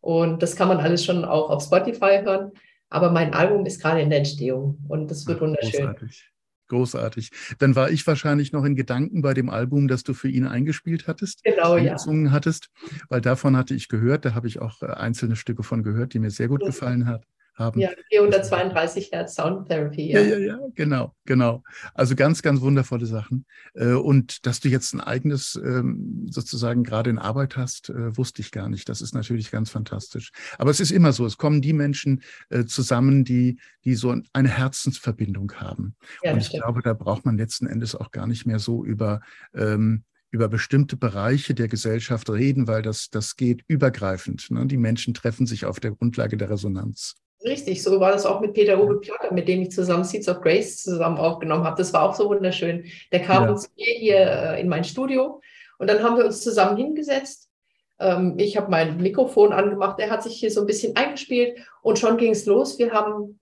und 0.00 0.42
das 0.42 0.56
kann 0.56 0.68
man 0.68 0.78
alles 0.78 1.04
schon 1.04 1.24
auch 1.24 1.50
auf 1.50 1.62
Spotify 1.62 2.20
hören. 2.22 2.52
Aber 2.88 3.10
mein 3.10 3.34
Album 3.34 3.66
ist 3.66 3.80
gerade 3.80 4.00
in 4.00 4.10
der 4.10 4.18
Entstehung 4.18 4.78
und 4.88 5.10
das 5.10 5.26
wird 5.26 5.38
Ach, 5.38 5.42
wunderschön. 5.42 5.86
Großartig. 5.86 6.28
Großartig. 6.68 7.30
Dann 7.58 7.76
war 7.76 7.90
ich 7.90 8.06
wahrscheinlich 8.06 8.52
noch 8.52 8.64
in 8.64 8.74
Gedanken 8.74 9.20
bei 9.20 9.34
dem 9.34 9.50
Album, 9.50 9.88
das 9.88 10.04
du 10.04 10.14
für 10.14 10.28
ihn 10.28 10.46
eingespielt 10.46 11.06
hattest. 11.06 11.44
Genau, 11.44 11.76
ja. 11.76 11.96
hattest, 12.30 12.70
weil 13.10 13.20
davon 13.20 13.58
hatte 13.58 13.74
ich 13.74 13.88
gehört, 13.88 14.24
da 14.24 14.34
habe 14.34 14.46
ich 14.46 14.60
auch 14.60 14.80
äh, 14.80 14.86
einzelne 14.86 15.36
Stücke 15.36 15.62
von 15.62 15.82
gehört, 15.82 16.14
die 16.14 16.18
mir 16.18 16.30
sehr 16.30 16.48
gut 16.48 16.64
gefallen 16.64 17.06
hat 17.06 17.26
haben. 17.54 17.80
Ja, 17.80 17.90
432 18.10 19.10
Hertz 19.12 19.34
Soundtherapy. 19.34 20.12
Ja. 20.12 20.20
ja, 20.20 20.38
ja, 20.38 20.38
ja, 20.38 20.58
genau, 20.74 21.14
genau. 21.24 21.62
Also 21.94 22.14
ganz, 22.14 22.42
ganz 22.42 22.60
wundervolle 22.60 23.06
Sachen. 23.06 23.46
Äh, 23.74 23.92
und 23.92 24.46
dass 24.46 24.60
du 24.60 24.68
jetzt 24.68 24.94
ein 24.94 25.00
eigenes 25.00 25.60
ähm, 25.62 26.26
sozusagen 26.30 26.84
gerade 26.84 27.10
in 27.10 27.18
Arbeit 27.18 27.56
hast, 27.56 27.90
äh, 27.90 28.16
wusste 28.16 28.42
ich 28.42 28.52
gar 28.52 28.68
nicht. 28.68 28.88
Das 28.88 29.00
ist 29.00 29.14
natürlich 29.14 29.50
ganz 29.50 29.70
fantastisch. 29.70 30.32
Aber 30.58 30.70
es 30.70 30.80
ist 30.80 30.90
immer 30.90 31.12
so, 31.12 31.26
es 31.26 31.38
kommen 31.38 31.60
die 31.60 31.72
Menschen 31.72 32.22
äh, 32.50 32.64
zusammen, 32.64 33.24
die, 33.24 33.58
die 33.84 33.94
so 33.94 34.14
eine 34.32 34.48
Herzensverbindung 34.48 35.52
haben. 35.54 35.96
Ja, 36.22 36.32
und 36.32 36.38
ich 36.38 36.46
stimmt. 36.46 36.62
glaube, 36.62 36.82
da 36.82 36.94
braucht 36.94 37.24
man 37.24 37.36
letzten 37.36 37.66
Endes 37.66 37.94
auch 37.94 38.10
gar 38.10 38.26
nicht 38.26 38.46
mehr 38.46 38.58
so 38.58 38.84
über 38.84 39.20
ähm, 39.54 40.04
über 40.32 40.48
bestimmte 40.48 40.96
Bereiche 40.96 41.54
der 41.54 41.68
Gesellschaft 41.68 42.30
reden, 42.30 42.66
weil 42.66 42.80
das, 42.80 43.10
das 43.10 43.36
geht 43.36 43.64
übergreifend. 43.68 44.50
Ne? 44.50 44.66
Die 44.66 44.78
Menschen 44.78 45.12
treffen 45.12 45.46
sich 45.46 45.66
auf 45.66 45.78
der 45.78 45.92
Grundlage 45.92 46.38
der 46.38 46.48
Resonanz. 46.48 47.16
Richtig, 47.44 47.82
so 47.82 47.98
war 47.98 48.12
das 48.12 48.26
auch 48.26 48.40
mit 48.40 48.54
Peter 48.54 48.80
Uwe 48.80 49.00
Piotr, 49.00 49.32
mit 49.32 49.48
dem 49.48 49.62
ich 49.62 49.70
zusammen 49.72 50.04
Seeds 50.04 50.28
of 50.28 50.40
Grace 50.40 50.82
zusammen 50.82 51.18
aufgenommen 51.18 51.64
habe. 51.64 51.76
Das 51.76 51.92
war 51.92 52.02
auch 52.02 52.14
so 52.14 52.28
wunderschön. 52.28 52.84
Der 53.10 53.20
kam 53.20 53.44
ja. 53.44 53.56
zu 53.56 53.68
mir 53.76 53.94
hier 53.98 54.18
äh, 54.18 54.60
in 54.60 54.68
mein 54.68 54.84
Studio 54.84 55.40
und 55.78 55.88
dann 55.88 56.02
haben 56.02 56.16
wir 56.16 56.24
uns 56.24 56.40
zusammen 56.40 56.76
hingesetzt. 56.76 57.50
Ähm, 57.98 58.34
ich 58.38 58.56
habe 58.56 58.70
mein 58.70 58.98
Mikrofon 58.98 59.52
angemacht, 59.52 59.98
er 59.98 60.10
hat 60.10 60.22
sich 60.22 60.34
hier 60.34 60.50
so 60.50 60.60
ein 60.60 60.66
bisschen 60.66 60.94
eingespielt 60.94 61.58
und 61.82 61.98
schon 61.98 62.16
ging 62.16 62.32
es 62.32 62.46
los. 62.46 62.78
Wir 62.78 62.92
haben 62.92 63.40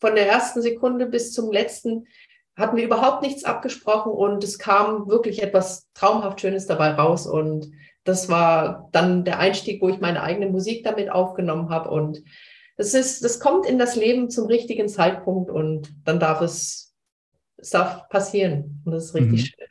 von 0.00 0.14
der 0.14 0.28
ersten 0.28 0.62
Sekunde 0.62 1.06
bis 1.06 1.32
zum 1.32 1.50
letzten 1.50 2.06
hatten 2.56 2.76
wir 2.76 2.84
überhaupt 2.84 3.22
nichts 3.22 3.44
abgesprochen 3.44 4.12
und 4.12 4.44
es 4.44 4.58
kam 4.58 5.08
wirklich 5.08 5.42
etwas 5.42 5.88
traumhaft 5.94 6.40
Schönes 6.40 6.66
dabei 6.66 6.90
raus 6.92 7.26
und 7.26 7.72
das 8.04 8.28
war 8.28 8.88
dann 8.92 9.24
der 9.24 9.38
Einstieg, 9.38 9.82
wo 9.82 9.88
ich 9.88 9.98
meine 9.98 10.22
eigene 10.22 10.50
Musik 10.50 10.84
damit 10.84 11.10
aufgenommen 11.10 11.70
habe 11.70 11.90
und 11.90 12.22
das 12.76 12.94
ist, 12.94 13.24
das 13.24 13.40
kommt 13.40 13.66
in 13.66 13.78
das 13.78 13.96
Leben 13.96 14.30
zum 14.30 14.46
richtigen 14.46 14.88
Zeitpunkt 14.88 15.50
und 15.50 15.94
dann 16.04 16.18
darf 16.18 16.40
es, 16.40 16.94
es 17.56 17.70
darf 17.70 18.08
passieren. 18.08 18.82
Und 18.84 18.92
das 18.92 19.06
ist 19.06 19.14
richtig 19.14 19.32
mhm. 19.32 19.46
schön. 19.46 19.68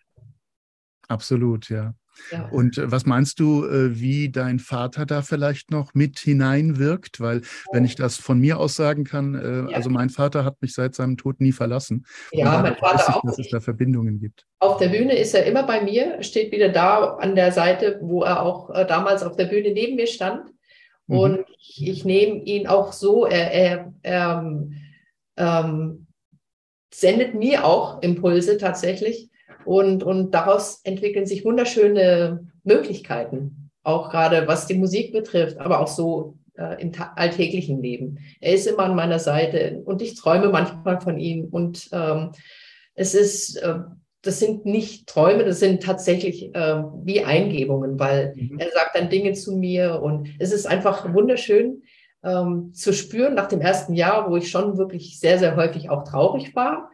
Absolut, 1.07 1.69
ja. 1.69 1.93
Ja. 2.31 2.47
Und 2.51 2.77
äh, 2.77 2.91
was 2.91 3.05
meinst 3.05 3.39
du, 3.39 3.65
äh, 3.65 3.99
wie 3.99 4.29
dein 4.29 4.59
Vater 4.59 5.05
da 5.05 5.21
vielleicht 5.21 5.71
noch 5.71 5.93
mit 5.93 6.19
hineinwirkt? 6.19 7.19
Weil, 7.19 7.41
wenn 7.71 7.85
ich 7.85 7.95
das 7.95 8.17
von 8.17 8.39
mir 8.39 8.59
aus 8.59 8.75
sagen 8.75 9.03
kann, 9.03 9.35
äh, 9.35 9.71
ja. 9.71 9.75
also 9.75 9.89
mein 9.89 10.09
Vater 10.09 10.45
hat 10.45 10.61
mich 10.61 10.73
seit 10.73 10.95
seinem 10.95 11.17
Tod 11.17 11.41
nie 11.41 11.51
verlassen. 11.51 12.05
Ja, 12.31 12.61
mein 12.61 12.75
Vater 12.75 13.05
ich, 13.09 13.15
auch. 13.15 13.23
Dass 13.23 13.39
es 13.39 13.49
da 13.49 13.59
Verbindungen 13.59 14.19
gibt. 14.19 14.45
Auf 14.59 14.77
der 14.77 14.89
Bühne 14.89 15.17
ist 15.17 15.33
er 15.33 15.45
immer 15.45 15.63
bei 15.63 15.81
mir, 15.81 16.21
steht 16.21 16.51
wieder 16.51 16.69
da 16.69 17.15
an 17.15 17.35
der 17.35 17.51
Seite, 17.51 17.99
wo 18.01 18.23
er 18.23 18.43
auch 18.43 18.71
damals 18.87 19.23
auf 19.23 19.35
der 19.35 19.45
Bühne 19.45 19.73
neben 19.73 19.95
mir 19.95 20.07
stand. 20.07 20.52
Mhm. 21.07 21.17
Und 21.17 21.45
ich, 21.59 21.87
ich 21.87 22.05
nehme 22.05 22.43
ihn 22.43 22.67
auch 22.67 22.93
so, 22.93 23.25
er, 23.25 23.51
er, 23.51 23.93
er 24.01 24.69
ähm, 25.37 26.07
sendet 26.93 27.33
mir 27.33 27.65
auch 27.65 28.01
Impulse 28.01 28.57
tatsächlich. 28.57 29.29
Und, 29.65 30.03
und 30.03 30.31
daraus 30.31 30.81
entwickeln 30.83 31.25
sich 31.25 31.45
wunderschöne 31.45 32.47
Möglichkeiten, 32.63 33.71
auch 33.83 34.09
gerade 34.09 34.47
was 34.47 34.67
die 34.67 34.73
Musik 34.73 35.13
betrifft, 35.13 35.57
aber 35.57 35.79
auch 35.79 35.87
so 35.87 36.37
äh, 36.55 36.81
im 36.81 36.91
alltäglichen 37.15 37.81
Leben. 37.81 38.19
Er 38.41 38.53
ist 38.53 38.67
immer 38.67 38.83
an 38.83 38.95
meiner 38.95 39.19
Seite 39.19 39.81
und 39.85 40.01
ich 40.01 40.15
träume 40.15 40.49
manchmal 40.49 40.99
von 40.99 41.17
ihm. 41.17 41.45
Und 41.45 41.89
ähm, 41.93 42.31
es 42.93 43.15
ist, 43.15 43.55
äh, 43.57 43.79
das 44.23 44.39
sind 44.39 44.65
nicht 44.65 45.07
Träume, 45.07 45.45
das 45.45 45.59
sind 45.59 45.83
tatsächlich 45.83 46.55
äh, 46.55 46.83
wie 47.03 47.23
Eingebungen, 47.23 47.99
weil 47.99 48.33
mhm. 48.35 48.57
er 48.59 48.71
sagt 48.71 48.95
dann 48.95 49.09
Dinge 49.09 49.33
zu 49.33 49.55
mir 49.55 50.01
und 50.01 50.29
es 50.39 50.51
ist 50.51 50.65
einfach 50.65 51.13
wunderschön 51.13 51.83
ähm, 52.23 52.73
zu 52.73 52.93
spüren 52.93 53.35
nach 53.35 53.47
dem 53.47 53.61
ersten 53.61 53.93
Jahr, 53.93 54.31
wo 54.31 54.37
ich 54.37 54.49
schon 54.49 54.77
wirklich 54.77 55.19
sehr, 55.19 55.37
sehr 55.37 55.55
häufig 55.55 55.89
auch 55.89 56.03
traurig 56.03 56.55
war 56.55 56.89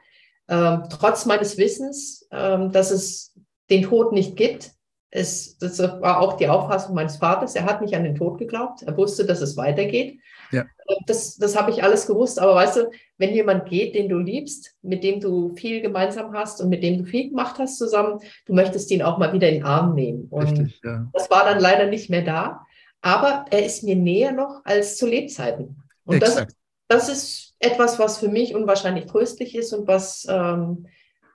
ähm, 0.50 0.84
trotz 0.90 1.26
meines 1.26 1.58
Wissens, 1.58 2.28
ähm, 2.32 2.72
dass 2.72 2.92
es 2.92 3.34
den 3.70 3.84
Tod 3.84 4.12
nicht 4.12 4.36
gibt. 4.36 4.72
Es, 5.12 5.58
das 5.58 5.80
war 5.80 6.20
auch 6.20 6.38
die 6.38 6.50
Auffassung 6.50 6.96
meines 6.96 7.18
Vaters. 7.18 7.56
Er 7.56 7.66
hat 7.66 7.82
nicht 7.82 7.96
an 7.96 8.04
den 8.04 8.16
Tod 8.16 8.40
geglaubt. 8.40 8.82
Er 8.82 8.98
wusste, 8.98 9.26
dass 9.26 9.42
es 9.42 9.58
weitergeht. 9.58 10.20
Ja. 10.52 10.66
Das, 11.06 11.38
das 11.38 11.56
habe 11.56 11.72
ich 11.72 11.84
alles 11.84 12.08
gewusst. 12.08 12.40
Aber 12.40 12.56
weißt 12.56 12.78
du, 12.78 12.92
wenn 13.18 13.34
jemand 13.34 13.70
geht, 13.70 13.96
den 13.96 14.10
du 14.10 14.18
liebst, 14.18 14.76
mit 14.82 15.04
dem 15.04 15.20
du 15.20 15.56
viel 15.56 15.82
gemeinsam 15.82 16.34
hast 16.34 16.62
und 16.62 16.70
mit 16.70 16.84
dem 16.84 17.00
du 17.00 17.06
viel 17.06 17.30
gemacht 17.30 17.60
hast 17.60 17.78
zusammen, 17.78 18.20
du 18.46 18.54
möchtest 18.54 18.90
ihn 18.92 19.02
auch 19.02 19.18
mal 19.18 19.34
wieder 19.34 19.50
in 19.50 19.56
den 19.56 19.66
Arm 19.66 19.94
nehmen. 19.94 20.28
Und 20.30 20.60
Richtig, 20.60 20.82
ja. 20.84 21.08
das 21.14 21.30
war 21.30 21.46
dann 21.46 21.60
leider 21.60 21.88
nicht 21.88 22.10
mehr 22.10 22.24
da. 22.24 22.66
Aber 23.02 23.46
er 23.52 23.66
ist 23.66 23.84
mir 23.84 23.96
näher 23.96 24.32
noch 24.32 24.62
als 24.66 24.98
zu 24.98 25.08
Lebzeiten. 25.08 25.84
Und 26.06 26.22
das, 26.22 26.46
das 26.88 27.08
ist 27.08 27.56
etwas, 27.60 28.00
was 28.00 28.18
für 28.18 28.30
mich 28.30 28.56
unwahrscheinlich 28.56 29.06
tröstlich 29.06 29.56
ist 29.56 29.74
und 29.74 29.88
was 29.88 30.26
ähm, 30.30 30.88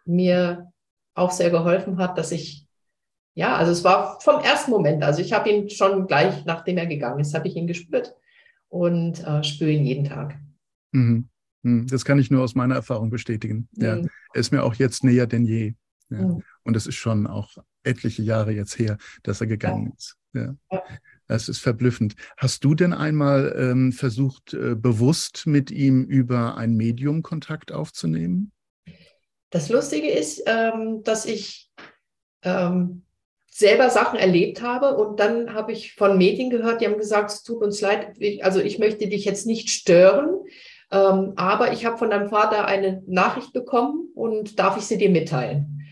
mir 0.04 0.72
auch 1.14 1.30
sehr 1.30 1.50
geholfen 1.50 1.98
hat, 1.98 2.18
dass 2.18 2.32
ich, 2.32 2.66
ja, 3.34 3.56
also 3.56 3.72
es 3.72 3.84
war 3.84 4.18
vom 4.20 4.42
ersten 4.42 4.72
Moment, 4.72 5.04
also 5.04 5.20
ich 5.20 5.32
habe 5.32 5.48
ihn 5.48 5.70
schon 5.70 6.06
gleich, 6.06 6.44
nachdem 6.44 6.76
er 6.76 6.86
gegangen 6.86 7.20
ist, 7.20 7.34
habe 7.34 7.46
ich 7.46 7.56
ihn 7.56 7.66
gespürt 7.66 8.14
und 8.74 9.24
äh, 9.24 9.44
spüre 9.44 9.70
ihn 9.70 9.86
jeden 9.86 10.04
Tag. 10.04 10.36
Mhm. 10.90 11.28
mhm. 11.62 11.86
Das 11.86 12.04
kann 12.04 12.18
ich 12.18 12.32
nur 12.32 12.42
aus 12.42 12.56
meiner 12.56 12.74
Erfahrung 12.74 13.08
bestätigen. 13.08 13.68
Mhm. 13.76 13.84
Ja, 13.84 13.96
er 13.98 14.40
ist 14.40 14.50
mir 14.50 14.64
auch 14.64 14.74
jetzt 14.74 15.04
näher 15.04 15.28
denn 15.28 15.44
je. 15.46 15.74
Ja. 16.10 16.18
Mhm. 16.18 16.42
Und 16.64 16.76
es 16.76 16.88
ist 16.88 16.96
schon 16.96 17.28
auch 17.28 17.56
etliche 17.84 18.22
Jahre 18.22 18.50
jetzt 18.50 18.76
her, 18.78 18.98
dass 19.22 19.40
er 19.40 19.46
gegangen 19.46 19.86
ja. 19.86 19.92
ist. 19.96 20.16
Ja. 20.32 20.82
Das 21.28 21.48
ist 21.48 21.60
verblüffend. 21.60 22.16
Hast 22.36 22.64
du 22.64 22.74
denn 22.74 22.92
einmal 22.92 23.54
ähm, 23.56 23.92
versucht, 23.92 24.54
äh, 24.54 24.74
bewusst 24.74 25.46
mit 25.46 25.70
ihm 25.70 26.02
über 26.02 26.56
ein 26.56 26.74
Medium 26.74 27.22
Kontakt 27.22 27.70
aufzunehmen? 27.70 28.50
Das 29.50 29.68
Lustige 29.68 30.10
ist, 30.10 30.42
ähm, 30.46 31.02
dass 31.04 31.26
ich 31.26 31.70
ähm, 32.42 33.03
selber 33.56 33.88
Sachen 33.90 34.18
erlebt 34.18 34.62
habe 34.62 34.96
und 34.96 35.20
dann 35.20 35.54
habe 35.54 35.72
ich 35.72 35.94
von 35.94 36.18
Medien 36.18 36.50
gehört, 36.50 36.80
die 36.80 36.86
haben 36.86 36.98
gesagt, 36.98 37.30
es 37.30 37.42
tut 37.42 37.62
uns 37.62 37.80
leid, 37.80 38.16
also 38.42 38.60
ich 38.60 38.78
möchte 38.78 39.06
dich 39.06 39.24
jetzt 39.24 39.46
nicht 39.46 39.70
stören, 39.70 40.40
ähm, 40.90 41.34
aber 41.36 41.72
ich 41.72 41.86
habe 41.86 41.96
von 41.96 42.10
deinem 42.10 42.28
Vater 42.28 42.66
eine 42.66 43.02
Nachricht 43.06 43.52
bekommen 43.52 44.08
und 44.14 44.58
darf 44.58 44.76
ich 44.76 44.86
sie 44.86 44.98
dir 44.98 45.10
mitteilen? 45.10 45.82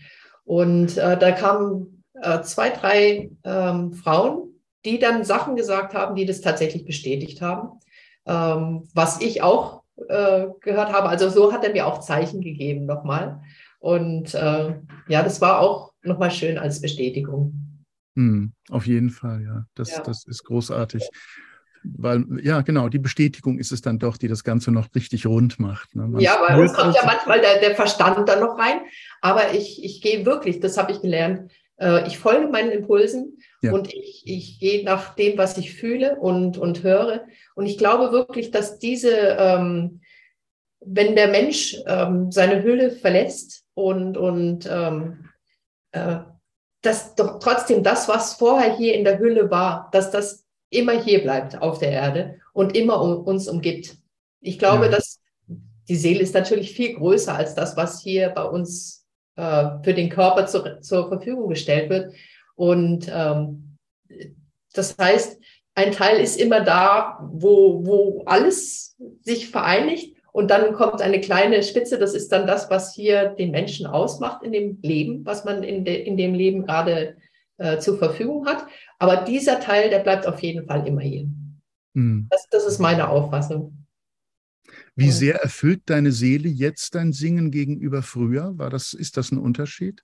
Und 0.43 0.97
äh, 0.97 1.17
da 1.17 1.31
kamen 1.31 2.03
äh, 2.21 2.41
zwei, 2.41 2.69
drei 2.69 3.29
ähm, 3.45 3.93
Frauen 3.93 4.53
die 4.85 4.99
dann 4.99 5.23
Sachen 5.23 5.55
gesagt 5.55 5.93
haben, 5.93 6.15
die 6.15 6.25
das 6.25 6.41
tatsächlich 6.41 6.85
bestätigt 6.85 7.41
haben. 7.41 7.79
Ähm, 8.25 8.87
was 8.93 9.21
ich 9.21 9.41
auch 9.41 9.83
äh, 10.07 10.47
gehört 10.61 10.91
habe. 10.91 11.09
Also 11.09 11.29
so 11.29 11.53
hat 11.53 11.63
er 11.63 11.71
mir 11.71 11.87
auch 11.87 11.99
Zeichen 11.99 12.41
gegeben 12.41 12.85
nochmal. 12.85 13.41
Und 13.79 14.33
äh, 14.33 14.75
ja, 15.07 15.23
das 15.23 15.41
war 15.41 15.59
auch 15.59 15.92
nochmal 16.03 16.31
schön 16.31 16.57
als 16.57 16.81
Bestätigung. 16.81 17.53
Hm, 18.15 18.53
auf 18.69 18.85
jeden 18.85 19.09
Fall, 19.09 19.43
ja. 19.43 19.65
Das, 19.75 19.91
ja. 19.91 20.01
das 20.01 20.25
ist 20.25 20.43
großartig. 20.43 21.09
Weil, 21.83 22.25
ja, 22.41 22.61
genau, 22.61 22.87
die 22.87 22.99
Bestätigung 22.99 23.59
ist 23.59 23.71
es 23.71 23.81
dann 23.81 23.99
doch, 23.99 24.15
die 24.15 24.27
das 24.27 24.43
Ganze 24.43 24.71
noch 24.71 24.87
richtig 24.95 25.25
rund 25.25 25.59
macht. 25.59 25.95
Ne? 25.95 26.09
Ja, 26.19 26.37
bei 26.47 26.57
uns 26.57 26.73
kommt 26.73 26.95
ja 26.95 27.05
manchmal 27.05 27.41
der, 27.41 27.59
der 27.59 27.75
Verstand 27.75 28.29
dann 28.29 28.39
noch 28.39 28.57
rein. 28.57 28.81
Aber 29.21 29.53
ich, 29.53 29.83
ich 29.83 30.01
gehe 30.01 30.25
wirklich, 30.25 30.59
das 30.59 30.77
habe 30.77 30.93
ich 30.93 31.01
gelernt, 31.01 31.51
äh, 31.77 32.07
ich 32.07 32.17
folge 32.17 32.47
meinen 32.47 32.71
Impulsen 32.71 33.37
ja. 33.61 33.73
und 33.73 33.93
ich, 33.93 34.23
ich 34.25 34.59
gehe 34.59 34.85
nach 34.85 35.15
dem, 35.15 35.37
was 35.37 35.57
ich 35.57 35.73
fühle 35.73 36.15
und, 36.15 36.57
und 36.57 36.83
höre. 36.83 37.25
Und 37.55 37.65
ich 37.65 37.77
glaube 37.77 38.11
wirklich, 38.11 38.51
dass 38.51 38.79
diese, 38.79 39.35
ähm, 39.37 40.01
wenn 40.79 41.15
der 41.15 41.27
Mensch 41.27 41.77
ähm, 41.85 42.31
seine 42.31 42.63
Hülle 42.63 42.91
verlässt 42.91 43.65
und, 43.73 44.17
und 44.17 44.69
ähm, 44.71 45.29
äh, 45.93 46.19
dass 46.81 47.15
doch 47.15 47.39
trotzdem 47.39 47.81
das, 47.81 48.07
was 48.07 48.33
vorher 48.33 48.75
hier 48.75 48.93
in 48.93 49.05
der 49.05 49.17
Hülle 49.17 49.49
war, 49.49 49.89
dass 49.91 50.11
das 50.11 50.45
immer 50.69 50.91
hier 50.91 51.23
bleibt 51.23 51.61
auf 51.61 51.79
der 51.79 51.91
Erde 51.91 52.39
und 52.51 52.75
immer 52.75 53.01
um, 53.01 53.23
uns 53.23 53.47
umgibt. 53.47 53.95
Ich 54.41 54.59
glaube, 54.59 54.85
ja. 54.85 54.91
dass 54.91 55.21
die 55.87 55.95
Seele 55.95 56.21
ist 56.21 56.33
natürlich 56.33 56.73
viel 56.73 56.95
größer 56.95 57.35
als 57.35 57.55
das, 57.55 57.77
was 57.77 58.01
hier 58.01 58.29
bei 58.29 58.43
uns 58.43 59.05
äh, 59.35 59.69
für 59.83 59.93
den 59.93 60.09
Körper 60.09 60.45
zu, 60.45 60.79
zur 60.81 61.07
Verfügung 61.07 61.49
gestellt 61.49 61.89
wird. 61.89 62.13
Und 62.55 63.09
ähm, 63.13 63.77
das 64.73 64.97
heißt, 64.97 65.39
ein 65.75 65.91
Teil 65.91 66.19
ist 66.19 66.39
immer 66.39 66.61
da, 66.61 67.19
wo, 67.31 67.85
wo 67.85 68.23
alles 68.25 68.95
sich 69.21 69.49
vereinigt. 69.49 70.12
Und 70.33 70.49
dann 70.49 70.73
kommt 70.73 71.01
eine 71.01 71.21
kleine 71.21 71.61
Spitze, 71.61 71.99
das 71.99 72.15
ist 72.15 72.31
dann 72.31 72.47
das, 72.47 72.71
was 72.71 72.93
hier 72.95 73.29
den 73.29 73.51
Menschen 73.51 73.85
ausmacht 73.85 74.41
in 74.41 74.51
dem 74.51 74.79
Leben, 74.81 75.23
was 75.25 75.45
man 75.45 75.61
in, 75.61 75.85
de, 75.85 76.03
in 76.03 76.17
dem 76.17 76.33
Leben 76.33 76.65
gerade 76.65 77.17
äh, 77.57 77.77
zur 77.77 77.99
Verfügung 77.99 78.47
hat. 78.47 78.65
Aber 78.97 79.17
dieser 79.17 79.59
Teil, 79.59 79.91
der 79.91 79.99
bleibt 79.99 80.25
auf 80.25 80.41
jeden 80.41 80.65
Fall 80.65 80.87
immer 80.87 81.01
hier. 81.01 81.29
Hm. 81.95 82.27
Das, 82.31 82.47
das 82.49 82.65
ist 82.65 82.79
meine 82.79 83.09
Auffassung. 83.09 83.85
Wie 84.95 85.11
sehr 85.11 85.35
erfüllt 85.35 85.83
deine 85.85 86.11
Seele 86.11 86.49
jetzt 86.49 86.95
dein 86.95 87.13
Singen 87.13 87.51
gegenüber 87.51 88.01
früher? 88.01 88.57
War 88.57 88.71
das, 88.71 88.93
ist 88.93 89.17
das 89.17 89.31
ein 89.31 89.37
Unterschied? 89.37 90.03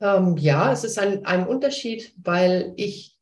Ähm, 0.00 0.36
ja, 0.36 0.72
es 0.72 0.84
ist 0.84 0.98
ein, 1.00 1.26
ein 1.26 1.46
Unterschied, 1.46 2.14
weil 2.22 2.72
ich 2.76 3.16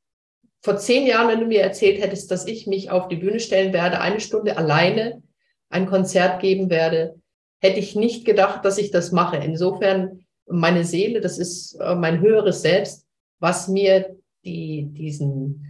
vor 0.62 0.77
zehn 0.77 1.07
Jahren, 1.07 1.29
wenn 1.29 1.40
du 1.40 1.47
mir 1.47 1.62
erzählt 1.62 2.03
hättest, 2.03 2.31
dass 2.31 2.47
ich 2.47 2.66
mich 2.66 2.90
auf 2.90 3.09
die 3.09 3.16
Bühne 3.16 3.40
stellen 3.40 3.73
werde, 3.73 4.01
eine 4.01 4.21
Stunde 4.21 4.59
alleine 4.59 5.23
ein 5.71 5.87
Konzert 5.87 6.41
geben 6.41 6.69
werde, 6.69 7.21
hätte 7.61 7.79
ich 7.79 7.97
nicht 7.97 8.25
gedacht, 8.25 8.65
dass 8.65 8.79
ich 8.79 8.91
das 8.91 9.13
mache. 9.13 9.37
Insofern, 9.39 10.25
meine 10.47 10.85
Seele, 10.85 11.21
das 11.21 11.39
ist 11.39 11.75
äh, 11.81 11.95
mein 11.95 12.21
höheres 12.21 12.63
Selbst, 12.63 13.07
was 13.39 13.69
mir 13.69 14.17
die, 14.45 14.89
diesen 14.93 15.67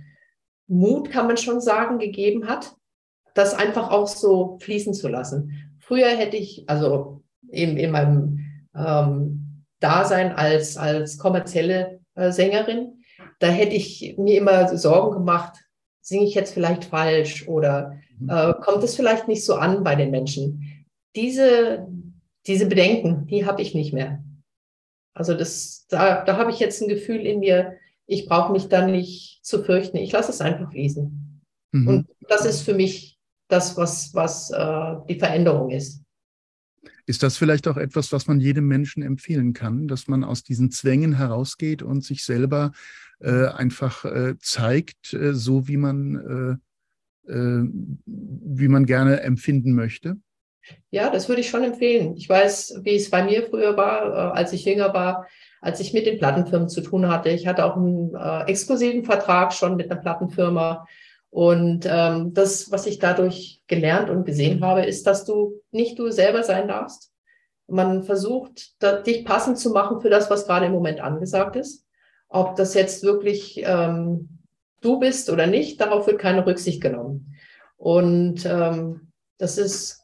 Mut, 0.67 1.11
kann 1.11 1.27
man 1.27 1.37
schon 1.37 1.61
sagen, 1.61 1.99
gegeben 1.99 2.49
hat, 2.49 2.75
das 3.35 3.55
einfach 3.55 3.91
auch 3.91 4.07
so 4.07 4.59
fließen 4.61 4.95
zu 4.95 5.09
lassen. 5.09 5.77
Früher 5.79 6.09
hätte 6.09 6.37
ich, 6.37 6.65
also 6.69 7.23
in, 7.49 7.77
in 7.77 7.91
meinem 7.91 8.41
ähm, 8.75 9.65
Dasein 9.81 10.33
als, 10.33 10.77
als 10.77 11.19
kommerzielle 11.19 12.01
äh, 12.15 12.31
Sängerin, 12.31 13.03
da 13.39 13.49
hätte 13.49 13.75
ich 13.75 14.15
mir 14.19 14.39
immer 14.39 14.77
Sorgen 14.77 15.13
gemacht, 15.13 15.57
singe 16.01 16.25
ich 16.25 16.35
jetzt 16.35 16.55
vielleicht 16.55 16.85
falsch 16.85 17.49
oder. 17.49 17.99
Äh, 18.29 18.55
kommt 18.61 18.83
es 18.85 18.97
vielleicht 18.97 19.29
nicht 19.29 19.45
so 19.45 19.55
an 19.55 19.85
bei 19.85 19.95
den 19.95 20.11
Menschen. 20.11 20.87
Diese, 21.17 21.87
diese 22.47 22.67
Bedenken, 22.67 23.27
die 23.27 23.47
habe 23.47 23.63
ich 23.63 23.75
nicht 23.75 23.93
mehr. 23.93 24.23
Also 25.15 25.35
das, 25.35 25.87
da, 25.89 26.25
da 26.25 26.37
habe 26.37 26.51
ich 26.51 26.59
jetzt 26.59 26.81
ein 26.81 26.89
Gefühl 26.89 27.21
in 27.27 27.41
mir, 27.41 27.77
ich 28.07 28.27
brauche 28.27 28.53
mich 28.53 28.69
da 28.69 28.87
nicht 28.87 29.41
zu 29.45 29.63
fürchten. 29.63 29.97
Ich 29.97 30.13
lasse 30.13 30.31
es 30.31 30.41
einfach 30.41 30.71
fließen. 30.71 31.43
Mhm. 31.73 31.89
Und 31.89 32.09
das 32.29 32.45
ist 32.45 32.63
für 32.63 32.75
mich 32.75 33.19
das, 33.49 33.77
was, 33.77 34.15
was 34.15 34.51
äh, 34.51 34.97
die 35.09 35.19
Veränderung 35.19 35.71
ist. 35.71 36.03
Ist 37.07 37.23
das 37.23 37.37
vielleicht 37.37 37.67
auch 37.69 37.77
etwas, 37.77 38.13
was 38.13 38.27
man 38.27 38.41
jedem 38.41 38.67
Menschen 38.67 39.03
empfehlen 39.03 39.53
kann, 39.53 39.89
dass 39.89 40.07
man 40.07 40.25
aus 40.25 40.43
diesen 40.43 40.71
Zwängen 40.71 41.15
herausgeht 41.15 41.83
und 41.83 42.05
sich 42.05 42.25
selber 42.25 42.73
äh, 43.21 43.47
einfach 43.47 44.05
äh, 44.05 44.39
zeigt, 44.39 45.13
äh, 45.13 45.35
so 45.35 45.69
wie 45.69 45.77
man, 45.77 46.15
äh, 46.17 46.57
wie 47.33 48.69
man 48.69 48.87
gerne 48.87 49.21
empfinden 49.21 49.75
möchte? 49.75 50.17
Ja, 50.91 51.11
das 51.11 51.29
würde 51.29 51.41
ich 51.41 51.49
schon 51.49 51.65
empfehlen. 51.65 52.17
Ich 52.17 52.29
weiß, 52.29 52.81
wie 52.83 52.95
es 52.95 53.11
bei 53.11 53.25
mir 53.25 53.45
früher 53.45 53.77
war, 53.77 54.35
als 54.35 54.53
ich 54.53 54.65
jünger 54.65 54.93
war, 54.93 55.27
als 55.61 55.81
ich 55.81 55.93
mit 55.93 56.07
den 56.07 56.19
Plattenfirmen 56.19 56.69
zu 56.69 56.81
tun 56.81 57.09
hatte. 57.09 57.31
Ich 57.31 57.47
hatte 57.47 57.65
auch 57.65 57.77
einen 57.77 58.15
exklusiven 58.47 59.05
Vertrag 59.05 59.53
schon 59.53 59.77
mit 59.77 59.91
einer 59.91 60.01
Plattenfirma 60.01 60.87
und 61.31 61.87
ähm, 61.89 62.35
das, 62.35 62.73
was 62.73 62.87
ich 62.87 62.99
dadurch 62.99 63.63
gelernt 63.69 64.11
und 64.11 64.25
gesehen 64.25 64.65
habe, 64.65 64.85
ist, 64.85 65.07
dass 65.07 65.25
du 65.25 65.61
nicht 65.71 65.99
du 65.99 66.11
selber 66.11 66.43
sein 66.43 66.67
darfst. 66.67 67.13
Man 67.69 68.03
versucht, 68.03 68.83
da, 68.83 69.01
dich 69.01 69.25
passend 69.25 69.57
zu 69.57 69.71
machen 69.71 70.01
für 70.01 70.11
das, 70.11 70.29
was 70.29 70.47
gerade 70.47 70.67
im 70.67 70.73
Moment 70.73 71.01
angesagt 71.01 71.55
ist. 71.55 71.87
Ob 72.29 72.57
das 72.57 72.75
jetzt 72.75 73.05
wirklich 73.05 73.63
ähm, 73.65 74.40
du 74.81 74.99
bist 74.99 75.31
oder 75.31 75.47
nicht, 75.47 75.81
darauf 75.81 76.07
wird 76.07 76.19
keine 76.19 76.47
Rücksicht 76.47 76.81
genommen. 76.81 77.35
Und 77.77 78.45
ähm, 78.47 79.13
das 79.39 79.59
ist 79.59 80.03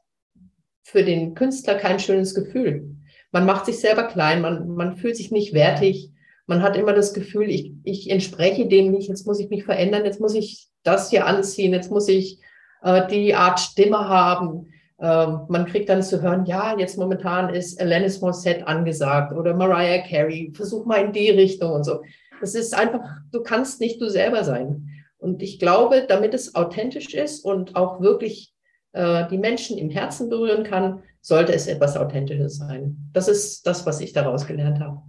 für 0.82 1.04
den 1.04 1.34
Künstler 1.34 1.74
kein 1.74 1.98
schönes 1.98 2.34
Gefühl. 2.34 2.96
Man 3.32 3.44
macht 3.44 3.66
sich 3.66 3.80
selber 3.80 4.04
klein, 4.04 4.40
man, 4.40 4.68
man 4.68 4.96
fühlt 4.96 5.16
sich 5.16 5.30
nicht 5.30 5.52
wertig, 5.52 6.10
man 6.46 6.62
hat 6.62 6.76
immer 6.76 6.92
das 6.92 7.12
Gefühl, 7.12 7.50
ich, 7.50 7.72
ich 7.82 8.08
entspreche 8.08 8.68
dem 8.68 8.92
nicht, 8.92 9.08
jetzt 9.08 9.26
muss 9.26 9.40
ich 9.40 9.50
mich 9.50 9.64
verändern, 9.64 10.04
jetzt 10.04 10.20
muss 10.20 10.34
ich 10.34 10.68
das 10.84 11.10
hier 11.10 11.26
anziehen, 11.26 11.72
jetzt 11.72 11.90
muss 11.90 12.08
ich 12.08 12.38
äh, 12.82 13.06
die 13.08 13.34
Art 13.34 13.58
Stimme 13.58 14.08
haben. 14.08 14.72
Ähm, 14.98 15.40
man 15.48 15.66
kriegt 15.66 15.88
dann 15.88 16.02
zu 16.02 16.22
hören, 16.22 16.46
ja, 16.46 16.78
jetzt 16.78 16.96
momentan 16.96 17.52
ist 17.52 17.80
Alanis 17.80 18.20
Morissette 18.20 18.66
angesagt 18.66 19.32
oder 19.32 19.54
Mariah 19.54 20.02
Carey, 20.08 20.52
versuch 20.54 20.86
mal 20.86 21.04
in 21.04 21.12
die 21.12 21.30
Richtung 21.30 21.72
und 21.72 21.84
so. 21.84 22.00
Das 22.40 22.54
ist 22.54 22.74
einfach, 22.74 23.00
du 23.32 23.42
kannst 23.42 23.80
nicht 23.80 24.00
du 24.00 24.08
selber 24.08 24.44
sein. 24.44 24.90
Und 25.18 25.42
ich 25.42 25.58
glaube, 25.58 26.06
damit 26.08 26.34
es 26.34 26.54
authentisch 26.54 27.14
ist 27.14 27.44
und 27.44 27.74
auch 27.74 28.00
wirklich 28.00 28.54
äh, 28.92 29.26
die 29.28 29.38
Menschen 29.38 29.78
im 29.78 29.90
Herzen 29.90 30.28
berühren 30.28 30.64
kann, 30.64 31.02
sollte 31.20 31.52
es 31.52 31.66
etwas 31.66 31.96
Authentisches 31.96 32.58
sein. 32.58 33.10
Das 33.12 33.28
ist 33.28 33.66
das, 33.66 33.86
was 33.86 34.00
ich 34.00 34.12
daraus 34.12 34.46
gelernt 34.46 34.80
habe. 34.80 35.02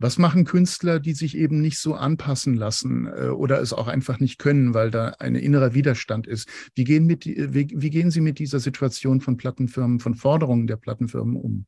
Was 0.00 0.16
machen 0.16 0.44
Künstler, 0.44 1.00
die 1.00 1.12
sich 1.12 1.36
eben 1.36 1.60
nicht 1.60 1.78
so 1.78 1.94
anpassen 1.94 2.54
lassen 2.54 3.06
äh, 3.06 3.28
oder 3.28 3.60
es 3.60 3.72
auch 3.72 3.88
einfach 3.88 4.20
nicht 4.20 4.38
können, 4.38 4.72
weil 4.72 4.90
da 4.90 5.08
ein 5.18 5.34
innerer 5.34 5.74
Widerstand 5.74 6.26
ist? 6.26 6.48
Wie 6.74 6.84
gehen, 6.84 7.04
mit, 7.04 7.26
wie, 7.26 7.68
wie 7.74 7.90
gehen 7.90 8.10
Sie 8.10 8.20
mit 8.20 8.38
dieser 8.38 8.60
Situation 8.60 9.20
von 9.20 9.36
Plattenfirmen, 9.36 9.98
von 9.98 10.14
Forderungen 10.14 10.66
der 10.66 10.76
Plattenfirmen 10.76 11.36
um? 11.36 11.66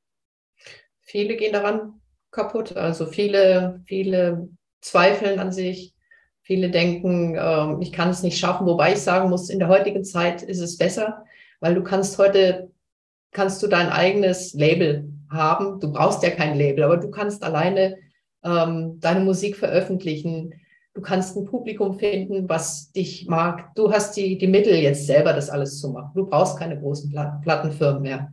Viele 1.01 1.37
gehen 1.37 1.53
daran 1.53 2.01
kaputt. 2.31 2.76
Also 2.76 3.07
viele, 3.07 3.83
viele 3.87 4.49
zweifeln 4.81 5.39
an 5.39 5.53
sich. 5.53 5.95
Viele 6.43 6.70
denken, 6.70 7.35
äh, 7.35 7.83
ich 7.83 7.93
kann 7.93 8.11
es 8.11 8.22
nicht 8.22 8.39
schaffen, 8.39 8.66
wobei 8.66 8.93
ich 8.93 9.01
sagen 9.01 9.31
muss, 9.31 9.51
in 9.51 9.59
der 9.59 9.68
heutigen 9.68 10.05
Zeit 10.05 10.43
ist 10.43 10.61
es 10.61 10.78
besser, 10.78 11.24
weil 11.61 11.74
du 11.74 11.83
kannst 11.83 12.18
heute, 12.18 12.70
kannst 13.31 13.62
du 13.62 13.66
dein 13.66 13.89
eigenes 13.89 14.55
Label 14.55 15.09
haben. 15.31 15.81
Du 15.81 15.93
brauchst 15.93 16.22
ja 16.22 16.31
kein 16.31 16.59
Label, 16.59 16.85
aber 16.85 16.97
du 16.97 17.11
kannst 17.11 17.43
alleine 17.43 17.97
ähm, 18.45 18.99
deine 19.01 19.20
Musik 19.20 19.57
veröffentlichen. 19.57 20.55
Du 20.95 21.03
kannst 21.03 21.37
ein 21.37 21.45
Publikum 21.45 21.99
finden, 21.99 22.49
was 22.49 22.91
dich 22.91 23.28
mag. 23.28 23.74
Du 23.76 23.93
hast 23.93 24.16
die, 24.16 24.39
die 24.39 24.49
Mittel 24.49 24.74
jetzt 24.74 25.07
selber, 25.07 25.33
das 25.33 25.51
alles 25.51 25.78
zu 25.78 25.91
machen. 25.91 26.11
Du 26.14 26.26
brauchst 26.26 26.59
keine 26.59 26.78
großen 26.78 27.14
Plattenfirmen 27.43 28.03
mehr, 28.03 28.33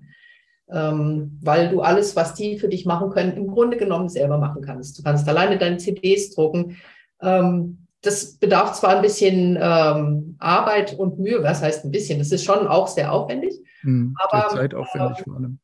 ähm, 0.72 1.40
weil 1.42 1.70
du 1.70 1.82
alles, 1.82 2.16
was 2.16 2.34
die 2.34 2.60
für 2.60 2.68
dich 2.68 2.86
machen 2.86 3.10
können, 3.10 3.38
im 3.38 3.48
Grunde 3.48 3.78
genommen 3.78 4.10
selber 4.10 4.38
machen 4.38 4.62
kannst. 4.62 4.98
Du 4.98 5.04
kannst 5.04 5.28
alleine 5.28 5.58
deine 5.58 5.78
CDs 5.78 6.34
drucken. 6.36 6.78
Ähm, 7.22 7.88
das 8.02 8.38
bedarf 8.38 8.74
zwar 8.74 8.96
ein 8.96 9.02
bisschen 9.02 9.58
ähm, 9.60 10.36
Arbeit 10.40 10.98
und 10.98 11.20
Mühe, 11.20 11.42
was 11.44 11.62
heißt 11.62 11.86
ein 11.86 11.92
bisschen? 11.92 12.20
Das 12.20 12.32
ist 12.32 12.46
schon 12.46 12.68
auch 12.68 12.88
sehr 12.88 13.12
aufwendig. 13.12 13.54
Hm, 13.82 14.16
aber 14.18 14.50
zeitaufwendig 14.50 15.20
vor 15.24 15.36
allem. 15.36 15.60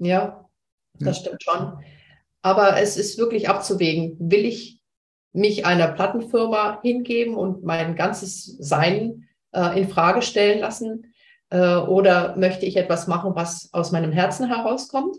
Ja, 0.00 0.48
das 0.98 1.18
stimmt 1.18 1.42
schon. 1.42 1.72
Aber 2.42 2.80
es 2.80 2.96
ist 2.96 3.18
wirklich 3.18 3.48
abzuwägen. 3.48 4.16
Will 4.18 4.44
ich 4.44 4.80
mich 5.32 5.66
einer 5.66 5.88
Plattenfirma 5.88 6.80
hingeben 6.82 7.34
und 7.34 7.64
mein 7.64 7.96
ganzes 7.96 8.56
Sein 8.58 9.28
äh, 9.52 9.80
in 9.80 9.88
Frage 9.88 10.22
stellen 10.22 10.60
lassen? 10.60 11.13
Äh, 11.54 11.76
oder 11.76 12.36
möchte 12.36 12.66
ich 12.66 12.76
etwas 12.76 13.06
machen, 13.06 13.36
was 13.36 13.68
aus 13.72 13.92
meinem 13.92 14.10
Herzen 14.10 14.48
herauskommt? 14.48 15.16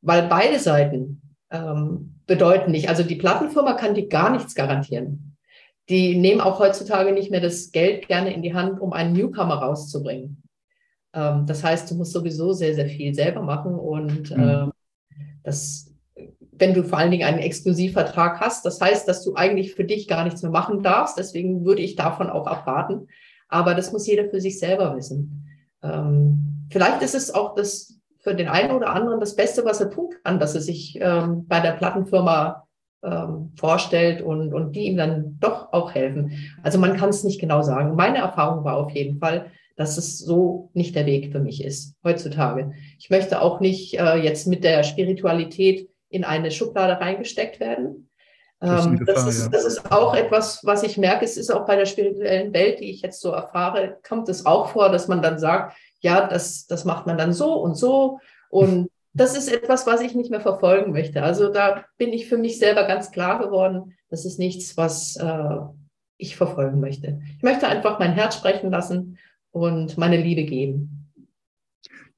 Weil 0.00 0.26
beide 0.26 0.58
Seiten 0.58 1.20
ähm, 1.50 2.14
bedeuten 2.26 2.70
nicht. 2.70 2.88
Also 2.88 3.02
die 3.02 3.16
Plattenfirma 3.16 3.74
kann 3.74 3.94
dir 3.94 4.08
gar 4.08 4.30
nichts 4.30 4.54
garantieren. 4.54 5.36
Die 5.90 6.16
nehmen 6.16 6.40
auch 6.40 6.60
heutzutage 6.60 7.12
nicht 7.12 7.30
mehr 7.30 7.42
das 7.42 7.72
Geld 7.72 8.08
gerne 8.08 8.32
in 8.32 8.40
die 8.40 8.54
Hand, 8.54 8.80
um 8.80 8.94
einen 8.94 9.12
Newcomer 9.12 9.56
rauszubringen. 9.56 10.42
Ähm, 11.12 11.44
das 11.46 11.62
heißt, 11.62 11.90
du 11.90 11.96
musst 11.96 12.12
sowieso 12.12 12.54
sehr, 12.54 12.74
sehr 12.74 12.88
viel 12.88 13.14
selber 13.14 13.42
machen 13.42 13.74
und 13.74 14.30
äh, 14.30 14.66
das 15.42 15.92
wenn 16.58 16.72
du 16.72 16.84
vor 16.84 16.98
allen 16.98 17.10
Dingen 17.10 17.28
einen 17.28 17.38
Exklusivvertrag 17.38 18.40
hast. 18.40 18.64
Das 18.64 18.80
heißt, 18.80 19.06
dass 19.06 19.22
du 19.22 19.34
eigentlich 19.34 19.74
für 19.74 19.84
dich 19.84 20.08
gar 20.08 20.24
nichts 20.24 20.40
mehr 20.40 20.50
machen 20.50 20.82
darfst. 20.82 21.18
Deswegen 21.18 21.66
würde 21.66 21.82
ich 21.82 21.96
davon 21.96 22.30
auch 22.30 22.46
abraten. 22.46 23.08
Aber 23.48 23.74
das 23.74 23.92
muss 23.92 24.06
jeder 24.06 24.30
für 24.30 24.40
sich 24.40 24.58
selber 24.58 24.96
wissen. 24.96 25.45
Ähm, 25.92 26.66
vielleicht 26.70 27.02
ist 27.02 27.14
es 27.14 27.34
auch 27.34 27.54
das 27.54 27.98
für 28.18 28.34
den 28.34 28.48
einen 28.48 28.72
oder 28.72 28.90
anderen 28.90 29.20
das 29.20 29.36
Beste, 29.36 29.64
was 29.64 29.80
er 29.80 29.90
tun 29.90 30.10
kann, 30.24 30.40
dass 30.40 30.54
er 30.54 30.60
sich 30.60 30.98
ähm, 31.00 31.46
bei 31.46 31.60
der 31.60 31.72
Plattenfirma 31.72 32.66
ähm, 33.04 33.52
vorstellt 33.56 34.20
und, 34.20 34.52
und 34.52 34.74
die 34.74 34.86
ihm 34.86 34.96
dann 34.96 35.38
doch 35.38 35.72
auch 35.72 35.94
helfen. 35.94 36.32
Also 36.62 36.78
man 36.78 36.96
kann 36.96 37.10
es 37.10 37.22
nicht 37.22 37.40
genau 37.40 37.62
sagen. 37.62 37.94
Meine 37.94 38.18
Erfahrung 38.18 38.64
war 38.64 38.78
auf 38.78 38.90
jeden 38.90 39.18
Fall, 39.18 39.52
dass 39.76 39.96
es 39.96 40.18
so 40.18 40.70
nicht 40.72 40.96
der 40.96 41.06
Weg 41.06 41.30
für 41.30 41.38
mich 41.38 41.62
ist 41.62 41.94
heutzutage. 42.02 42.72
Ich 42.98 43.10
möchte 43.10 43.40
auch 43.40 43.60
nicht 43.60 43.98
äh, 43.98 44.16
jetzt 44.16 44.46
mit 44.46 44.64
der 44.64 44.82
Spiritualität 44.82 45.88
in 46.08 46.24
eine 46.24 46.50
Schublade 46.50 47.00
reingesteckt 47.00 47.60
werden. 47.60 48.05
Das, 48.58 48.86
ist, 48.86 48.98
Gefahr, 48.98 49.14
das, 49.14 49.26
ist, 49.26 49.50
das 49.50 49.64
ist 49.64 49.92
auch 49.92 50.14
etwas, 50.14 50.64
was 50.64 50.82
ich 50.82 50.96
merke. 50.96 51.24
Es 51.24 51.36
ist 51.36 51.50
auch 51.50 51.66
bei 51.66 51.76
der 51.76 51.84
spirituellen 51.84 52.54
Welt, 52.54 52.80
die 52.80 52.90
ich 52.90 53.02
jetzt 53.02 53.20
so 53.20 53.30
erfahre, 53.30 53.98
kommt 54.06 54.28
es 54.28 54.46
auch 54.46 54.70
vor, 54.70 54.88
dass 54.88 55.08
man 55.08 55.20
dann 55.20 55.38
sagt, 55.38 55.76
ja, 56.00 56.26
das, 56.26 56.66
das 56.66 56.84
macht 56.84 57.06
man 57.06 57.18
dann 57.18 57.32
so 57.32 57.54
und 57.54 57.74
so. 57.74 58.18
Und 58.48 58.88
das 59.12 59.36
ist 59.36 59.52
etwas, 59.52 59.86
was 59.86 60.00
ich 60.00 60.14
nicht 60.14 60.30
mehr 60.30 60.40
verfolgen 60.40 60.92
möchte. 60.92 61.22
Also 61.22 61.52
da 61.52 61.84
bin 61.98 62.12
ich 62.12 62.28
für 62.28 62.38
mich 62.38 62.58
selber 62.58 62.84
ganz 62.84 63.10
klar 63.10 63.38
geworden, 63.38 63.94
das 64.08 64.24
ist 64.24 64.38
nichts, 64.38 64.76
was 64.76 65.16
äh, 65.16 65.58
ich 66.16 66.36
verfolgen 66.36 66.80
möchte. 66.80 67.20
Ich 67.36 67.42
möchte 67.42 67.68
einfach 67.68 67.98
mein 67.98 68.12
Herz 68.12 68.36
sprechen 68.36 68.70
lassen 68.70 69.18
und 69.50 69.98
meine 69.98 70.16
Liebe 70.16 70.44
geben. 70.44 71.12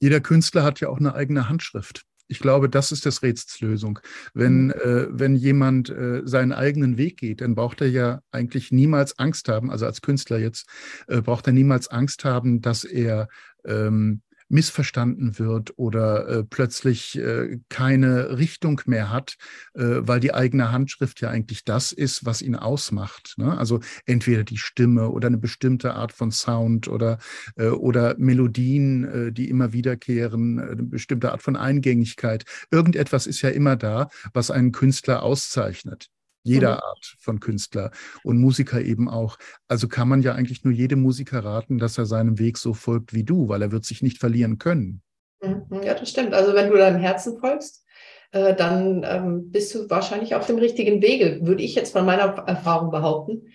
Jeder 0.01 0.21
Künstler 0.21 0.63
hat 0.63 0.81
ja 0.81 0.89
auch 0.89 0.99
eine 0.99 1.15
eigene 1.15 1.49
Handschrift. 1.49 2.05
Ich 2.29 2.41
glaube, 2.41 2.69
das 2.69 2.93
ist 2.93 3.07
das 3.07 3.23
Rätselslösung. 3.23 3.99
Wenn, 4.35 4.67
mhm. 4.67 4.71
äh, 4.73 5.07
wenn 5.11 5.35
jemand 5.35 5.89
äh, 5.91 6.23
seinen 6.25 6.53
eigenen 6.53 6.99
Weg 6.99 7.19
geht, 7.19 7.41
dann 7.41 7.55
braucht 7.55 7.81
er 7.81 7.89
ja 7.89 8.21
eigentlich 8.31 8.71
niemals 8.71 9.19
Angst 9.19 9.49
haben, 9.49 9.71
also 9.71 9.87
als 9.87 10.03
Künstler 10.03 10.39
jetzt, 10.39 10.69
äh, 11.09 11.23
braucht 11.23 11.47
er 11.47 11.53
niemals 11.53 11.89
Angst 11.89 12.25
haben, 12.25 12.61
dass 12.61 12.85
er 12.85 13.29
ähm, 13.65 14.21
missverstanden 14.49 15.39
wird 15.39 15.79
oder 15.79 16.29
äh, 16.29 16.45
plötzlich 16.45 17.19
äh, 17.19 17.59
keine 17.69 18.39
Richtung 18.39 18.81
mehr 18.87 19.11
hat, 19.11 19.37
äh, 19.75 19.83
weil 20.01 20.21
die 20.21 20.35
eigene 20.35 20.73
Handschrift 20.73 21.21
ja 21.21 21.31
eigentlich 21.31 21.65
das 21.65 21.93
ist, 21.93 22.25
was 22.25 22.43
ihn 22.43 22.57
ausmacht. 22.57 23.35
Ne? 23.37 23.57
Also 23.57 23.81
entweder 24.07 24.45
die 24.45 24.59
Stimme 24.59 25.11
oder 25.11 25.29
eine 25.29 25.39
bestimmte 25.39 25.95
Art 25.95 26.13
von 26.13 26.31
Sound 26.31 26.89
oder, 26.89 27.19
äh, 27.57 27.69
oder 27.69 28.17
Melodien, 28.19 29.05
äh, 29.05 29.33
die 29.33 29.49
immer 29.51 29.73
wiederkehren, 29.73 30.59
äh, 30.59 30.63
eine 30.73 30.83
bestimmte 30.83 31.33
Art 31.33 31.43
von 31.43 31.57
Eingängigkeit. 31.57 32.45
Irgendetwas 32.71 33.27
ist 33.27 33.43
ja 33.43 33.51
immer 33.51 33.77
da, 33.77 34.09
was 34.33 34.51
einen 34.51 34.73
Künstler 34.73 35.23
auszeichnet 35.23 36.09
jeder 36.49 36.77
mhm. 36.77 36.81
Art 36.83 37.17
von 37.19 37.41
Künstler 37.41 37.91
und 38.25 38.39
Musiker 38.39 38.81
eben 38.81 39.09
auch. 39.09 39.37
Also 39.69 39.89
kann 39.89 40.09
man 40.09 40.23
ja 40.23 40.35
eigentlich 40.35 40.65
nur 40.65 40.73
jedem 40.73 41.01
Musiker 41.03 41.45
raten, 41.45 41.79
dass 41.79 41.99
er 41.99 42.07
seinem 42.07 42.39
Weg 42.39 42.59
so 42.59 42.75
folgt 42.75 43.15
wie 43.15 43.25
du, 43.25 43.49
weil 43.49 43.63
er 43.63 43.73
wird 43.73 43.85
sich 43.85 44.03
nicht 44.03 44.19
verlieren 44.19 44.59
können. 44.59 45.03
Mhm. 45.43 45.83
Ja, 45.83 45.95
das 45.95 46.11
stimmt. 46.11 46.35
Also 46.35 46.55
wenn 46.55 46.71
du 46.71 46.77
deinem 46.77 47.01
Herzen 47.01 47.39
folgst, 47.39 47.85
äh, 48.33 48.55
dann 48.55 49.05
ähm, 49.09 49.51
bist 49.51 49.75
du 49.75 49.89
wahrscheinlich 49.89 50.35
auf 50.35 50.47
dem 50.47 50.59
richtigen 50.59 51.01
Wege, 51.03 51.41
würde 51.43 51.63
ich 51.63 51.75
jetzt 51.75 51.93
von 51.93 52.05
meiner 52.05 52.25
Erfahrung 52.47 52.91
behaupten. 52.91 53.49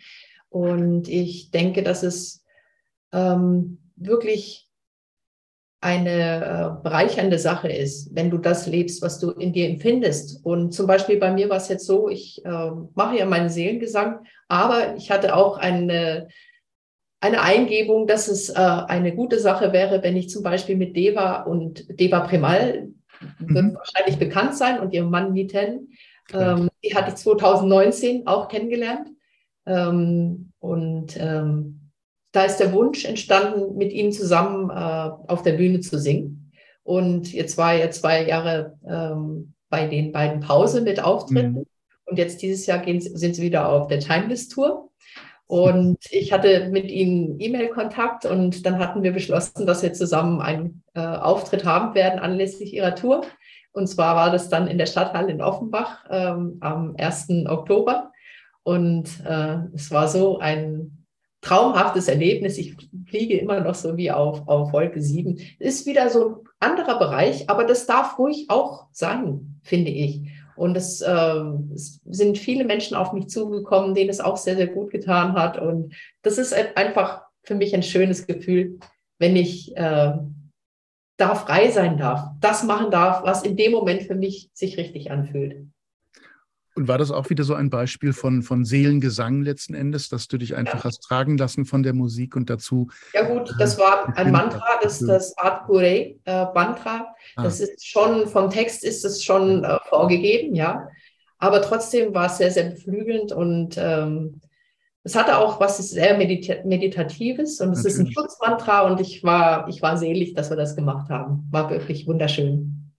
Und 0.50 1.08
ich 1.08 1.52
denke, 1.52 1.84
dass 1.84 2.04
es 2.04 2.44
ähm, 3.12 3.80
wirklich 3.96 4.70
eine 5.84 6.80
äh, 6.80 6.84
bereichernde 6.84 7.38
Sache 7.38 7.70
ist, 7.70 8.16
wenn 8.16 8.30
du 8.30 8.38
das 8.38 8.68
lebst, 8.68 9.02
was 9.02 9.20
du 9.20 9.32
in 9.32 9.52
dir 9.52 9.70
empfindest. 9.70 10.46
Und 10.46 10.74
zum 10.74 10.88
Beispiel 10.88 11.18
bei 11.18 11.32
mir 11.32 11.50
war 11.50 11.58
es 11.58 11.68
jetzt 11.68 11.86
so, 11.86 12.08
ich 12.08 12.44
äh, 12.46 12.72
mache 12.96 13.18
ja 13.18 13.26
meinen 13.26 13.50
Seelengesang, 13.50 14.20
aber 14.48 14.96
ich 14.96 15.12
hatte 15.12 15.36
auch 15.36 15.58
eine, 15.58 16.30
eine 17.20 17.42
Eingebung, 17.42 18.08
dass 18.08 18.30
es 18.30 18.50
äh, 18.50 18.54
eine 18.54 19.14
gute 19.14 19.40
Sache 19.40 19.74
wäre, 19.74 20.02
wenn 20.04 20.16
ich 20.16 20.30
zum 20.30 20.42
Beispiel 20.42 20.78
mit 20.78 20.96
Deva 20.96 21.44
und 21.44 21.86
Deva 22.00 22.22
Primal, 22.22 22.88
mhm. 23.40 23.56
wird 23.56 23.76
wahrscheinlich 23.76 24.18
bekannt 24.18 24.56
sein, 24.56 24.80
und 24.80 24.94
ihrem 24.94 25.10
Mann 25.10 25.34
Miten, 25.34 25.90
ähm, 26.34 26.70
die 26.84 26.96
hatte 26.96 27.10
ich 27.10 27.16
2019 27.16 28.26
auch 28.26 28.48
kennengelernt. 28.48 29.10
Ähm, 29.66 30.52
und 30.60 31.18
ähm, 31.20 31.83
da 32.34 32.44
ist 32.44 32.58
der 32.58 32.74
Wunsch 32.74 33.06
entstanden, 33.06 33.78
mit 33.78 33.94
ihm 33.94 34.12
zusammen 34.12 34.70
äh, 34.70 34.74
auf 35.32 35.44
der 35.44 35.54
Bühne 35.54 35.80
zu 35.80 35.98
singen. 35.98 36.52
Und 36.84 37.32
jetzt 37.32 37.58
war 37.58 37.76
er 37.76 37.92
zwei 37.92 38.28
Jahre 38.28 38.78
ähm, 38.86 39.54
bei 39.70 39.88
den 39.88 40.12
beiden 40.12 40.42
Pause 40.42 40.82
mit 40.82 41.02
Auftritten. 41.02 41.60
Mhm. 41.60 41.66
Und 42.06 42.18
jetzt 42.18 42.42
dieses 42.42 42.66
Jahr 42.66 42.80
gehen, 42.80 43.00
sind 43.00 43.36
sie 43.36 43.42
wieder 43.44 43.70
auf 43.70 43.88
der 43.88 44.00
Timeless 44.00 44.50
Tour. 44.50 44.90
Und 45.46 45.98
ich 46.10 46.34
hatte 46.34 46.70
mit 46.70 46.90
ihnen 46.90 47.40
E-Mail-Kontakt 47.40 48.26
und 48.26 48.66
dann 48.66 48.80
hatten 48.80 49.04
wir 49.04 49.14
beschlossen, 49.14 49.68
dass 49.68 49.84
wir 49.84 49.94
zusammen 49.94 50.42
einen 50.42 50.84
äh, 50.96 51.02
Auftritt 51.02 51.66
haben 51.66 51.94
werden 51.94 52.20
anlässlich 52.20 52.74
ihrer 52.74 52.96
Tour. 52.96 53.22
Und 53.72 53.88
zwar 53.88 54.16
war 54.16 54.32
das 54.32 54.50
dann 54.50 54.68
in 54.68 54.80
der 54.80 54.86
Stadthalle 54.88 55.32
in 55.32 55.42
Offenbach 55.42 56.06
ähm, 56.10 56.58
am 56.62 56.96
1. 56.98 57.28
Oktober. 57.48 58.12
Und 58.64 59.24
äh, 59.26 59.58
es 59.76 59.92
war 59.92 60.08
so 60.08 60.40
ein 60.40 61.03
traumhaftes 61.44 62.08
Erlebnis. 62.08 62.58
Ich 62.58 62.76
fliege 63.08 63.38
immer 63.38 63.60
noch 63.60 63.76
so 63.76 63.96
wie 63.98 64.12
auf, 64.12 64.48
auf 64.48 64.74
Wolke 64.74 65.02
7. 65.02 65.40
Ist 65.60 65.86
wieder 65.86 66.10
so 66.10 66.46
anderer 66.60 66.98
Bereich, 66.98 67.50
aber 67.50 67.66
das 67.66 67.86
darf 67.86 68.18
ruhig 68.18 68.46
auch 68.50 68.88
sein, 68.92 69.60
finde 69.62 69.92
ich. 69.92 70.22
Und 70.56 70.76
es, 70.78 71.02
äh, 71.02 71.42
es, 71.74 72.02
sind 72.06 72.38
viele 72.38 72.64
Menschen 72.64 72.96
auf 72.96 73.12
mich 73.14 73.28
zugekommen, 73.28 73.94
denen 73.94 74.10
es 74.10 74.22
auch 74.22 74.38
sehr, 74.38 74.56
sehr 74.56 74.68
gut 74.68 74.92
getan 74.92 75.34
hat. 75.34 75.60
Und 75.60 75.94
das 76.22 76.38
ist 76.38 76.54
einfach 76.76 77.24
für 77.44 77.56
mich 77.56 77.76
ein 77.76 77.84
schönes 77.84 78.26
Gefühl, 78.26 78.80
wenn 79.20 79.36
ich 79.36 79.76
äh, 79.76 80.14
da 81.18 81.36
frei 81.36 81.70
sein 81.72 81.98
darf, 81.98 82.30
das 82.40 82.64
machen 82.64 82.92
darf, 82.92 83.24
was 83.24 83.44
in 83.44 83.58
dem 83.58 83.72
Moment 83.72 84.04
für 84.04 84.16
mich 84.16 84.50
sich 84.54 84.78
richtig 84.78 85.12
anfühlt. 85.12 85.68
Und 86.76 86.88
war 86.88 86.98
das 86.98 87.12
auch 87.12 87.30
wieder 87.30 87.44
so 87.44 87.54
ein 87.54 87.70
Beispiel 87.70 88.14
von, 88.14 88.42
von 88.42 88.66
Seelengesang 88.66 89.44
letzten 89.44 89.76
Endes, 89.76 90.10
dass 90.10 90.28
du 90.28 90.38
dich 90.38 90.56
einfach 90.56 90.80
ja. 90.80 90.84
hast 90.86 91.02
tragen 91.04 91.38
lassen 91.38 91.66
von 91.66 91.84
der 91.84 91.94
Musik 91.94 92.36
und 92.36 92.50
dazu? 92.50 92.90
Ja 93.14 93.24
gut, 93.24 93.52
äh, 93.52 93.54
das 93.60 93.78
war 93.78 94.18
ein 94.18 94.32
Mantra, 94.32 94.80
das 94.82 95.02
ist 95.02 95.08
das 95.08 95.38
Art 95.38 95.68
Pure 95.68 96.16
äh, 96.26 96.46
Mantra. 96.56 97.14
Ah. 97.36 97.44
Das 97.44 97.60
ist 97.60 97.86
schon, 97.86 98.28
vom 98.28 98.50
Text 98.50 98.84
ist 98.84 99.06
es 99.06 99.24
schon 99.24 99.64
äh, 99.64 99.78
vorgegeben, 99.88 100.56
ja. 100.56 100.88
Aber 101.38 101.62
trotzdem 101.62 102.14
war 102.14 102.26
es 102.26 102.38
sehr, 102.38 102.52
sehr 102.52 102.72
beflügelnd 102.72 103.34
und 103.34 103.76
ähm, 103.78 104.42
es 105.04 105.16
hatte 105.16 105.38
auch 105.38 105.60
was 105.60 105.78
sehr 105.78 106.18
Medita 106.18 106.64
Meditatives 106.64 107.60
und 107.60 107.72
es 107.72 107.84
Natürlich. 107.84 107.94
ist 107.94 108.00
ein 108.00 108.12
Schutzmantra 108.14 108.82
und 108.82 109.02
ich 109.02 109.24
war, 109.24 109.68
ich 109.68 109.82
war 109.82 109.98
selig, 109.98 110.34
dass 110.34 110.50
wir 110.50 110.56
das 110.56 110.76
gemacht 110.76 111.10
haben. 111.10 111.48
War 111.52 111.70
wirklich 111.70 112.08
wunderschön. 112.08 112.94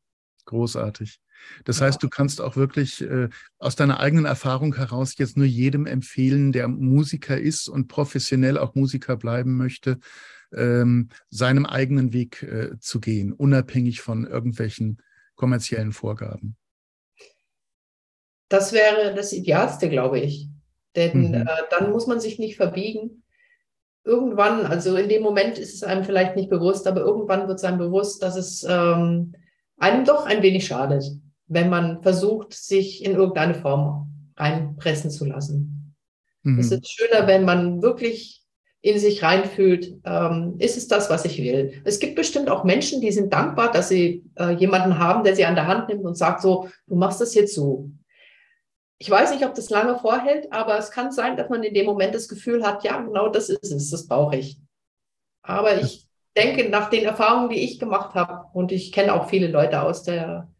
Großartig. 0.44 1.18
Das 1.64 1.80
heißt, 1.80 2.03
du 2.03 2.09
kannst 2.09 2.40
auch 2.40 2.57
wirklich 2.57 3.01
äh, 3.03 3.28
aus 3.59 3.76
deiner 3.76 4.01
eigenen 4.01 4.24
Erfahrung 4.24 4.74
heraus 4.76 5.14
jetzt 5.18 5.36
nur 5.36 5.47
jedem 5.47 5.86
empfehlen, 5.86 6.53
der 6.53 6.68
Musiker 6.68 7.38
ist 7.38 7.68
und 7.68 7.88
professionell 7.88 8.59
auch 8.59 8.74
Musiker 8.74 9.16
bleiben 9.16 9.57
möchte, 9.57 9.99
ähm, 10.55 11.09
seinem 11.30 11.66
eigenen 11.66 12.12
Weg 12.12 12.42
äh, 12.42 12.78
zu 12.78 13.01
gehen, 13.01 13.32
unabhängig 13.32 14.01
von 14.01 14.26
irgendwelchen 14.26 14.99
kommerziellen 15.34 15.92
Vorgaben. 15.92 16.57
Das 18.49 18.72
wäre 18.72 19.14
das 19.14 19.32
Idealste, 19.32 19.88
glaube 19.88 20.20
ich. 20.20 20.49
Denn 20.95 21.28
mhm. 21.28 21.34
äh, 21.34 21.47
dann 21.70 21.90
muss 21.90 22.07
man 22.07 22.20
sich 22.20 22.38
nicht 22.38 22.57
verbiegen. 22.57 23.24
Irgendwann, 24.05 24.66
also 24.66 24.97
in 24.97 25.09
dem 25.09 25.22
Moment 25.22 25.59
ist 25.59 25.74
es 25.74 25.82
einem 25.82 26.05
vielleicht 26.05 26.36
nicht 26.36 26.51
bewusst, 26.51 26.86
aber 26.86 27.01
irgendwann 27.01 27.49
wird 27.49 27.59
es 27.59 27.64
einem 27.64 27.78
bewusst, 27.78 28.22
dass 28.22 28.36
es 28.36 28.64
ähm, 28.68 29.34
einem 29.78 30.05
doch 30.05 30.26
ein 30.26 30.42
wenig 30.42 30.66
schadet 30.66 31.05
wenn 31.47 31.68
man 31.68 32.03
versucht, 32.03 32.55
sich 32.55 33.05
in 33.05 33.12
irgendeine 33.12 33.55
Form 33.55 34.32
reinpressen 34.36 35.11
zu 35.11 35.24
lassen. 35.24 35.95
Mhm. 36.42 36.59
Es 36.59 36.70
ist 36.70 36.90
schöner, 36.90 37.26
wenn 37.26 37.45
man 37.45 37.82
wirklich 37.82 38.42
in 38.80 38.99
sich 38.99 39.22
reinfühlt, 39.22 39.95
ähm, 40.05 40.57
ist 40.59 40.76
es 40.76 40.88
das, 40.88 41.09
was 41.09 41.24
ich 41.24 41.38
will. 41.38 41.80
Es 41.84 42.01
gibt 42.01 42.16
bestimmt 42.16 42.51
auch 42.51 42.64
Menschen, 42.64 43.01
die 43.01 43.12
sind 43.12 43.32
dankbar, 43.32 43.72
dass 43.72 43.88
sie 43.88 44.24
äh, 44.38 44.51
jemanden 44.51 44.99
haben, 44.99 45.24
der 45.24 45.34
sie 45.34 45.47
an 45.47 45.55
der 45.55 45.66
Hand 45.66 45.88
nimmt 45.88 46.05
und 46.05 46.18
sagt 46.18 46.42
so, 46.42 46.68
du 46.86 46.95
machst 46.95 47.20
das 47.20 47.34
jetzt 47.34 47.55
so. 47.55 47.88
Ich 48.99 49.11
weiß 49.11 49.32
nicht, 49.32 49.45
ob 49.45 49.55
das 49.55 49.70
lange 49.70 49.99
vorhält, 49.99 50.53
aber 50.53 50.78
es 50.78 50.90
kann 50.90 51.12
sein, 51.12 51.36
dass 51.36 51.49
man 51.49 51.62
in 51.62 51.72
dem 51.72 51.86
Moment 51.86 52.14
das 52.14 52.28
Gefühl 52.28 52.64
hat, 52.64 52.84
ja, 52.84 53.01
genau 53.01 53.28
das 53.28 53.49
ist 53.49 53.72
es, 53.72 53.90
das 53.90 54.07
brauche 54.07 54.36
ich. 54.36 54.59
Aber 55.42 55.80
ich 55.80 56.07
denke, 56.36 56.68
nach 56.68 56.90
den 56.90 57.05
Erfahrungen, 57.05 57.49
die 57.49 57.64
ich 57.64 57.78
gemacht 57.78 58.14
habe, 58.14 58.47
und 58.53 58.70
ich 58.70 58.92
kenne 58.92 59.14
auch 59.14 59.30
viele 59.30 59.49
Leute 59.49 59.80
aus 59.80 60.03
der 60.03 60.53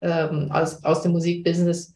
ähm, 0.00 0.50
aus, 0.50 0.82
aus 0.84 1.02
dem 1.02 1.12
Musikbusiness. 1.12 1.94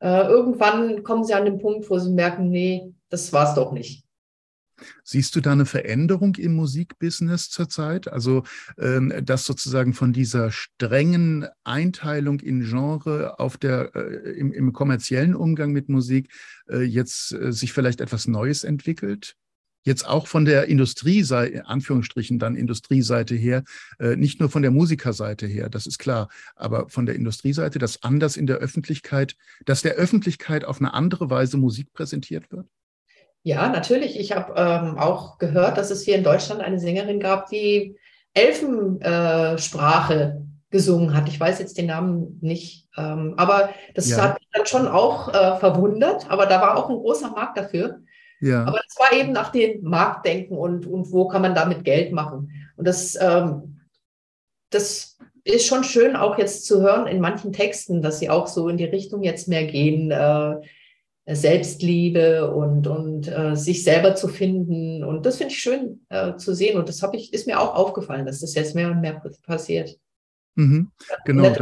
Äh, 0.00 0.26
irgendwann 0.26 1.02
kommen 1.02 1.24
sie 1.24 1.34
an 1.34 1.44
den 1.44 1.58
Punkt, 1.58 1.88
wo 1.88 1.98
sie 1.98 2.12
merken, 2.12 2.50
nee, 2.50 2.92
das 3.08 3.32
war's 3.32 3.54
doch 3.54 3.72
nicht. 3.72 4.06
Siehst 5.04 5.34
du 5.34 5.40
da 5.40 5.52
eine 5.52 5.64
Veränderung 5.64 6.34
im 6.34 6.54
Musikbusiness 6.54 7.48
zurzeit? 7.48 8.08
Also, 8.08 8.42
ähm, 8.78 9.12
dass 9.24 9.44
sozusagen 9.44 9.94
von 9.94 10.12
dieser 10.12 10.50
strengen 10.50 11.46
Einteilung 11.64 12.40
in 12.40 12.62
Genre 12.62 13.38
auf 13.38 13.56
der, 13.56 13.94
äh, 13.94 14.38
im, 14.38 14.52
im, 14.52 14.72
kommerziellen 14.72 15.34
Umgang 15.34 15.72
mit 15.72 15.88
Musik 15.88 16.30
äh, 16.68 16.82
jetzt 16.82 17.32
äh, 17.32 17.52
sich 17.52 17.72
vielleicht 17.72 18.00
etwas 18.00 18.26
Neues 18.26 18.64
entwickelt? 18.64 19.36
Jetzt 19.86 20.06
auch 20.06 20.26
von 20.26 20.44
der 20.44 20.66
Industrieseite, 20.66 21.66
Anführungsstrichen 21.66 22.38
dann 22.38 22.56
Industrieseite 22.56 23.34
her, 23.34 23.62
äh, 23.98 24.16
nicht 24.16 24.40
nur 24.40 24.50
von 24.50 24.62
der 24.62 24.70
Musikerseite 24.70 25.46
her, 25.46 25.70
das 25.70 25.86
ist 25.86 25.98
klar, 25.98 26.28
aber 26.54 26.88
von 26.88 27.06
der 27.06 27.14
Industrieseite, 27.14 27.78
dass 27.78 28.02
anders 28.02 28.36
in 28.36 28.46
der 28.46 28.56
Öffentlichkeit, 28.56 29.36
dass 29.64 29.82
der 29.82 29.94
Öffentlichkeit 29.94 30.64
auf 30.64 30.80
eine 30.80 30.92
andere 30.92 31.30
Weise 31.30 31.56
Musik 31.56 31.92
präsentiert 31.92 32.50
wird? 32.50 32.66
Ja, 33.42 33.68
natürlich. 33.68 34.18
Ich 34.18 34.32
habe 34.32 34.54
ähm, 34.56 34.98
auch 34.98 35.38
gehört, 35.38 35.78
dass 35.78 35.92
es 35.92 36.02
hier 36.02 36.16
in 36.16 36.24
Deutschland 36.24 36.60
eine 36.60 36.80
Sängerin 36.80 37.20
gab, 37.20 37.48
die 37.48 37.96
Elfensprache 38.34 40.14
äh, 40.14 40.46
gesungen 40.70 41.14
hat. 41.14 41.28
Ich 41.28 41.38
weiß 41.38 41.60
jetzt 41.60 41.78
den 41.78 41.86
Namen 41.86 42.38
nicht, 42.42 42.88
ähm, 42.96 43.34
aber 43.36 43.70
das 43.94 44.10
ja. 44.10 44.20
hat 44.20 44.40
mich 44.40 44.48
dann 44.52 44.66
schon 44.66 44.88
auch 44.88 45.28
äh, 45.28 45.56
verwundert. 45.58 46.28
Aber 46.28 46.46
da 46.46 46.60
war 46.60 46.76
auch 46.76 46.90
ein 46.90 46.96
großer 46.96 47.30
Markt 47.30 47.56
dafür. 47.56 48.00
Ja. 48.40 48.64
Aber 48.64 48.80
es 48.86 48.98
war 48.98 49.12
eben 49.12 49.32
nach 49.32 49.50
dem 49.50 49.82
Marktdenken 49.82 50.56
und, 50.56 50.86
und 50.86 51.12
wo 51.12 51.28
kann 51.28 51.42
man 51.42 51.54
damit 51.54 51.84
Geld 51.84 52.12
machen. 52.12 52.50
Und 52.76 52.86
das, 52.86 53.16
ähm, 53.20 53.80
das 54.70 55.18
ist 55.44 55.66
schon 55.66 55.84
schön 55.84 56.16
auch 56.16 56.38
jetzt 56.38 56.66
zu 56.66 56.82
hören 56.82 57.06
in 57.06 57.20
manchen 57.20 57.52
Texten, 57.52 58.02
dass 58.02 58.18
sie 58.18 58.30
auch 58.30 58.46
so 58.46 58.68
in 58.68 58.76
die 58.76 58.84
Richtung 58.84 59.22
jetzt 59.22 59.48
mehr 59.48 59.64
gehen, 59.64 60.10
äh, 60.10 60.56
Selbstliebe 61.28 62.52
und, 62.52 62.86
und 62.86 63.26
äh, 63.26 63.56
sich 63.56 63.82
selber 63.82 64.14
zu 64.14 64.28
finden. 64.28 65.02
Und 65.02 65.26
das 65.26 65.38
finde 65.38 65.52
ich 65.52 65.60
schön 65.60 66.06
äh, 66.08 66.36
zu 66.36 66.54
sehen. 66.54 66.78
Und 66.78 66.88
das 66.88 67.02
ich, 67.14 67.32
ist 67.32 67.46
mir 67.46 67.60
auch 67.60 67.74
aufgefallen, 67.74 68.26
dass 68.26 68.40
das 68.40 68.54
jetzt 68.54 68.74
mehr 68.74 68.90
und 68.90 69.00
mehr 69.00 69.20
passiert. 69.44 69.98
Mhm, 70.54 70.90
genau. 71.24 71.52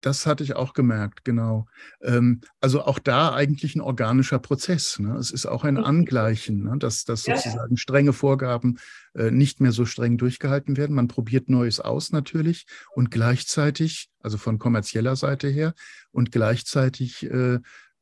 Das, 0.00 0.26
hatte 0.26 0.44
ich 0.44 0.54
auch 0.54 0.74
gemerkt, 0.74 1.24
genau. 1.24 1.66
Ähm, 2.02 2.40
also 2.60 2.82
auch 2.82 2.98
da 2.98 3.34
eigentlich 3.34 3.74
ein 3.74 3.80
organischer 3.80 4.38
Prozess. 4.38 4.98
Ne? 4.98 5.16
Es 5.16 5.30
ist 5.30 5.46
auch 5.46 5.64
ein 5.64 5.74
mhm. 5.74 5.84
Angleichen, 5.84 6.64
ne? 6.64 6.76
dass, 6.78 7.04
dass 7.04 7.24
sozusagen 7.24 7.76
strenge 7.76 8.12
Vorgaben 8.12 8.78
äh, 9.14 9.30
nicht 9.30 9.60
mehr 9.60 9.72
so 9.72 9.86
streng 9.86 10.16
durchgehalten 10.16 10.76
werden. 10.76 10.94
Man 10.94 11.08
probiert 11.08 11.48
Neues 11.48 11.80
aus 11.80 12.12
natürlich 12.12 12.66
und 12.94 13.10
gleichzeitig, 13.10 14.08
also 14.20 14.38
von 14.38 14.58
kommerzieller 14.58 15.16
Seite 15.16 15.48
her, 15.48 15.74
und 16.12 16.30
gleichzeitig 16.30 17.28
äh, 17.28 17.58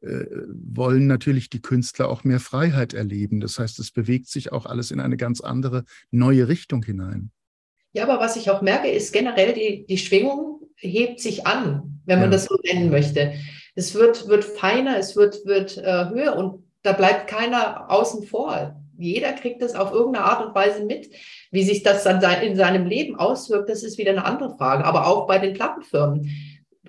äh, 0.07 0.27
wollen 0.49 1.07
natürlich 1.07 1.49
die 1.49 1.63
Künstler 1.63 2.09
auch 2.09 2.23
mehr 2.23 2.41
Freiheit 2.41 2.93
erleben. 2.93 3.41
Das 3.41 3.59
heißt, 3.59 3.79
es 3.79 3.91
bewegt 3.91 4.29
sich 4.29 4.53
auch 4.53 4.67
alles 4.67 4.91
in 4.91 5.01
eine 5.01 5.17
ganz 5.17 5.41
andere, 5.41 5.85
neue 6.11 6.49
Richtung 6.49 6.85
hinein. 6.85 7.31
Ja, 7.93 8.03
aber 8.03 8.21
was 8.21 8.37
ich 8.37 8.51
auch 8.51 8.61
merke, 8.61 8.91
ist 8.91 9.13
generell 9.15 9.55
die, 9.55 9.87
die 9.87 9.97
Schwingung 9.97 10.56
hebt 10.77 11.21
sich 11.21 11.47
an, 11.47 12.01
wenn 12.05 12.21
man 12.21 12.31
ja. 12.31 12.37
das 12.37 12.45
so 12.45 12.57
nennen 12.65 12.91
möchte. 12.91 13.33
Es 13.75 13.95
wird, 13.95 14.29
wird 14.29 14.45
feiner, 14.45 14.99
es 14.99 15.17
wird, 15.17 15.45
wird 15.45 15.77
äh, 15.79 16.09
höher 16.09 16.37
und 16.37 16.65
da 16.83 16.93
bleibt 16.93 17.29
keiner 17.29 17.91
außen 17.91 18.25
vor. 18.25 18.81
Jeder 18.99 19.33
kriegt 19.33 19.61
das 19.61 19.75
auf 19.75 19.93
irgendeine 19.93 20.25
Art 20.25 20.47
und 20.47 20.55
Weise 20.55 20.85
mit. 20.85 21.11
Wie 21.51 21.65
sich 21.65 21.83
das 21.83 22.05
dann 22.05 22.23
in 22.43 22.57
seinem 22.57 22.87
Leben 22.87 23.17
auswirkt, 23.17 23.69
das 23.69 23.83
ist 23.83 23.99
wieder 23.99 24.13
eine 24.13 24.25
andere 24.25 24.57
Frage. 24.57 24.85
Aber 24.85 25.07
auch 25.07 25.27
bei 25.27 25.39
den 25.39 25.55
Plattenfirmen 25.55 26.31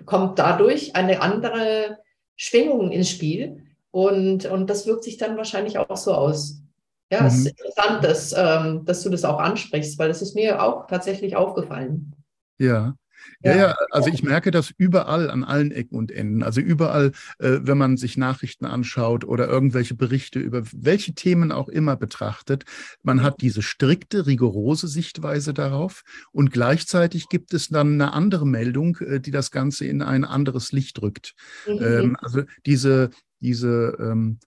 kommt 0.06 0.38
dadurch 0.38 0.96
eine 0.96 1.20
andere 1.20 1.98
Schwingung 2.36 2.90
ins 2.92 3.10
Spiel. 3.10 3.64
Und, 3.90 4.46
und 4.46 4.70
das 4.70 4.86
wirkt 4.86 5.04
sich 5.04 5.16
dann 5.16 5.36
wahrscheinlich 5.36 5.78
auch 5.78 5.96
so 5.96 6.14
aus. 6.14 6.62
Ja, 7.10 7.22
mhm. 7.22 7.26
es 7.26 7.38
ist 7.38 7.46
interessant, 7.46 8.04
dass, 8.04 8.34
ähm, 8.36 8.84
dass 8.84 9.02
du 9.02 9.10
das 9.10 9.24
auch 9.24 9.38
ansprichst, 9.38 9.98
weil 9.98 10.08
das 10.08 10.22
ist 10.22 10.34
mir 10.34 10.62
auch 10.62 10.86
tatsächlich 10.86 11.36
aufgefallen. 11.36 12.14
Ja, 12.58 12.94
ja, 13.42 13.56
ja, 13.56 13.76
also 13.90 14.10
ich 14.10 14.22
merke 14.22 14.50
das 14.50 14.72
überall 14.76 15.30
an 15.30 15.44
allen 15.44 15.70
Ecken 15.70 15.96
und 15.96 16.10
Enden. 16.10 16.42
Also 16.42 16.60
überall, 16.60 17.12
äh, 17.38 17.58
wenn 17.62 17.78
man 17.78 17.96
sich 17.96 18.16
Nachrichten 18.16 18.64
anschaut 18.64 19.24
oder 19.24 19.48
irgendwelche 19.48 19.94
Berichte 19.94 20.38
über 20.38 20.62
welche 20.72 21.14
Themen 21.14 21.52
auch 21.52 21.68
immer 21.68 21.96
betrachtet, 21.96 22.64
man 23.02 23.22
hat 23.22 23.40
diese 23.40 23.62
strikte, 23.62 24.26
rigorose 24.26 24.88
Sichtweise 24.88 25.54
darauf 25.54 26.02
und 26.32 26.52
gleichzeitig 26.52 27.28
gibt 27.28 27.54
es 27.54 27.68
dann 27.68 27.94
eine 27.94 28.12
andere 28.12 28.46
Meldung, 28.46 28.96
äh, 28.98 29.20
die 29.20 29.30
das 29.30 29.50
Ganze 29.50 29.86
in 29.86 30.02
ein 30.02 30.24
anderes 30.24 30.72
Licht 30.72 31.00
rückt. 31.00 31.34
Mhm. 31.66 31.82
Ähm, 31.82 32.16
also 32.20 32.42
diese, 32.66 33.10
diese 33.40 33.96
ähm, 34.00 34.38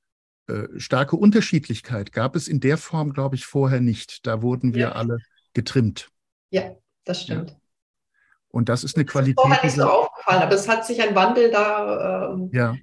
äh, 0.48 0.68
starke 0.80 1.16
Unterschiedlichkeit 1.16 2.12
gab 2.12 2.36
es 2.36 2.48
in 2.48 2.60
der 2.60 2.78
Form, 2.78 3.14
glaube 3.14 3.36
ich, 3.36 3.46
vorher 3.46 3.80
nicht. 3.80 4.26
Da 4.28 4.42
wurden 4.42 4.74
wir 4.74 4.82
ja. 4.82 4.92
alle 4.94 5.20
getrimmt. 5.54 6.10
Ja, 6.50 6.76
das 7.06 7.24
stimmt. 7.24 7.52
Ja. 7.52 7.61
Und 8.52 8.70
das 8.70 8.84
ist 8.84 8.96
eine 8.96 9.06
das 9.06 9.14
Qualität. 9.14 9.46
Ist 9.52 9.64
nicht 9.64 9.76
so 9.76 9.84
aufgefallen, 9.84 10.42
aber 10.44 10.54
es 10.54 10.68
hat 10.68 10.86
sich 10.86 11.02
ein 11.02 11.16
Wandel 11.16 11.52
da. 11.52 12.34
Ähm, 12.34 12.50
ja. 12.52 12.76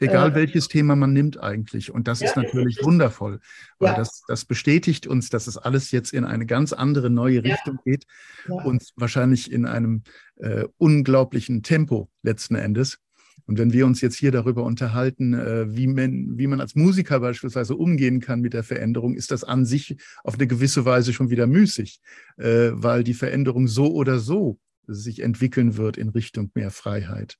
Egal 0.00 0.30
äh, 0.30 0.34
welches 0.34 0.68
Thema 0.68 0.94
man 0.94 1.12
nimmt 1.12 1.40
eigentlich. 1.42 1.92
Und 1.92 2.06
das 2.06 2.20
ja, 2.20 2.28
ist 2.28 2.36
natürlich 2.36 2.78
wundervoll, 2.82 3.40
weil 3.78 3.92
ja. 3.92 3.96
das, 3.96 4.22
das 4.28 4.44
bestätigt 4.44 5.06
uns, 5.06 5.28
dass 5.28 5.46
es 5.46 5.56
alles 5.56 5.90
jetzt 5.90 6.12
in 6.12 6.24
eine 6.24 6.46
ganz 6.46 6.72
andere 6.72 7.10
neue 7.10 7.42
Richtung 7.42 7.78
ja. 7.84 7.92
geht 7.92 8.06
und 8.46 8.84
wahrscheinlich 8.96 9.50
in 9.50 9.66
einem 9.66 10.02
äh, 10.36 10.66
unglaublichen 10.78 11.62
Tempo 11.62 12.08
letzten 12.22 12.54
Endes. 12.54 12.98
Und 13.46 13.58
wenn 13.58 13.72
wir 13.72 13.86
uns 13.86 14.02
jetzt 14.02 14.16
hier 14.16 14.30
darüber 14.30 14.62
unterhalten, 14.64 15.32
äh, 15.32 15.74
wie 15.74 15.86
man, 15.86 16.36
wie 16.36 16.46
man 16.46 16.60
als 16.60 16.74
Musiker 16.74 17.20
beispielsweise 17.20 17.74
umgehen 17.74 18.20
kann 18.20 18.40
mit 18.40 18.52
der 18.52 18.62
Veränderung, 18.62 19.14
ist 19.14 19.30
das 19.30 19.42
an 19.42 19.64
sich 19.64 19.96
auf 20.22 20.34
eine 20.34 20.46
gewisse 20.46 20.84
Weise 20.84 21.12
schon 21.12 21.30
wieder 21.30 21.46
müßig, 21.46 22.00
äh, 22.36 22.70
weil 22.72 23.04
die 23.04 23.14
Veränderung 23.14 23.66
so 23.66 23.90
oder 23.92 24.18
so 24.18 24.58
sich 24.88 25.20
entwickeln 25.20 25.76
wird 25.76 25.96
in 25.96 26.08
Richtung 26.08 26.50
mehr 26.54 26.70
Freiheit. 26.70 27.38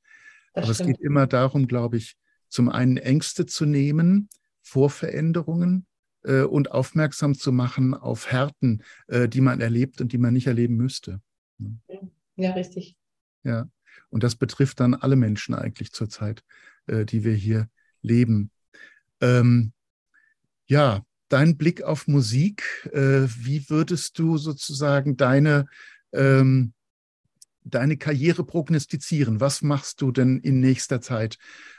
Das 0.53 0.65
Aber 0.65 0.75
stimmt. 0.75 0.91
es 0.91 0.97
geht 0.97 1.05
immer 1.05 1.27
darum, 1.27 1.67
glaube 1.67 1.97
ich, 1.97 2.17
zum 2.49 2.69
einen 2.69 2.97
Ängste 2.97 3.47
zu 3.47 3.67
nehmen 3.67 4.29
vor 4.63 4.91
Veränderungen 4.91 5.87
äh, 6.25 6.43
und 6.43 6.71
aufmerksam 6.71 7.35
zu 7.35 7.53
machen 7.53 7.95
auf 7.95 8.31
Härten, 8.31 8.83
äh, 9.07 9.29
die 9.29 9.41
man 9.41 9.61
erlebt 9.61 10.01
und 10.01 10.13
die 10.13 10.19
man 10.19 10.35
nicht 10.35 10.47
erleben 10.47 10.77
müsste. 10.77 11.21
Ja, 12.37 12.53
richtig. 12.53 12.97
Ja, 13.43 13.69
und 14.11 14.23
das 14.23 14.37
betrifft 14.37 14.81
dann 14.81 14.95
alle 14.95 15.17
Menschen 15.17 15.55
eigentlich 15.55 15.93
zurzeit, 15.93 16.45
äh, 16.87 17.05
die 17.05 17.25
wir 17.25 17.35
hier 17.35 17.69
leben. 18.03 18.51
Ähm, 19.21 19.73
ja, 20.67 21.03
dein 21.29 21.57
Blick 21.57 21.83
auf 21.83 22.07
Musik, 22.07 22.89
äh, 22.93 23.27
wie 23.27 23.69
würdest 23.69 24.19
du 24.19 24.39
sozusagen 24.39 25.17
deine 25.17 25.67
ähm, 26.13 26.73
deine 27.71 27.97
Karriere 27.97 28.45
prognostizieren? 28.45 29.41
Was 29.41 29.63
machst 29.63 30.01
du 30.01 30.13
denn 30.13 30.39
in 30.39 30.61
nächster 30.61 31.01
Zeit? 31.01 31.39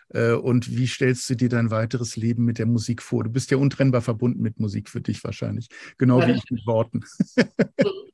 Äh, 0.09 0.33
und 0.33 0.75
wie 0.75 0.87
stellst 0.87 1.29
du 1.29 1.35
dir 1.35 1.49
dein 1.49 1.71
weiteres 1.71 2.15
Leben 2.15 2.45
mit 2.45 2.57
der 2.57 2.65
Musik 2.65 3.01
vor? 3.01 3.23
Du 3.23 3.29
bist 3.29 3.51
ja 3.51 3.57
untrennbar 3.57 4.01
verbunden 4.01 4.41
mit 4.41 4.59
Musik 4.59 4.89
für 4.89 5.01
dich 5.01 5.23
wahrscheinlich, 5.23 5.67
genau 5.97 6.25
wie 6.25 6.31
ich 6.31 6.49
mit 6.49 6.65
Worten. 6.65 7.01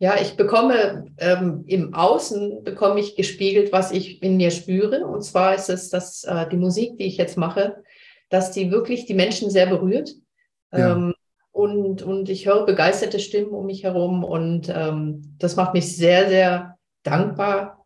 Ja, 0.00 0.14
ich 0.20 0.36
bekomme 0.36 1.06
ähm, 1.18 1.64
im 1.66 1.92
Außen 1.92 2.62
bekomme 2.62 3.00
ich 3.00 3.16
gespiegelt, 3.16 3.72
was 3.72 3.90
ich 3.90 4.22
in 4.22 4.36
mir 4.36 4.52
spüre. 4.52 5.04
Und 5.04 5.22
zwar 5.22 5.56
ist 5.56 5.68
es, 5.68 5.90
dass 5.90 6.22
äh, 6.22 6.48
die 6.48 6.56
Musik, 6.56 6.98
die 6.98 7.04
ich 7.04 7.16
jetzt 7.16 7.36
mache, 7.36 7.82
dass 8.28 8.52
die 8.52 8.70
wirklich 8.70 9.06
die 9.06 9.14
Menschen 9.14 9.50
sehr 9.50 9.66
berührt. 9.66 10.14
Ja. 10.72 10.92
Ähm, 10.92 11.14
und, 11.58 12.02
und 12.02 12.28
ich 12.28 12.46
höre 12.46 12.64
begeisterte 12.64 13.18
Stimmen 13.18 13.50
um 13.50 13.66
mich 13.66 13.82
herum 13.82 14.22
und 14.22 14.72
ähm, 14.72 15.34
das 15.40 15.56
macht 15.56 15.74
mich 15.74 15.96
sehr, 15.96 16.28
sehr 16.28 16.78
dankbar. 17.02 17.84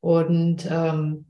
Und 0.00 0.66
ähm, 0.70 1.26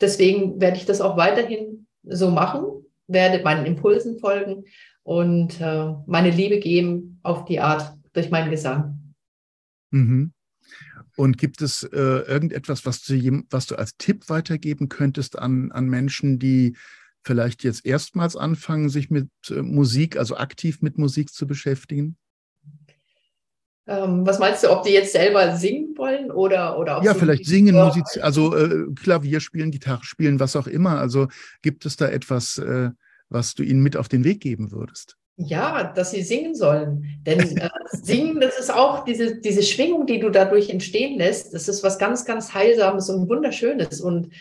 deswegen 0.00 0.62
werde 0.62 0.78
ich 0.78 0.86
das 0.86 1.02
auch 1.02 1.18
weiterhin 1.18 1.86
so 2.04 2.30
machen, 2.30 2.86
werde 3.06 3.44
meinen 3.44 3.66
Impulsen 3.66 4.18
folgen 4.18 4.64
und 5.02 5.60
äh, 5.60 5.92
meine 6.06 6.30
Liebe 6.30 6.58
geben 6.58 7.20
auf 7.22 7.44
die 7.44 7.60
Art 7.60 7.92
durch 8.14 8.30
meinen 8.30 8.50
Gesang. 8.50 9.14
Mhm. 9.90 10.32
Und 11.16 11.36
gibt 11.36 11.60
es 11.60 11.82
äh, 11.82 11.98
irgendetwas, 11.98 12.86
was 12.86 13.02
du, 13.02 13.42
was 13.50 13.66
du 13.66 13.74
als 13.74 13.98
Tipp 13.98 14.30
weitergeben 14.30 14.88
könntest 14.88 15.38
an, 15.38 15.70
an 15.70 15.86
Menschen, 15.86 16.38
die 16.38 16.76
vielleicht 17.22 17.64
jetzt 17.64 17.84
erstmals 17.84 18.36
anfangen, 18.36 18.88
sich 18.88 19.10
mit 19.10 19.28
äh, 19.50 19.62
Musik, 19.62 20.16
also 20.16 20.36
aktiv 20.36 20.82
mit 20.82 20.98
Musik 20.98 21.32
zu 21.32 21.46
beschäftigen? 21.46 22.16
Ähm, 23.86 24.24
was 24.24 24.38
meinst 24.38 24.62
du, 24.62 24.70
ob 24.70 24.84
die 24.84 24.92
jetzt 24.92 25.12
selber 25.12 25.56
singen 25.56 25.96
wollen 25.96 26.30
oder, 26.30 26.78
oder 26.78 26.98
auch 26.98 27.02
Ja, 27.02 27.12
vielleicht 27.12 27.46
singen, 27.46 27.74
Musik, 27.74 28.04
also 28.22 28.56
äh, 28.56 28.86
Klavier 28.94 29.40
spielen, 29.40 29.72
Gitarre 29.72 30.04
spielen, 30.04 30.38
was 30.38 30.54
auch 30.54 30.68
immer. 30.68 30.98
Also 31.00 31.26
gibt 31.62 31.84
es 31.86 31.96
da 31.96 32.08
etwas, 32.08 32.58
äh, 32.58 32.90
was 33.28 33.54
du 33.54 33.64
ihnen 33.64 33.82
mit 33.82 33.96
auf 33.96 34.08
den 34.08 34.22
Weg 34.22 34.40
geben 34.40 34.70
würdest? 34.70 35.16
Ja, 35.36 35.84
dass 35.92 36.10
sie 36.10 36.22
singen 36.22 36.54
sollen. 36.54 37.20
Denn 37.26 37.56
äh, 37.56 37.68
singen, 37.90 38.40
das 38.40 38.58
ist 38.58 38.72
auch 38.72 39.04
diese, 39.04 39.40
diese 39.40 39.62
Schwingung, 39.62 40.06
die 40.06 40.20
du 40.20 40.30
dadurch 40.30 40.70
entstehen 40.70 41.18
lässt. 41.18 41.52
Das 41.54 41.66
ist 41.66 41.82
was 41.82 41.98
ganz, 41.98 42.24
ganz 42.24 42.54
Heilsames 42.54 43.08
und 43.08 43.28
Wunderschönes. 43.28 44.00
Und 44.00 44.32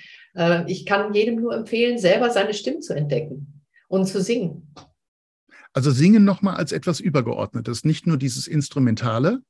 ich 0.67 0.85
kann 0.85 1.13
jedem 1.13 1.41
nur 1.41 1.55
empfehlen, 1.55 1.97
selber 1.97 2.29
seine 2.29 2.53
Stimme 2.53 2.79
zu 2.79 2.93
entdecken 2.93 3.63
und 3.87 4.05
zu 4.05 4.21
singen. 4.21 4.73
Also 5.73 5.91
singen 5.91 6.23
nochmal 6.23 6.55
als 6.55 6.71
etwas 6.71 6.99
Übergeordnetes, 6.99 7.83
nicht 7.83 8.07
nur 8.07 8.17
dieses 8.17 8.47
Instrumentale, 8.47 9.41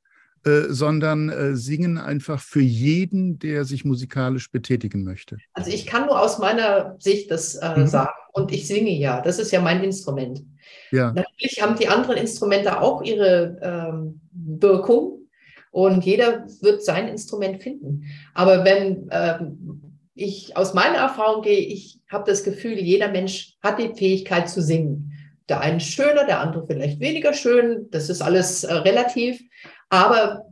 äh, 0.46 0.70
sondern 0.70 1.30
äh, 1.30 1.56
singen 1.56 1.98
einfach 1.98 2.40
für 2.40 2.62
jeden, 2.62 3.40
der 3.40 3.66
sich 3.66 3.84
musikalisch 3.84 4.52
betätigen 4.52 5.04
möchte. 5.04 5.38
Also 5.54 5.70
ich 5.70 5.86
kann 5.86 6.06
nur 6.06 6.22
aus 6.22 6.40
meiner 6.40 6.96
Sicht 7.00 7.30
das 7.30 7.56
äh, 7.56 7.78
mhm. 7.78 7.88
sagen 7.88 8.14
und 8.32 8.54
ich 8.54 8.66
singe 8.68 8.92
ja, 8.92 9.20
das 9.20 9.38
ist 9.38 9.52
ja 9.52 9.60
mein 9.60 9.84
Instrument. 9.84 10.44
Ja. 10.92 11.12
Natürlich 11.12 11.62
haben 11.62 11.78
die 11.78 11.90
anderen 11.90 12.16
Instrumente 12.16 12.80
auch 12.80 13.02
ihre 13.04 13.60
ähm, 13.62 14.22
Wirkung 14.32 15.28
und 15.72 16.06
jeder 16.06 16.46
wird 16.62 16.86
sein 16.86 17.10
Instrument 17.10 17.62
finden. 17.62 18.06
Aber 18.34 18.64
wenn 18.64 19.10
ähm, 19.12 19.89
ich 20.20 20.56
aus 20.58 20.74
meiner 20.74 20.98
Erfahrung 20.98 21.42
gehe, 21.42 21.60
ich 21.60 22.00
habe 22.10 22.30
das 22.30 22.44
Gefühl, 22.44 22.78
jeder 22.78 23.10
Mensch 23.10 23.58
hat 23.62 23.80
die 23.80 23.94
Fähigkeit 23.96 24.50
zu 24.50 24.62
singen. 24.62 25.14
Der 25.48 25.62
eine 25.62 25.80
schöner, 25.80 26.26
der 26.26 26.42
andere 26.42 26.68
vielleicht 26.68 27.00
weniger 27.00 27.34
schön. 27.34 27.88
Das 27.92 28.10
ist 28.10 28.22
alles 28.22 28.64
äh, 28.64 28.74
relativ. 28.74 29.42
Aber 29.90 30.46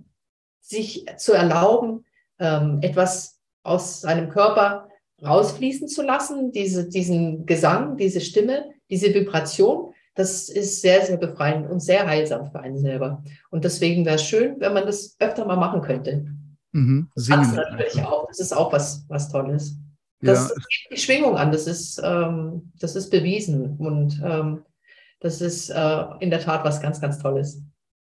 sich 0.61 1.05
zu 1.17 1.33
erlauben, 1.33 2.05
ähm, 2.39 2.79
etwas 2.81 3.39
aus 3.63 4.01
seinem 4.01 4.29
Körper 4.29 4.87
rausfließen 5.23 5.87
zu 5.87 6.01
lassen, 6.03 6.51
diese, 6.51 6.89
diesen 6.89 7.45
Gesang, 7.45 7.97
diese 7.97 8.21
Stimme, 8.21 8.65
diese 8.89 9.13
Vibration, 9.13 9.93
das 10.15 10.49
ist 10.49 10.81
sehr, 10.81 11.05
sehr 11.05 11.17
befreiend 11.17 11.69
und 11.69 11.79
sehr 11.79 12.07
heilsam 12.07 12.51
für 12.51 12.59
einen 12.59 12.79
selber. 12.79 13.23
Und 13.51 13.63
deswegen 13.65 14.05
wäre 14.05 14.15
es 14.15 14.23
schön, 14.23 14.59
wenn 14.59 14.73
man 14.73 14.85
das 14.85 15.15
öfter 15.19 15.45
mal 15.45 15.57
machen 15.57 15.81
könnte. 15.81 16.25
Mhm. 16.71 17.09
Singen. 17.15 17.55
natürlich 17.55 18.01
auch. 18.03 18.27
Das 18.27 18.39
ist 18.39 18.53
auch 18.53 18.71
was, 18.71 19.05
was 19.07 19.31
Tolles. 19.31 19.77
Das, 20.21 20.49
ja. 20.49 20.55
das 20.55 20.67
gibt 20.67 20.91
die 20.91 20.97
Schwingung 20.97 21.37
an, 21.37 21.51
das 21.51 21.67
ist, 21.67 22.01
ähm, 22.03 22.71
das 22.79 22.95
ist 22.95 23.09
bewiesen 23.11 23.77
und 23.77 24.19
ähm, 24.23 24.63
das 25.19 25.41
ist 25.41 25.69
äh, 25.69 26.05
in 26.19 26.29
der 26.29 26.41
Tat 26.41 26.63
was 26.63 26.81
ganz, 26.81 26.99
ganz 26.99 27.19
Tolles. 27.19 27.61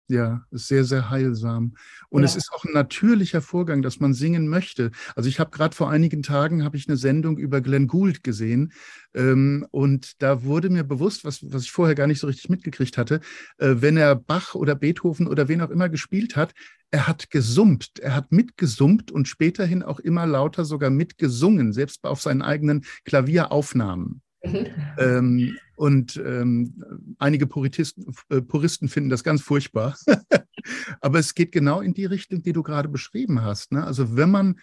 Ja, 0.10 0.46
ist 0.52 0.70
sehr, 0.70 0.86
sehr 0.86 1.10
heilsam. 1.10 1.76
Und 2.08 2.22
ja. 2.22 2.26
es 2.26 2.38
ist 2.38 2.54
auch 2.54 2.64
ein 2.64 2.72
natürlicher 2.72 3.42
Vorgang, 3.42 3.82
dass 3.82 4.00
man 4.00 4.14
singen 4.14 4.48
möchte. 4.48 4.92
Also 5.18 5.28
ich 5.28 5.38
habe 5.40 5.52
gerade 5.52 5.76
vor 5.76 5.90
einigen 5.90 6.24
Tagen 6.24 6.64
habe 6.64 6.78
ich 6.78 6.88
eine 6.88 6.96
Sendung 6.96 7.38
über 7.38 7.60
Glenn 7.60 7.88
Gould 7.88 8.24
gesehen 8.24 8.72
ähm, 9.14 9.68
und 9.72 10.22
da 10.22 10.44
wurde 10.44 10.70
mir 10.70 10.86
bewusst, 10.86 11.26
was, 11.26 11.52
was 11.52 11.64
ich 11.64 11.72
vorher 11.72 11.96
gar 11.96 12.08
nicht 12.08 12.22
so 12.22 12.28
richtig 12.28 12.48
mitgekriegt 12.48 12.98
hatte, 12.98 13.20
äh, 13.58 13.76
wenn 13.80 13.98
er 13.98 14.16
Bach 14.16 14.56
oder 14.56 14.76
Beethoven 14.76 15.28
oder 15.28 15.50
wen 15.50 15.60
auch 15.60 15.72
immer 15.72 15.90
gespielt 15.90 16.38
hat, 16.38 16.54
er 16.90 17.06
hat 17.08 17.30
gesummt, 17.30 18.00
er 18.00 18.16
hat 18.16 18.32
mitgesummt 18.32 19.12
und 19.12 19.28
späterhin 19.28 19.84
auch 19.84 20.00
immer 20.00 20.26
lauter 20.26 20.64
sogar 20.64 20.90
mitgesungen, 20.90 21.74
selbst 21.74 22.06
auf 22.06 22.22
seinen 22.22 22.42
eigenen 22.42 22.86
Klavieraufnahmen. 23.04 24.22
Ähm, 25.00 25.56
und 25.76 26.18
ähm, 26.18 27.16
einige 27.20 27.46
Puristen, 27.46 28.12
äh, 28.30 28.42
Puristen 28.42 28.90
finden 28.90 29.12
das 29.12 29.24
ganz 29.24 29.44
furchtbar. 29.44 29.96
Aber 31.02 31.20
es 31.20 31.36
geht 31.36 31.52
genau 31.52 31.82
in 31.82 31.94
die 31.94 32.06
Richtung, 32.06 32.42
die 32.42 32.52
du 32.52 32.64
gerade 32.64 32.90
beschrieben 32.90 33.44
hast. 33.44 33.72
Ne? 33.72 33.86
Also 33.86 34.18
wenn 34.18 34.32
man 34.32 34.60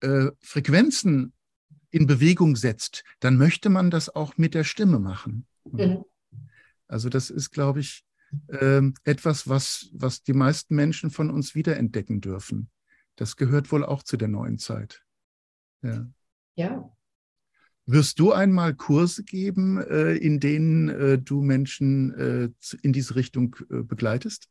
äh, 0.00 0.32
Frequenzen 0.40 1.32
in 1.90 2.06
Bewegung 2.06 2.56
setzt, 2.56 3.04
dann 3.20 3.38
möchte 3.38 3.70
man 3.70 3.90
das 3.90 4.14
auch 4.14 4.36
mit 4.36 4.54
der 4.54 4.64
Stimme 4.64 4.98
machen. 4.98 5.46
Mhm. 5.64 6.04
Also 6.86 7.08
das 7.08 7.30
ist, 7.30 7.50
glaube 7.50 7.80
ich, 7.80 8.04
äh, 8.48 8.82
etwas, 9.04 9.48
was, 9.48 9.88
was 9.92 10.22
die 10.22 10.34
meisten 10.34 10.74
Menschen 10.74 11.10
von 11.10 11.30
uns 11.30 11.54
wiederentdecken 11.54 12.20
dürfen. 12.20 12.70
Das 13.16 13.36
gehört 13.36 13.72
wohl 13.72 13.84
auch 13.84 14.02
zu 14.02 14.16
der 14.16 14.28
neuen 14.28 14.58
Zeit. 14.58 15.04
Ja. 15.82 16.06
ja. 16.54 16.92
Wirst 17.92 18.20
du 18.20 18.30
einmal 18.30 18.74
Kurse 18.74 19.24
geben, 19.24 19.82
äh, 19.82 20.12
in 20.12 20.38
denen 20.38 20.88
äh, 20.88 21.18
du 21.18 21.42
Menschen 21.42 22.14
äh, 22.14 22.76
in 22.82 22.92
diese 22.92 23.16
Richtung 23.16 23.56
begleitest? 23.68 24.48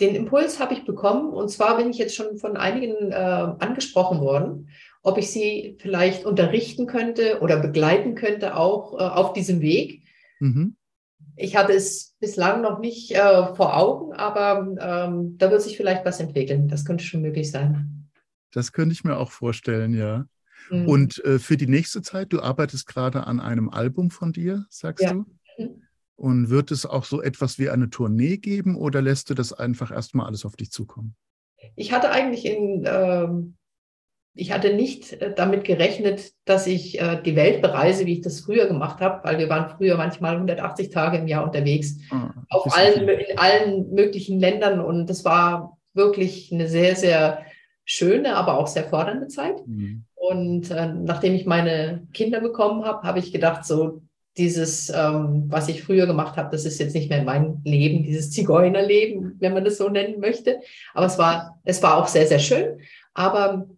Den 0.00 0.14
Impuls 0.14 0.60
habe 0.60 0.74
ich 0.74 0.84
bekommen 0.84 1.32
und 1.32 1.48
zwar 1.50 1.78
bin 1.78 1.88
ich 1.88 1.96
jetzt 1.96 2.14
schon 2.14 2.36
von 2.36 2.58
einigen 2.58 3.14
angesprochen 3.14 4.20
worden, 4.20 4.68
ob 5.02 5.16
ich 5.16 5.30
sie 5.30 5.78
vielleicht 5.80 6.26
unterrichten 6.26 6.86
könnte 6.86 7.40
oder 7.40 7.58
begleiten 7.58 8.14
könnte 8.14 8.56
auch 8.56 8.92
auf 8.92 9.32
diesem 9.32 9.62
Weg. 9.62 10.02
Mhm. 10.38 10.76
Ich 11.36 11.56
hatte 11.56 11.72
es 11.72 12.14
bislang 12.20 12.60
noch 12.60 12.78
nicht 12.78 13.12
äh, 13.12 13.54
vor 13.54 13.74
Augen, 13.74 14.12
aber 14.12 14.76
ähm, 14.78 15.38
da 15.38 15.50
wird 15.50 15.62
sich 15.62 15.78
vielleicht 15.78 16.04
was 16.04 16.20
entwickeln. 16.20 16.68
Das 16.68 16.84
könnte 16.84 17.04
schon 17.04 17.22
möglich 17.22 17.50
sein. 17.50 18.10
Das 18.52 18.72
könnte 18.72 18.92
ich 18.92 19.04
mir 19.04 19.16
auch 19.16 19.30
vorstellen, 19.30 19.94
ja. 19.94 20.26
Mhm. 20.70 20.88
Und 20.88 21.24
äh, 21.24 21.38
für 21.38 21.56
die 21.56 21.66
nächste 21.66 22.02
Zeit, 22.02 22.32
du 22.32 22.40
arbeitest 22.40 22.86
gerade 22.86 23.26
an 23.26 23.40
einem 23.40 23.68
Album 23.68 24.10
von 24.10 24.32
dir, 24.32 24.66
sagst 24.68 25.04
ja. 25.04 25.12
du? 25.12 25.24
Mhm. 25.58 25.82
Und 26.16 26.50
wird 26.50 26.70
es 26.70 26.86
auch 26.86 27.04
so 27.04 27.20
etwas 27.20 27.58
wie 27.58 27.68
eine 27.68 27.90
Tournee 27.90 28.38
geben 28.38 28.76
oder 28.76 29.02
lässt 29.02 29.28
du 29.28 29.34
das 29.34 29.52
einfach 29.52 29.90
erstmal 29.90 30.26
alles 30.26 30.46
auf 30.46 30.56
dich 30.56 30.70
zukommen? 30.70 31.14
Ich 31.74 31.92
hatte 31.92 32.10
eigentlich 32.10 32.46
in, 32.46 32.84
ähm, 32.86 33.56
ich 34.34 34.52
hatte 34.52 34.74
nicht 34.74 35.12
äh, 35.14 35.34
damit 35.34 35.64
gerechnet, 35.64 36.32
dass 36.46 36.66
ich 36.66 37.00
äh, 37.00 37.20
die 37.22 37.36
Welt 37.36 37.60
bereise, 37.60 38.06
wie 38.06 38.14
ich 38.14 38.20
das 38.22 38.40
früher 38.40 38.66
gemacht 38.66 39.00
habe, 39.00 39.24
weil 39.24 39.38
wir 39.38 39.50
waren 39.50 39.76
früher 39.76 39.98
manchmal 39.98 40.36
180 40.36 40.88
Tage 40.88 41.18
im 41.18 41.28
Jahr 41.28 41.44
unterwegs, 41.44 41.98
ah, 42.10 42.32
auf 42.48 42.74
allen, 42.74 43.06
in 43.08 43.38
allen 43.38 43.92
möglichen 43.92 44.40
Ländern 44.40 44.80
und 44.80 45.10
das 45.10 45.24
war 45.24 45.78
wirklich 45.92 46.50
eine 46.50 46.68
sehr, 46.68 46.96
sehr 46.96 47.44
schöne, 47.84 48.36
aber 48.36 48.58
auch 48.58 48.66
sehr 48.66 48.84
fordernde 48.84 49.28
Zeit. 49.28 49.66
Mhm. 49.66 50.05
Und 50.28 50.70
äh, 50.70 50.88
nachdem 50.88 51.34
ich 51.34 51.46
meine 51.46 52.06
Kinder 52.12 52.40
bekommen 52.40 52.84
habe, 52.84 53.06
habe 53.06 53.20
ich 53.20 53.32
gedacht, 53.32 53.64
so 53.64 54.02
dieses, 54.36 54.90
ähm, 54.90 55.44
was 55.48 55.68
ich 55.68 55.82
früher 55.82 56.06
gemacht 56.06 56.36
habe, 56.36 56.50
das 56.50 56.64
ist 56.64 56.80
jetzt 56.80 56.94
nicht 56.94 57.08
mehr 57.08 57.22
mein 57.22 57.60
Leben, 57.64 58.02
dieses 58.02 58.32
Zigeunerleben, 58.32 59.36
wenn 59.38 59.54
man 59.54 59.64
das 59.64 59.78
so 59.78 59.88
nennen 59.88 60.20
möchte. 60.20 60.60
Aber 60.94 61.06
es 61.06 61.16
war, 61.16 61.60
es 61.64 61.82
war 61.82 61.96
auch 61.96 62.08
sehr, 62.08 62.26
sehr 62.26 62.40
schön. 62.40 62.80
Aber 63.14 63.68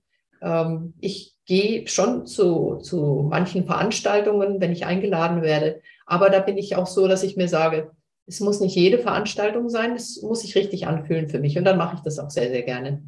ähm, 0.40 0.94
ich 1.01 1.34
gehe 1.44 1.86
schon 1.86 2.26
zu, 2.26 2.76
zu 2.76 3.26
manchen 3.28 3.66
Veranstaltungen, 3.66 4.61
wenn 4.61 4.72
ich 4.72 4.86
eingeladen 4.86 5.42
werde. 5.42 5.82
Aber 6.07 6.30
da 6.30 6.40
bin 6.40 6.57
ich 6.57 6.76
auch 6.76 6.86
so, 6.86 7.09
dass 7.09 7.22
ich 7.22 7.36
mir 7.36 7.49
sage, 7.49 7.90
es 8.26 8.40
muss 8.40 8.61
nicht 8.61 8.74
jede 8.74 8.99
Veranstaltung 8.99 9.68
sein, 9.68 9.94
es 9.94 10.22
muss 10.22 10.40
sich 10.40 10.55
richtig 10.57 10.86
anfühlen 10.86 11.28
für 11.28 11.40
mich. 11.40 11.59
Und 11.59 11.64
dann 11.64 11.78
mache 11.78 11.96
ich 11.96 12.03
das 12.03 12.18
auch 12.18 12.30
sehr, 12.30 12.49
sehr 12.49 12.62
gerne. 12.62 13.03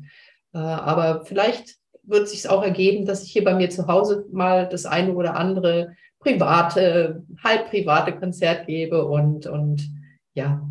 Äh, 0.53 0.59
aber 0.59 1.25
vielleicht 1.25 1.80
wird 2.11 2.29
sich 2.29 2.49
auch 2.49 2.63
ergeben, 2.63 3.07
dass 3.07 3.25
ich 3.25 3.33
hier 3.33 3.45
bei 3.45 3.55
mir 3.55 3.71
zu 3.71 3.87
Hause 3.87 4.27
mal 4.33 4.69
das 4.69 4.87
eine 4.87 5.15
oder 5.15 5.37
andere 5.37 5.95
private, 6.19 7.25
halb 7.43 7.71
private 7.71 8.13
Konzert 8.19 8.67
gebe 8.67 9.05
und, 9.05 9.47
und 9.47 9.91
ja. 10.35 10.69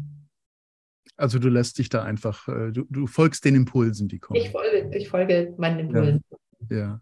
Also 1.17 1.39
du 1.39 1.49
lässt 1.49 1.79
dich 1.79 1.89
da 1.89 2.03
einfach, 2.03 2.47
äh, 2.47 2.71
du, 2.71 2.85
du 2.89 3.07
folgst 3.07 3.43
den 3.43 3.55
Impulsen, 3.55 4.07
die 4.07 4.19
kommen. 4.19 4.39
Ich 4.39 4.51
folge, 4.51 4.89
ich 4.95 5.09
folge 5.09 5.53
meinen 5.57 5.79
Impulsen. 5.79 6.23
Ja. 6.69 6.77
ja. 6.77 7.01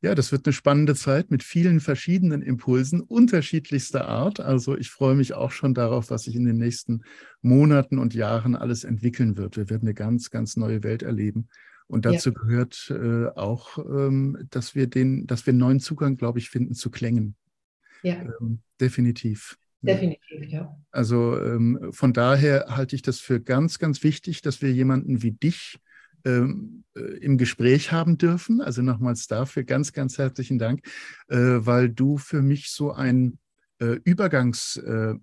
Ja, 0.00 0.14
das 0.14 0.32
wird 0.32 0.46
eine 0.46 0.52
spannende 0.52 0.94
Zeit 0.94 1.30
mit 1.30 1.42
vielen 1.42 1.80
verschiedenen 1.80 2.42
Impulsen 2.42 3.00
unterschiedlichster 3.00 4.08
Art. 4.08 4.40
Also 4.40 4.76
ich 4.76 4.90
freue 4.90 5.14
mich 5.14 5.34
auch 5.34 5.50
schon 5.50 5.74
darauf, 5.74 6.10
was 6.10 6.24
sich 6.24 6.36
in 6.36 6.44
den 6.44 6.56
nächsten 6.56 7.02
Monaten 7.42 7.98
und 7.98 8.14
Jahren 8.14 8.56
alles 8.56 8.84
entwickeln 8.84 9.36
wird. 9.36 9.56
Wir 9.56 9.70
werden 9.70 9.82
eine 9.82 9.94
ganz, 9.94 10.30
ganz 10.30 10.56
neue 10.56 10.82
Welt 10.82 11.02
erleben. 11.02 11.48
Und 11.88 12.04
dazu 12.04 12.30
ja. 12.30 12.34
gehört 12.34 12.90
äh, 12.90 13.26
auch, 13.34 13.78
ähm, 13.78 14.46
dass 14.50 14.74
wir 14.74 14.86
den, 14.86 15.26
dass 15.26 15.46
wir 15.46 15.52
einen 15.52 15.60
neuen 15.60 15.80
Zugang, 15.80 16.16
glaube 16.16 16.38
ich, 16.38 16.50
finden 16.50 16.74
zu 16.74 16.90
Klängen. 16.90 17.34
Ja. 18.02 18.22
Ähm, 18.40 18.60
definitiv. 18.80 19.58
Definitiv, 19.80 20.44
ja. 20.48 20.76
Also 20.90 21.40
ähm, 21.40 21.90
von 21.92 22.12
daher 22.12 22.66
halte 22.68 22.96
ich 22.96 23.02
das 23.02 23.20
für 23.20 23.40
ganz, 23.40 23.78
ganz 23.78 24.02
wichtig, 24.02 24.42
dass 24.42 24.60
wir 24.60 24.72
jemanden 24.72 25.22
wie 25.22 25.32
dich 25.32 25.78
ähm, 26.24 26.84
äh, 26.96 27.00
im 27.00 27.38
Gespräch 27.38 27.92
haben 27.92 28.18
dürfen. 28.18 28.60
Also 28.60 28.82
nochmals 28.82 29.26
dafür 29.26 29.64
ganz, 29.64 29.92
ganz 29.92 30.18
herzlichen 30.18 30.58
Dank, 30.58 30.86
äh, 31.28 31.36
weil 31.36 31.88
du 31.88 32.18
für 32.18 32.42
mich 32.42 32.70
so 32.70 32.92
ein 32.92 33.38
äh, 33.78 33.98
Übergangs- 34.04 34.80
äh, 34.82 35.18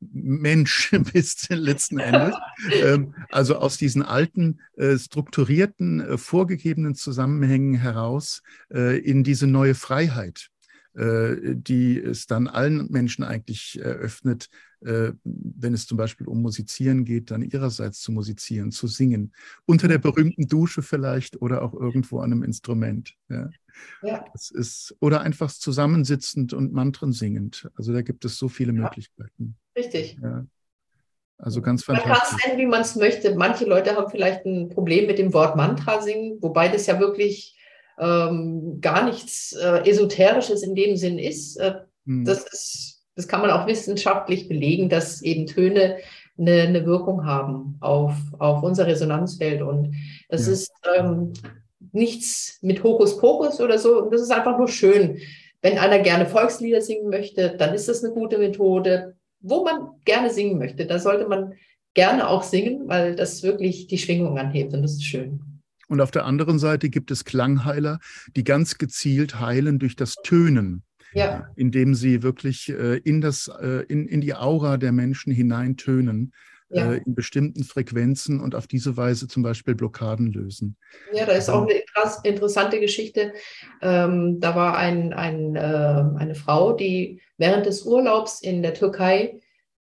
Mensch 0.00 0.90
bist 1.12 1.48
letzten 1.50 1.98
Endes. 1.98 2.34
ähm, 2.72 3.14
also 3.30 3.56
aus 3.56 3.76
diesen 3.76 4.02
alten, 4.02 4.60
äh, 4.76 4.96
strukturierten, 4.98 6.00
äh, 6.00 6.18
vorgegebenen 6.18 6.94
Zusammenhängen 6.94 7.74
heraus 7.74 8.42
äh, 8.72 8.98
in 8.98 9.24
diese 9.24 9.46
neue 9.46 9.74
Freiheit. 9.74 10.50
Die 11.00 11.96
es 11.96 12.26
dann 12.26 12.48
allen 12.48 12.90
Menschen 12.90 13.22
eigentlich 13.22 13.78
eröffnet, 13.80 14.48
wenn 14.80 15.72
es 15.72 15.86
zum 15.86 15.96
Beispiel 15.96 16.26
um 16.26 16.42
Musizieren 16.42 17.04
geht, 17.04 17.30
dann 17.30 17.42
ihrerseits 17.42 18.00
zu 18.00 18.10
musizieren, 18.10 18.72
zu 18.72 18.88
singen. 18.88 19.32
Unter 19.64 19.86
der 19.86 19.98
berühmten 19.98 20.48
Dusche 20.48 20.82
vielleicht 20.82 21.40
oder 21.40 21.62
auch 21.62 21.72
irgendwo 21.72 22.18
an 22.18 22.32
einem 22.32 22.42
Instrument. 22.42 23.14
Ja. 23.28 23.48
Ja. 24.02 24.24
Das 24.32 24.50
ist, 24.50 24.96
oder 25.00 25.20
einfach 25.20 25.50
zusammensitzend 25.50 26.52
und 26.52 26.72
Mantren 26.72 27.12
singend. 27.12 27.68
Also 27.76 27.92
da 27.92 28.02
gibt 28.02 28.24
es 28.24 28.36
so 28.36 28.48
viele 28.48 28.72
ja. 28.72 28.82
Möglichkeiten. 28.82 29.56
Richtig. 29.76 30.18
Ja. 30.22 30.46
Also 31.38 31.62
ganz 31.62 31.84
fantastisch. 31.84 32.10
Man 32.10 32.18
kann 32.18 32.28
es 32.36 32.46
nennen, 32.46 32.58
wie 32.58 32.66
man 32.66 32.80
es 32.80 32.96
möchte. 32.96 33.34
Manche 33.36 33.64
Leute 33.64 33.94
haben 33.94 34.10
vielleicht 34.10 34.44
ein 34.44 34.68
Problem 34.70 35.06
mit 35.06 35.18
dem 35.18 35.32
Wort 35.32 35.56
Mantra 35.56 36.00
singen, 36.00 36.38
wobei 36.40 36.68
das 36.68 36.86
ja 36.86 36.98
wirklich 36.98 37.56
ähm, 37.98 38.80
gar 38.80 39.04
nichts 39.04 39.52
äh, 39.52 39.88
Esoterisches 39.88 40.62
in 40.62 40.74
dem 40.74 40.96
Sinn 40.96 41.18
ist. 41.18 41.56
Äh, 41.56 41.82
mhm. 42.04 42.24
das 42.24 42.44
ist. 42.44 42.94
Das 43.14 43.26
kann 43.26 43.40
man 43.40 43.50
auch 43.50 43.66
wissenschaftlich 43.66 44.46
belegen, 44.46 44.88
dass 44.88 45.22
eben 45.22 45.46
Töne 45.46 45.96
eine, 46.38 46.62
eine 46.62 46.86
Wirkung 46.86 47.26
haben 47.26 47.76
auf, 47.80 48.14
auf 48.38 48.62
unser 48.62 48.86
Resonanzfeld. 48.86 49.60
Und 49.60 49.96
das 50.28 50.46
ja. 50.46 50.52
ist 50.52 50.72
ähm, 50.96 51.32
nichts 51.92 52.58
mit 52.62 52.82
Hokuspokus 52.82 53.60
oder 53.60 53.78
so. 53.78 54.02
Und 54.02 54.12
das 54.12 54.22
ist 54.22 54.30
einfach 54.30 54.58
nur 54.58 54.68
schön. 54.68 55.18
Wenn 55.62 55.78
einer 55.78 55.98
gerne 55.98 56.26
Volkslieder 56.26 56.80
singen 56.80 57.10
möchte, 57.10 57.56
dann 57.56 57.74
ist 57.74 57.88
das 57.88 58.04
eine 58.04 58.14
gute 58.14 58.38
Methode. 58.38 59.16
Wo 59.40 59.64
man 59.64 59.88
gerne 60.04 60.30
singen 60.30 60.58
möchte, 60.58 60.86
da 60.86 60.98
sollte 60.98 61.28
man 61.28 61.54
gerne 61.94 62.28
auch 62.28 62.42
singen, 62.42 62.88
weil 62.88 63.16
das 63.16 63.42
wirklich 63.42 63.86
die 63.86 63.98
Schwingung 63.98 64.38
anhebt 64.38 64.72
und 64.74 64.82
das 64.82 64.92
ist 64.92 65.04
schön. 65.04 65.40
Und 65.88 66.00
auf 66.00 66.10
der 66.10 66.26
anderen 66.26 66.58
Seite 66.58 66.90
gibt 66.90 67.10
es 67.10 67.24
Klangheiler, 67.24 67.98
die 68.36 68.44
ganz 68.44 68.78
gezielt 68.78 69.40
heilen 69.40 69.78
durch 69.78 69.96
das 69.96 70.16
Tönen. 70.22 70.82
Ja. 71.14 71.48
Indem 71.56 71.94
sie 71.94 72.22
wirklich 72.22 72.68
äh, 72.68 72.98
in, 72.98 73.22
das, 73.22 73.50
äh, 73.60 73.84
in, 73.88 74.06
in 74.06 74.20
die 74.20 74.34
Aura 74.34 74.76
der 74.76 74.92
Menschen 74.92 75.32
hineintönen, 75.32 76.32
ja. 76.70 76.92
äh, 76.92 76.98
in 76.98 77.14
bestimmten 77.14 77.64
Frequenzen 77.64 78.40
und 78.40 78.54
auf 78.54 78.66
diese 78.66 78.96
Weise 78.96 79.28
zum 79.28 79.42
Beispiel 79.42 79.74
Blockaden 79.74 80.32
lösen. 80.32 80.76
Ja, 81.12 81.26
da 81.26 81.32
ist 81.32 81.48
auch 81.48 81.66
eine 81.66 81.82
interessante 82.24 82.80
Geschichte. 82.80 83.32
Ähm, 83.82 84.40
da 84.40 84.54
war 84.54 84.76
ein, 84.76 85.12
ein, 85.12 85.56
äh, 85.56 85.60
eine 85.60 86.34
Frau, 86.34 86.72
die 86.72 87.20
während 87.36 87.66
des 87.66 87.82
Urlaubs 87.82 88.40
in 88.40 88.62
der 88.62 88.74
Türkei, 88.74 89.40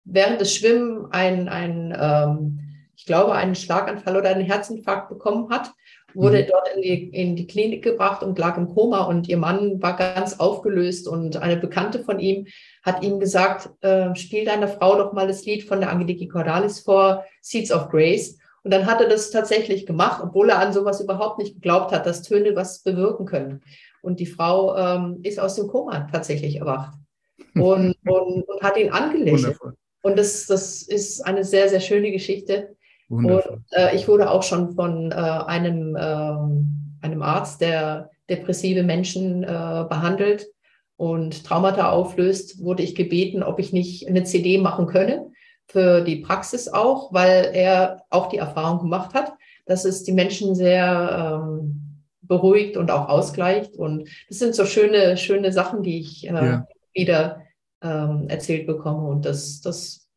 während 0.03 0.41
des 0.41 0.53
Schwimmen 0.53 1.07
ein, 1.11 1.47
ein 1.49 1.95
ähm, 1.99 2.59
ich 2.95 3.05
glaube, 3.05 3.33
einen 3.33 3.55
Schlaganfall 3.55 4.17
oder 4.17 4.29
einen 4.29 4.45
Herzinfarkt 4.45 5.09
bekommen 5.09 5.49
hat 5.49 5.71
wurde 6.13 6.43
mhm. 6.43 6.47
dort 6.47 6.69
in 6.75 6.81
die, 6.81 7.09
in 7.09 7.35
die 7.35 7.47
Klinik 7.47 7.83
gebracht 7.83 8.23
und 8.23 8.37
lag 8.37 8.57
im 8.57 8.69
Koma 8.69 9.03
und 9.03 9.27
ihr 9.27 9.37
Mann 9.37 9.81
war 9.81 9.95
ganz 9.95 10.39
aufgelöst 10.39 11.07
und 11.07 11.37
eine 11.37 11.57
Bekannte 11.57 11.99
von 12.03 12.19
ihm 12.19 12.47
hat 12.83 13.03
ihm 13.03 13.19
gesagt, 13.19 13.69
äh, 13.83 14.15
spiel 14.15 14.45
deiner 14.45 14.67
Frau 14.67 14.97
doch 14.97 15.13
mal 15.13 15.27
das 15.27 15.45
Lied 15.45 15.63
von 15.63 15.79
der 15.79 15.89
Angeliki 15.91 16.27
Cordalis 16.27 16.79
vor, 16.79 17.25
Seeds 17.41 17.71
of 17.71 17.89
Grace. 17.89 18.37
Und 18.63 18.73
dann 18.73 18.85
hat 18.85 19.01
er 19.01 19.07
das 19.07 19.31
tatsächlich 19.31 19.85
gemacht, 19.85 20.21
obwohl 20.23 20.49
er 20.49 20.59
an 20.59 20.73
sowas 20.73 20.99
überhaupt 20.99 21.39
nicht 21.39 21.55
geglaubt 21.55 21.91
hat, 21.91 22.05
dass 22.05 22.23
Töne 22.23 22.55
was 22.55 22.83
bewirken 22.83 23.25
können. 23.25 23.61
Und 24.01 24.19
die 24.19 24.25
Frau 24.25 24.75
ähm, 24.75 25.19
ist 25.23 25.39
aus 25.39 25.55
dem 25.55 25.67
Koma 25.67 26.07
tatsächlich 26.11 26.57
erwacht 26.57 26.97
und, 27.55 27.95
und, 28.05 28.43
und 28.43 28.61
hat 28.61 28.77
ihn 28.77 28.91
angelächelt. 28.91 29.57
Und 30.01 30.17
das, 30.17 30.45
das 30.45 30.81
ist 30.81 31.21
eine 31.21 31.43
sehr, 31.43 31.69
sehr 31.69 31.81
schöne 31.81 32.11
Geschichte. 32.11 32.75
Wundervoll. 33.09 33.53
Und 33.53 33.63
äh, 33.71 33.95
ich 33.95 34.07
wurde 34.07 34.29
auch 34.29 34.43
schon 34.43 34.75
von 34.75 35.11
äh, 35.11 35.15
einem, 35.15 35.95
äh, 35.95 37.05
einem 37.05 37.21
Arzt, 37.21 37.61
der 37.61 38.11
depressive 38.29 38.83
Menschen 38.83 39.43
äh, 39.43 39.47
behandelt 39.47 40.47
und 40.95 41.43
Traumata 41.43 41.89
auflöst, 41.89 42.61
wurde 42.63 42.83
ich 42.83 42.95
gebeten, 42.95 43.41
ob 43.41 43.59
ich 43.59 43.73
nicht 43.73 44.07
eine 44.07 44.23
CD 44.23 44.57
machen 44.57 44.85
könne 44.85 45.31
für 45.67 46.01
die 46.01 46.17
Praxis 46.17 46.67
auch, 46.67 47.13
weil 47.13 47.51
er 47.53 48.03
auch 48.09 48.29
die 48.29 48.37
Erfahrung 48.37 48.79
gemacht 48.79 49.13
hat, 49.13 49.33
dass 49.65 49.85
es 49.85 50.03
die 50.03 50.11
Menschen 50.11 50.55
sehr 50.55 51.41
ähm, 51.43 52.03
beruhigt 52.21 52.75
und 52.75 52.91
auch 52.91 53.07
ausgleicht. 53.07 53.75
Und 53.75 54.09
das 54.27 54.39
sind 54.39 54.55
so 54.55 54.65
schöne, 54.65 55.15
schöne 55.17 55.51
Sachen, 55.51 55.83
die 55.83 55.99
ich 55.99 56.27
äh, 56.27 56.33
ja. 56.33 56.67
wieder 56.93 57.43
ähm, 57.81 58.25
erzählt 58.29 58.67
bekomme. 58.67 59.07
Und 59.07 59.25
das, 59.25 59.61
das, 59.61 60.07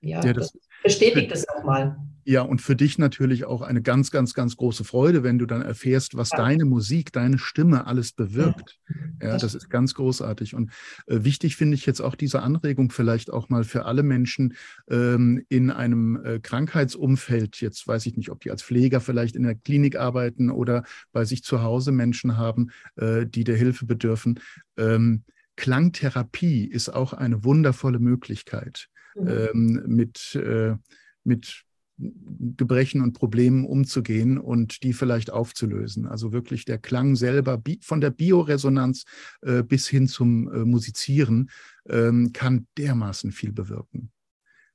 ja, 0.00 0.22
ja 0.22 0.32
das, 0.32 0.52
das 0.52 0.60
bestätigt 0.82 1.32
es 1.32 1.48
auch 1.48 1.64
mal. 1.64 1.96
Ja, 2.24 2.42
und 2.42 2.60
für 2.60 2.76
dich 2.76 2.98
natürlich 2.98 3.44
auch 3.44 3.62
eine 3.62 3.82
ganz, 3.82 4.10
ganz, 4.10 4.34
ganz 4.34 4.56
große 4.56 4.84
Freude, 4.84 5.22
wenn 5.22 5.38
du 5.38 5.46
dann 5.46 5.62
erfährst, 5.62 6.16
was 6.16 6.30
ja. 6.30 6.38
deine 6.38 6.64
Musik, 6.64 7.12
deine 7.12 7.38
Stimme 7.38 7.86
alles 7.86 8.12
bewirkt. 8.12 8.78
Ja, 9.20 9.28
ja 9.28 9.38
das 9.38 9.54
ist 9.54 9.70
ganz 9.70 9.94
großartig. 9.94 10.54
Und 10.54 10.70
äh, 11.06 11.24
wichtig 11.24 11.56
finde 11.56 11.74
ich 11.74 11.86
jetzt 11.86 12.00
auch 12.00 12.14
diese 12.14 12.42
Anregung 12.42 12.90
vielleicht 12.90 13.32
auch 13.32 13.48
mal 13.48 13.64
für 13.64 13.84
alle 13.84 14.02
Menschen 14.02 14.54
ähm, 14.88 15.44
in 15.48 15.70
einem 15.70 16.22
äh, 16.24 16.38
Krankheitsumfeld. 16.38 17.60
Jetzt 17.60 17.86
weiß 17.88 18.06
ich 18.06 18.16
nicht, 18.16 18.30
ob 18.30 18.40
die 18.40 18.50
als 18.50 18.62
Pfleger 18.62 19.00
vielleicht 19.00 19.34
in 19.34 19.42
der 19.42 19.54
Klinik 19.54 19.96
arbeiten 19.96 20.50
oder 20.50 20.84
bei 21.12 21.24
sich 21.24 21.42
zu 21.42 21.62
Hause 21.62 21.92
Menschen 21.92 22.36
haben, 22.36 22.70
äh, 22.96 23.26
die 23.26 23.44
der 23.44 23.56
Hilfe 23.56 23.86
bedürfen. 23.86 24.40
Ähm, 24.76 25.24
Klangtherapie 25.56 26.64
ist 26.64 26.88
auch 26.88 27.12
eine 27.12 27.44
wundervolle 27.44 27.98
Möglichkeit, 27.98 28.88
mhm. 29.14 29.28
ähm, 29.28 29.82
mit, 29.86 30.34
äh, 30.34 30.76
mit 31.24 31.64
Gebrechen 31.98 33.00
und 33.02 33.12
Problemen 33.12 33.64
umzugehen 33.64 34.38
und 34.38 34.82
die 34.82 34.92
vielleicht 34.92 35.30
aufzulösen. 35.30 36.06
Also 36.06 36.32
wirklich 36.32 36.64
der 36.64 36.78
Klang 36.78 37.16
selber 37.16 37.62
von 37.80 38.00
der 38.00 38.10
Bioresonanz 38.10 39.04
äh, 39.42 39.62
bis 39.62 39.88
hin 39.88 40.08
zum 40.08 40.52
äh, 40.52 40.64
Musizieren 40.64 41.50
ähm, 41.88 42.32
kann 42.32 42.66
dermaßen 42.78 43.30
viel 43.32 43.52
bewirken. 43.52 44.10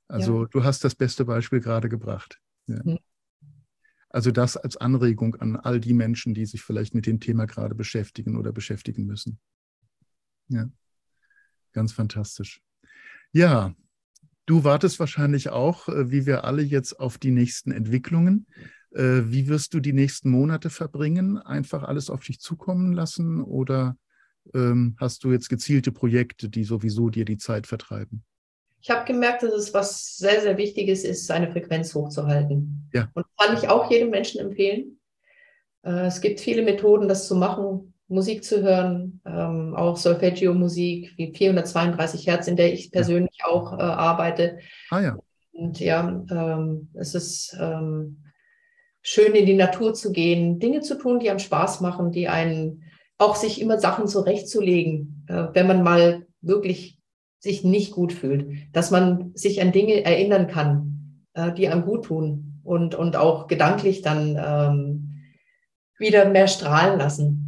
Also 0.08 0.44
ja. 0.44 0.48
du 0.52 0.64
hast 0.64 0.84
das 0.84 0.96
beste 0.96 1.26
Beispiel 1.26 1.60
gerade 1.60 1.90
gebracht. 1.90 2.40
Ja. 2.68 2.82
Mhm. 2.84 3.00
Also 4.10 4.32
das 4.32 4.56
als 4.56 4.78
Anregung 4.78 5.36
an 5.36 5.58
all 5.58 5.80
die 5.80 5.94
Menschen, 5.94 6.34
die 6.34 6.46
sich 6.46 6.62
vielleicht 6.62 6.96
mit 6.96 7.06
dem 7.06 7.20
Thema 7.20 7.46
gerade 7.46 7.76
beschäftigen 7.76 8.38
oder 8.38 8.54
beschäftigen 8.54 9.06
müssen. 9.06 9.40
Ja, 10.48 10.70
ganz 11.74 11.92
fantastisch. 11.92 12.62
Ja, 13.34 13.76
Du 14.48 14.64
wartest 14.64 14.98
wahrscheinlich 15.00 15.50
auch, 15.50 15.90
äh, 15.90 16.10
wie 16.10 16.26
wir 16.26 16.46
alle 16.46 16.64
jetzt, 16.64 17.00
auf 17.00 17.18
die 17.18 17.32
nächsten 17.32 17.72
Entwicklungen. 17.72 18.48
Äh, 18.96 19.26
wie 19.26 19.50
wirst 19.50 19.74
du 19.74 19.82
die 19.82 19.92
nächsten 19.92 20.32
Monate 20.32 20.70
verbringen? 20.70 21.38
Einfach 21.38 21.84
alles 21.84 22.10
auf 22.10 22.24
dich 22.24 22.40
zukommen 22.40 22.94
lassen 22.94 23.42
oder 23.42 23.98
ähm, 24.54 24.96
hast 25.00 25.26
du 25.26 25.34
jetzt 25.34 25.50
gezielte 25.50 25.92
Projekte, 25.92 26.48
die 26.48 26.64
sowieso 26.64 27.10
dir 27.10 27.26
die 27.26 27.38
Zeit 27.38 27.68
vertreiben? 27.68 28.24
Ich 28.80 28.90
habe 28.90 29.06
gemerkt, 29.06 29.44
dass 29.44 29.52
es 29.52 29.74
was 29.74 30.16
sehr, 30.16 30.40
sehr 30.40 30.58
Wichtiges 30.58 31.04
ist, 31.04 31.28
seine 31.28 31.52
Frequenz 31.52 31.94
hochzuhalten. 31.94 32.90
Ja. 32.94 33.10
Und 33.16 33.26
kann 33.38 33.58
ich 33.58 33.68
auch 33.68 33.92
jedem 33.92 34.12
Menschen 34.12 34.40
empfehlen. 34.40 34.98
Äh, 35.84 36.08
es 36.08 36.22
gibt 36.22 36.40
viele 36.40 36.62
Methoden, 36.62 37.10
das 37.10 37.28
zu 37.28 37.36
machen, 37.36 37.94
Musik 38.08 38.44
zu 38.44 38.62
hören, 38.62 39.22
ähm, 39.26 39.76
auch 39.76 39.98
Solfeggio-Musik 39.98 41.14
wie 41.18 41.34
432 41.34 42.28
Hertz, 42.28 42.48
in 42.48 42.56
der 42.56 42.74
ich 42.74 42.92
persönlich 42.92 43.38
ja. 43.40 43.48
auch 43.48 43.74
äh, 43.74 43.82
arbeite. 43.82 44.60
Ah 44.90 45.02
ja. 45.02 45.18
Und 45.52 45.80
ja, 45.80 46.24
ähm, 46.30 46.90
es 46.94 47.16
ist 47.16 47.58
ähm, 47.60 48.24
schön, 49.02 49.34
in 49.36 49.46
die 49.46 49.56
Natur 49.56 49.94
zu 49.94 50.12
gehen, 50.12 50.60
Dinge 50.60 50.82
zu 50.82 50.98
tun, 50.98 51.20
die 51.20 51.30
einem 51.30 51.40
Spaß 51.40 51.82
machen, 51.82 52.12
die 52.12 52.28
einen 52.28 52.84
auch 53.18 53.36
sich 53.36 53.60
immer 53.60 53.80
Sachen 53.80 54.08
zurechtzulegen, 54.08 55.26
äh, 55.28 55.48
wenn 55.54 55.68
man 55.68 55.84
mal 55.84 56.28
wirklich 56.42 57.00
sich 57.40 57.64
nicht 57.64 57.92
gut 57.92 58.14
fühlt, 58.14 58.48
dass 58.74 58.92
man 58.92 59.32
sich 59.34 59.62
an 59.62 59.72
Dinge 59.72 60.04
erinnern 60.04 60.48
kann, 60.48 61.24
äh, 61.34 61.52
die 61.54 61.68
einem 61.68 61.84
gut 61.84 62.06
tun 62.06 62.62
und, 62.64 62.96
und 62.96 63.16
auch 63.16 63.48
gedanklich 63.48 64.02
dann 64.02 64.38
ähm, 64.40 65.24
wieder 65.98 66.30
mehr 66.30 66.48
strahlen 66.48 67.00
lassen. 67.00 67.47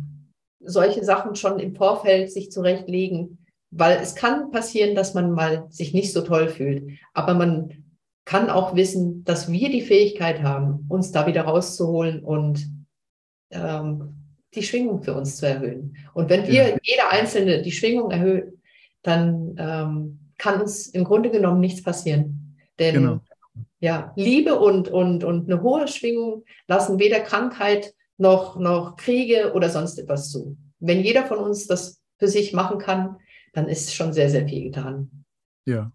Solche 0.59 1.03
Sachen 1.03 1.35
schon 1.35 1.59
im 1.59 1.75
Vorfeld 1.75 2.31
sich 2.31 2.51
zurechtlegen, 2.51 3.45
weil 3.71 3.99
es 4.01 4.15
kann 4.15 4.51
passieren, 4.51 4.95
dass 4.95 5.13
man 5.13 5.31
mal 5.31 5.67
sich 5.69 5.93
nicht 5.93 6.11
so 6.11 6.21
toll 6.21 6.49
fühlt, 6.49 6.99
aber 7.13 7.33
man 7.33 7.83
kann 8.25 8.49
auch 8.49 8.75
wissen, 8.75 9.23
dass 9.23 9.51
wir 9.51 9.69
die 9.69 9.81
Fähigkeit 9.81 10.43
haben, 10.43 10.85
uns 10.87 11.11
da 11.11 11.25
wieder 11.25 11.43
rauszuholen 11.43 12.23
und 12.23 12.69
ähm, 13.51 14.15
die 14.53 14.63
Schwingung 14.63 15.01
für 15.01 15.13
uns 15.13 15.37
zu 15.37 15.47
erhöhen. 15.47 15.97
Und 16.13 16.29
wenn 16.29 16.47
wir, 16.47 16.69
ja. 16.69 16.77
jeder 16.83 17.09
Einzelne, 17.11 17.61
die 17.61 17.71
Schwingung 17.71 18.11
erhöht, 18.11 18.53
dann 19.01 19.55
ähm, 19.57 20.19
kann 20.37 20.61
uns 20.61 20.87
im 20.87 21.03
Grunde 21.05 21.29
genommen 21.29 21.59
nichts 21.59 21.83
passieren. 21.83 22.57
Denn 22.77 22.93
genau. 22.93 23.19
ja, 23.79 24.13
Liebe 24.15 24.59
und, 24.59 24.89
und, 24.89 25.23
und 25.23 25.51
eine 25.51 25.61
hohe 25.61 25.87
Schwingung 25.87 26.43
lassen 26.67 26.99
weder 26.99 27.19
Krankheit 27.19 27.93
noch, 28.19 28.59
noch 28.59 28.95
Kriege 28.97 29.53
oder 29.53 29.69
sonst 29.69 29.97
etwas 29.97 30.29
zu. 30.29 30.57
Wenn 30.79 31.01
jeder 31.01 31.25
von 31.25 31.39
uns 31.39 31.67
das 31.67 32.01
für 32.19 32.27
sich 32.27 32.53
machen 32.53 32.77
kann, 32.77 33.17
dann 33.53 33.67
ist 33.67 33.95
schon 33.95 34.13
sehr, 34.13 34.29
sehr 34.29 34.47
viel 34.47 34.65
getan. 34.65 35.09
Ja. 35.65 35.91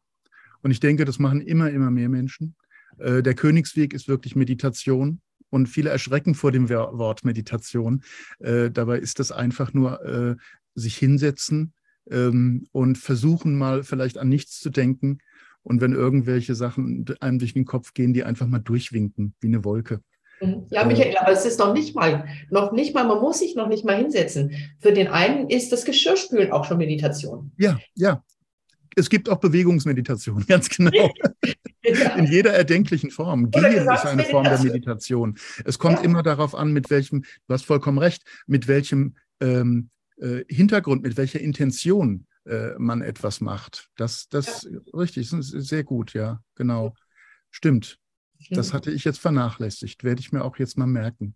Und 0.62 0.70
ich 0.70 0.81
denke, 0.81 1.05
das 1.05 1.18
machen 1.18 1.41
immer, 1.41 1.70
immer 1.70 1.91
mehr 1.91 2.09
Menschen. 2.09 2.57
Äh, 2.99 3.22
der 3.22 3.35
Königsweg 3.35 3.93
ist 3.93 4.09
wirklich 4.09 4.35
Meditation. 4.35 5.20
Und 5.51 5.68
viele 5.68 5.91
erschrecken 5.91 6.35
vor 6.35 6.51
dem 6.51 6.68
Wort 6.68 7.25
Meditation. 7.25 8.03
Äh, 8.41 8.70
dabei 8.70 8.99
ist 8.99 9.20
das 9.20 9.31
einfach 9.31 9.72
nur 9.72 10.05
äh, 10.05 10.37
sich 10.75 10.97
hinsetzen 10.97 11.75
ähm, 12.11 12.66
und 12.72 12.99
versuchen 12.99 13.57
mal 13.57 13.85
vielleicht 13.85 14.18
an 14.18 14.29
nichts 14.29 14.59
zu 14.59 14.70
denken. 14.70 15.18
Und 15.62 15.81
wenn 15.81 15.93
irgendwelche 15.93 16.55
Sachen 16.55 17.05
einem 17.20 17.39
durch 17.39 17.55
den 17.55 17.66
Kopf 17.66 17.95
gehen, 17.95 18.14
die 18.14 18.25
einfach 18.25 18.47
mal 18.47 18.59
durchwinken, 18.59 19.35
wie 19.41 19.47
eine 19.47 19.64
Wolke. 19.64 20.01
Mhm. 20.47 20.66
Ja, 20.70 20.84
Michael, 20.84 21.16
aber 21.16 21.32
es 21.32 21.45
ist 21.45 21.59
noch 21.59 21.72
nicht 21.72 21.95
mal, 21.95 22.26
noch 22.51 22.72
nicht 22.72 22.95
mal, 22.95 23.05
man 23.05 23.20
muss 23.20 23.38
sich 23.38 23.55
noch 23.55 23.68
nicht 23.68 23.84
mal 23.84 23.97
hinsetzen. 23.97 24.53
Für 24.80 24.92
den 24.92 25.09
einen 25.09 25.49
ist 25.49 25.72
das 25.72 25.84
Geschirrspülen 25.84 26.53
auch 26.53 26.64
schon 26.64 26.78
Meditation. 26.78 27.53
Ja, 27.57 27.78
ja. 27.95 28.22
Es 28.97 29.11
gibt 29.11 29.28
auch 29.28 29.38
Bewegungsmeditation, 29.38 30.45
ganz 30.49 30.68
genau. 30.68 31.11
In 31.82 32.26
jeder 32.26 32.53
erdenklichen 32.53 33.11
Form. 33.11 33.51
Gehen 33.51 33.64
ist 33.64 34.07
eine 34.07 34.24
Form 34.24 34.45
der 34.45 34.62
Meditation. 34.62 35.36
Es 35.64 35.78
kommt 35.78 35.99
ja. 35.99 36.05
immer 36.05 36.22
darauf 36.22 36.55
an, 36.55 36.72
mit 36.72 36.90
welchem, 36.90 37.22
du 37.22 37.55
hast 37.55 37.64
vollkommen 37.64 37.99
recht, 37.99 38.22
mit 38.47 38.68
welchem 38.68 39.16
ähm, 39.40 39.90
äh, 40.18 40.45
Hintergrund, 40.49 41.03
mit 41.03 41.16
welcher 41.16 41.40
Intention 41.40 42.26
äh, 42.47 42.70
man 42.78 43.03
etwas 43.03 43.40
macht. 43.40 43.90
Das, 43.97 44.28
das 44.28 44.62
ja. 44.70 44.78
richtig, 44.95 45.30
das 45.30 45.53
ist 45.53 45.68
sehr 45.68 45.84
gut, 45.84 46.14
ja, 46.14 46.40
genau. 46.55 46.95
Stimmt. 47.51 47.99
Das 48.51 48.72
hatte 48.72 48.90
ich 48.90 49.05
jetzt 49.05 49.20
vernachlässigt. 49.20 50.05
Werde 50.05 50.20
ich 50.20 50.32
mir 50.32 50.45
auch 50.45 50.59
jetzt 50.59 50.78
mal 50.78 50.86
merken. 50.86 51.34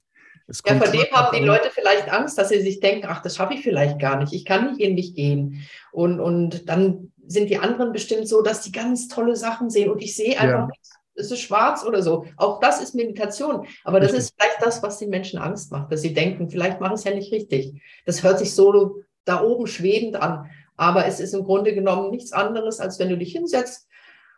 ja, 0.66 0.76
vor 0.76 0.88
dem 0.88 1.06
haben 1.12 1.36
die 1.36 1.44
Leute 1.44 1.70
vielleicht 1.70 2.10
Angst, 2.10 2.38
dass 2.38 2.48
sie 2.48 2.60
sich 2.60 2.80
denken, 2.80 3.06
ach, 3.08 3.22
das 3.22 3.36
schaffe 3.36 3.54
ich 3.54 3.62
vielleicht 3.62 3.98
gar 3.98 4.18
nicht. 4.18 4.32
Ich 4.32 4.44
kann 4.44 4.70
nicht 4.70 4.80
in 4.80 4.94
mich 4.94 5.14
gehen. 5.14 5.66
Und, 5.92 6.20
und 6.20 6.68
dann 6.68 7.12
sind 7.26 7.50
die 7.50 7.58
anderen 7.58 7.92
bestimmt 7.92 8.28
so, 8.28 8.42
dass 8.42 8.62
die 8.62 8.72
ganz 8.72 9.08
tolle 9.08 9.36
Sachen 9.36 9.68
sehen 9.70 9.90
und 9.90 10.02
ich 10.02 10.16
sehe 10.16 10.38
einfach 10.38 10.60
ja. 10.60 10.66
nichts. 10.66 10.90
Es 11.14 11.30
ist 11.32 11.40
schwarz 11.40 11.84
oder 11.84 12.02
so. 12.02 12.26
Auch 12.36 12.60
das 12.60 12.80
ist 12.80 12.94
Meditation. 12.94 13.66
Aber 13.84 13.98
das 13.98 14.12
richtig. 14.12 14.26
ist 14.26 14.34
vielleicht 14.38 14.62
das, 14.62 14.82
was 14.82 14.98
den 14.98 15.10
Menschen 15.10 15.38
Angst 15.38 15.72
macht, 15.72 15.90
dass 15.92 16.00
sie 16.00 16.14
denken, 16.14 16.48
vielleicht 16.48 16.80
mache 16.80 16.94
ich 16.94 17.00
es 17.00 17.04
ja 17.04 17.14
nicht 17.14 17.32
richtig. 17.32 17.82
Das 18.06 18.22
hört 18.22 18.38
sich 18.38 18.54
so 18.54 19.02
da 19.24 19.42
oben 19.42 19.66
schwebend 19.66 20.16
an. 20.16 20.48
Aber 20.76 21.06
es 21.06 21.18
ist 21.18 21.34
im 21.34 21.44
Grunde 21.44 21.74
genommen 21.74 22.10
nichts 22.10 22.32
anderes, 22.32 22.78
als 22.78 23.00
wenn 23.00 23.08
du 23.08 23.18
dich 23.18 23.32
hinsetzt 23.32 23.88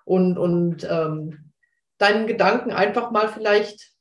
und, 0.04 0.38
und 0.38 0.88
ähm, 0.90 1.49
deinen 2.00 2.26
Gedanken 2.26 2.70
einfach 2.70 3.10
mal 3.10 3.28
vielleicht 3.28 3.92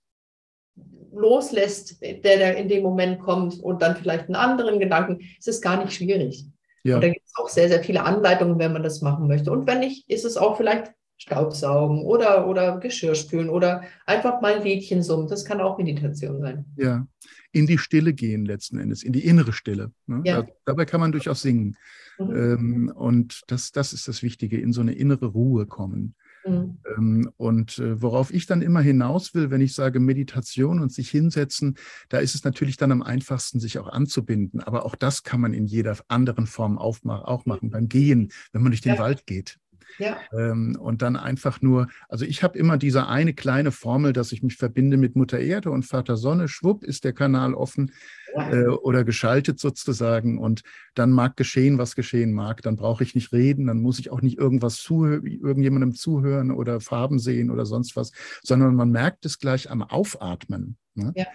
loslässt, 1.11 2.01
der, 2.01 2.19
der 2.21 2.57
in 2.57 2.69
dem 2.69 2.83
Moment 2.83 3.19
kommt 3.19 3.59
und 3.59 3.81
dann 3.81 3.95
vielleicht 3.95 4.25
einen 4.25 4.35
anderen 4.35 4.79
Gedanken. 4.79 5.19
Es 5.39 5.47
ist 5.47 5.61
gar 5.61 5.83
nicht 5.83 5.93
schwierig. 5.93 6.45
Ja. 6.83 6.95
Und 6.95 7.03
da 7.03 7.09
gibt 7.09 7.25
es 7.25 7.33
auch 7.35 7.49
sehr, 7.49 7.67
sehr 7.67 7.83
viele 7.83 8.03
Anleitungen, 8.03 8.57
wenn 8.57 8.73
man 8.73 8.83
das 8.83 9.01
machen 9.01 9.27
möchte. 9.27 9.51
Und 9.51 9.67
wenn 9.67 9.79
nicht, 9.79 10.09
ist 10.09 10.23
es 10.23 10.37
auch 10.37 10.55
vielleicht 10.55 10.93
Staubsaugen 11.17 12.03
oder, 12.03 12.47
oder 12.47 12.79
Geschirr 12.79 13.15
spülen 13.15 13.49
oder 13.49 13.83
einfach 14.05 14.39
mal 14.41 14.55
ein 14.55 14.63
Liedchen 14.63 15.03
summen. 15.03 15.27
Das 15.27 15.43
kann 15.43 15.59
auch 15.59 15.77
Meditation 15.77 16.39
sein. 16.39 16.65
Ja, 16.77 17.05
in 17.51 17.67
die 17.67 17.77
Stille 17.77 18.13
gehen 18.13 18.45
letzten 18.45 18.79
Endes, 18.79 19.03
in 19.03 19.11
die 19.11 19.25
innere 19.25 19.51
Stille. 19.51 19.91
Ne? 20.07 20.21
Ja. 20.23 20.43
Da, 20.43 20.47
dabei 20.63 20.85
kann 20.85 21.01
man 21.01 21.11
durchaus 21.11 21.41
singen. 21.41 21.75
Mhm. 22.17 22.35
Ähm, 22.35 22.93
und 22.95 23.41
das, 23.47 23.71
das 23.73 23.91
ist 23.91 24.07
das 24.07 24.23
Wichtige, 24.23 24.59
in 24.59 24.71
so 24.71 24.79
eine 24.79 24.93
innere 24.93 25.25
Ruhe 25.25 25.65
kommen. 25.65 26.15
Mhm. 26.45 26.77
Ähm, 26.97 27.31
und 27.37 27.79
äh, 27.79 28.01
worauf 28.01 28.33
ich 28.33 28.45
dann 28.45 28.61
immer 28.61 28.81
hinaus 28.81 29.33
will, 29.33 29.51
wenn 29.51 29.61
ich 29.61 29.73
sage 29.73 29.99
Meditation 29.99 30.79
und 30.79 30.91
sich 30.91 31.09
hinsetzen, 31.09 31.75
da 32.09 32.19
ist 32.19 32.35
es 32.35 32.43
natürlich 32.43 32.77
dann 32.77 32.91
am 32.91 33.01
einfachsten, 33.01 33.59
sich 33.59 33.79
auch 33.79 33.87
anzubinden. 33.87 34.61
Aber 34.61 34.85
auch 34.85 34.95
das 34.95 35.23
kann 35.23 35.41
man 35.41 35.53
in 35.53 35.65
jeder 35.65 35.97
anderen 36.07 36.47
Form 36.47 36.77
auch 36.77 36.99
machen, 37.45 37.69
beim 37.69 37.89
Gehen, 37.89 38.31
wenn 38.51 38.61
man 38.61 38.71
durch 38.71 38.81
den 38.81 38.95
ja. 38.95 38.99
Wald 38.99 39.25
geht. 39.25 39.57
Ja. 39.97 40.19
Ähm, 40.31 40.77
und 40.79 41.01
dann 41.01 41.15
einfach 41.15 41.61
nur, 41.61 41.87
also 42.07 42.25
ich 42.25 42.43
habe 42.43 42.57
immer 42.57 42.77
diese 42.77 43.07
eine 43.07 43.33
kleine 43.33 43.71
Formel, 43.71 44.13
dass 44.13 44.31
ich 44.31 44.43
mich 44.43 44.55
verbinde 44.55 44.97
mit 44.97 45.15
Mutter 45.15 45.39
Erde 45.39 45.71
und 45.71 45.83
Vater 45.83 46.17
Sonne. 46.17 46.47
Schwupp 46.47 46.83
ist 46.83 47.03
der 47.03 47.13
Kanal 47.13 47.53
offen 47.53 47.91
ja. 48.35 48.51
äh, 48.51 48.67
oder 48.67 49.03
geschaltet 49.03 49.59
sozusagen. 49.59 50.37
Und 50.37 50.61
dann 50.95 51.11
mag 51.11 51.35
geschehen, 51.37 51.77
was 51.77 51.95
geschehen 51.95 52.33
mag. 52.33 52.61
Dann 52.61 52.75
brauche 52.75 53.03
ich 53.03 53.15
nicht 53.15 53.33
reden, 53.33 53.67
dann 53.67 53.81
muss 53.81 53.99
ich 53.99 54.09
auch 54.11 54.21
nicht 54.21 54.37
irgendwas 54.37 54.77
zuhören, 54.77 55.25
irgendjemandem 55.25 55.93
zuhören 55.93 56.51
oder 56.51 56.79
Farben 56.79 57.19
sehen 57.19 57.51
oder 57.51 57.65
sonst 57.65 57.95
was, 57.95 58.11
sondern 58.43 58.75
man 58.75 58.91
merkt 58.91 59.25
es 59.25 59.39
gleich 59.39 59.69
am 59.69 59.81
Aufatmen, 59.81 60.77
ne? 60.95 61.11
ja. 61.15 61.25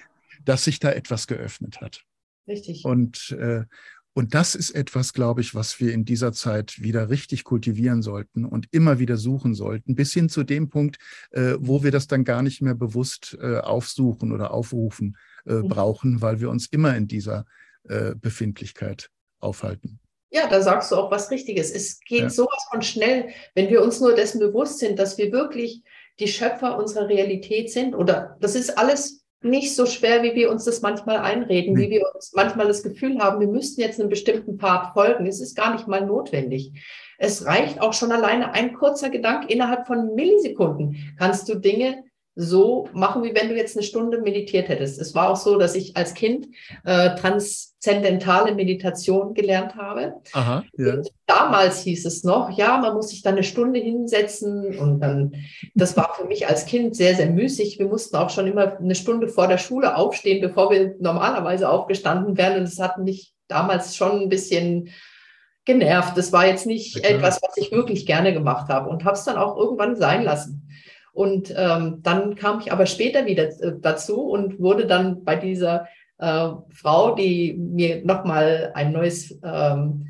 dass 0.44 0.64
sich 0.64 0.78
da 0.78 0.90
etwas 0.90 1.26
geöffnet 1.26 1.80
hat. 1.80 2.04
Richtig. 2.46 2.84
Und, 2.84 3.30
äh, 3.32 3.64
und 4.14 4.34
das 4.34 4.54
ist 4.54 4.70
etwas, 4.70 5.12
glaube 5.12 5.40
ich, 5.40 5.54
was 5.54 5.80
wir 5.80 5.92
in 5.92 6.04
dieser 6.04 6.32
Zeit 6.32 6.80
wieder 6.80 7.10
richtig 7.10 7.42
kultivieren 7.42 8.00
sollten 8.00 8.44
und 8.44 8.68
immer 8.70 9.00
wieder 9.00 9.16
suchen 9.16 9.54
sollten, 9.54 9.96
bis 9.96 10.12
hin 10.12 10.28
zu 10.28 10.44
dem 10.44 10.70
Punkt, 10.70 10.98
äh, 11.32 11.54
wo 11.58 11.82
wir 11.82 11.90
das 11.90 12.06
dann 12.06 12.24
gar 12.24 12.42
nicht 12.42 12.62
mehr 12.62 12.76
bewusst 12.76 13.36
äh, 13.40 13.58
aufsuchen 13.58 14.30
oder 14.30 14.52
aufrufen 14.52 15.16
äh, 15.46 15.54
mhm. 15.54 15.68
brauchen, 15.68 16.22
weil 16.22 16.40
wir 16.40 16.48
uns 16.48 16.66
immer 16.66 16.96
in 16.96 17.08
dieser 17.08 17.44
äh, 17.88 18.14
Befindlichkeit 18.14 19.10
aufhalten. 19.40 19.98
Ja, 20.30 20.48
da 20.48 20.62
sagst 20.62 20.92
du 20.92 20.96
auch 20.96 21.10
was 21.10 21.30
Richtiges. 21.30 21.72
Es 21.72 22.00
geht 22.00 22.22
ja. 22.22 22.30
sowas 22.30 22.66
von 22.70 22.82
schnell, 22.82 23.28
wenn 23.54 23.68
wir 23.68 23.82
uns 23.82 24.00
nur 24.00 24.14
dessen 24.14 24.38
bewusst 24.38 24.78
sind, 24.78 24.98
dass 24.98 25.18
wir 25.18 25.32
wirklich 25.32 25.82
die 26.20 26.28
Schöpfer 26.28 26.78
unserer 26.78 27.08
Realität 27.08 27.70
sind. 27.72 27.94
Oder 27.94 28.36
das 28.40 28.54
ist 28.54 28.78
alles 28.78 29.23
nicht 29.44 29.74
so 29.74 29.86
schwer, 29.86 30.22
wie 30.22 30.34
wir 30.34 30.50
uns 30.50 30.64
das 30.64 30.80
manchmal 30.80 31.18
einreden, 31.18 31.76
wie 31.76 31.90
wir 31.90 32.02
uns 32.14 32.32
manchmal 32.34 32.66
das 32.66 32.82
Gefühl 32.82 33.18
haben, 33.18 33.40
wir 33.40 33.48
müssten 33.48 33.80
jetzt 33.80 34.00
einem 34.00 34.08
bestimmten 34.08 34.58
Pfad 34.58 34.94
folgen. 34.94 35.26
Es 35.26 35.40
ist 35.40 35.54
gar 35.54 35.72
nicht 35.72 35.86
mal 35.86 36.04
notwendig. 36.04 36.72
Es 37.18 37.46
reicht 37.46 37.80
auch 37.80 37.92
schon 37.92 38.10
alleine 38.10 38.52
ein 38.52 38.74
kurzer 38.74 39.10
Gedanke. 39.10 39.52
Innerhalb 39.52 39.86
von 39.86 40.14
Millisekunden 40.14 41.14
kannst 41.18 41.48
du 41.48 41.54
Dinge 41.54 42.04
so 42.36 42.88
machen, 42.92 43.22
wie 43.22 43.34
wenn 43.34 43.48
du 43.48 43.56
jetzt 43.56 43.76
eine 43.76 43.84
Stunde 43.84 44.20
meditiert 44.20 44.68
hättest. 44.68 45.00
Es 45.00 45.14
war 45.14 45.30
auch 45.30 45.36
so, 45.36 45.56
dass 45.56 45.76
ich 45.76 45.96
als 45.96 46.14
Kind 46.14 46.48
äh, 46.84 47.14
transzendentale 47.14 48.54
Meditation 48.54 49.34
gelernt 49.34 49.76
habe. 49.76 50.14
Aha, 50.32 50.64
ja. 50.76 50.96
damals 51.26 51.82
hieß 51.82 52.04
es 52.06 52.24
noch, 52.24 52.50
ja, 52.56 52.78
man 52.78 52.94
muss 52.94 53.10
sich 53.10 53.22
dann 53.22 53.34
eine 53.34 53.44
Stunde 53.44 53.78
hinsetzen 53.78 54.76
und 54.78 55.00
dann, 55.00 55.34
das 55.74 55.96
war 55.96 56.14
für 56.14 56.26
mich 56.26 56.48
als 56.48 56.66
Kind 56.66 56.96
sehr, 56.96 57.14
sehr 57.14 57.30
müßig. 57.30 57.78
Wir 57.78 57.86
mussten 57.86 58.16
auch 58.16 58.30
schon 58.30 58.48
immer 58.48 58.78
eine 58.78 58.96
Stunde 58.96 59.28
vor 59.28 59.46
der 59.46 59.58
Schule 59.58 59.96
aufstehen, 59.96 60.40
bevor 60.40 60.70
wir 60.70 60.96
normalerweise 60.98 61.68
aufgestanden 61.68 62.36
wären. 62.36 62.58
Und 62.58 62.64
das 62.64 62.80
hat 62.80 62.98
mich 62.98 63.32
damals 63.46 63.94
schon 63.94 64.22
ein 64.22 64.28
bisschen 64.28 64.90
genervt. 65.64 66.16
Das 66.16 66.32
war 66.32 66.46
jetzt 66.46 66.66
nicht 66.66 66.96
ja, 66.96 67.10
etwas, 67.10 67.40
was 67.42 67.56
ich 67.56 67.70
wirklich 67.72 68.06
gerne 68.06 68.32
gemacht 68.32 68.68
habe 68.68 68.90
und 68.90 69.04
habe 69.04 69.16
es 69.16 69.24
dann 69.24 69.36
auch 69.36 69.56
irgendwann 69.56 69.96
sein 69.96 70.24
lassen. 70.24 70.63
Und 71.14 71.54
ähm, 71.56 72.00
dann 72.02 72.34
kam 72.34 72.58
ich 72.58 72.72
aber 72.72 72.86
später 72.86 73.24
wieder 73.24 73.44
äh, 73.44 73.72
dazu 73.80 74.20
und 74.22 74.58
wurde 74.58 74.86
dann 74.86 75.22
bei 75.22 75.36
dieser 75.36 75.86
äh, 76.18 76.48
Frau, 76.70 77.14
die 77.14 77.54
mir 77.54 78.04
nochmal 78.04 78.72
ein 78.74 78.92
neues, 78.92 79.38
ähm, 79.44 80.08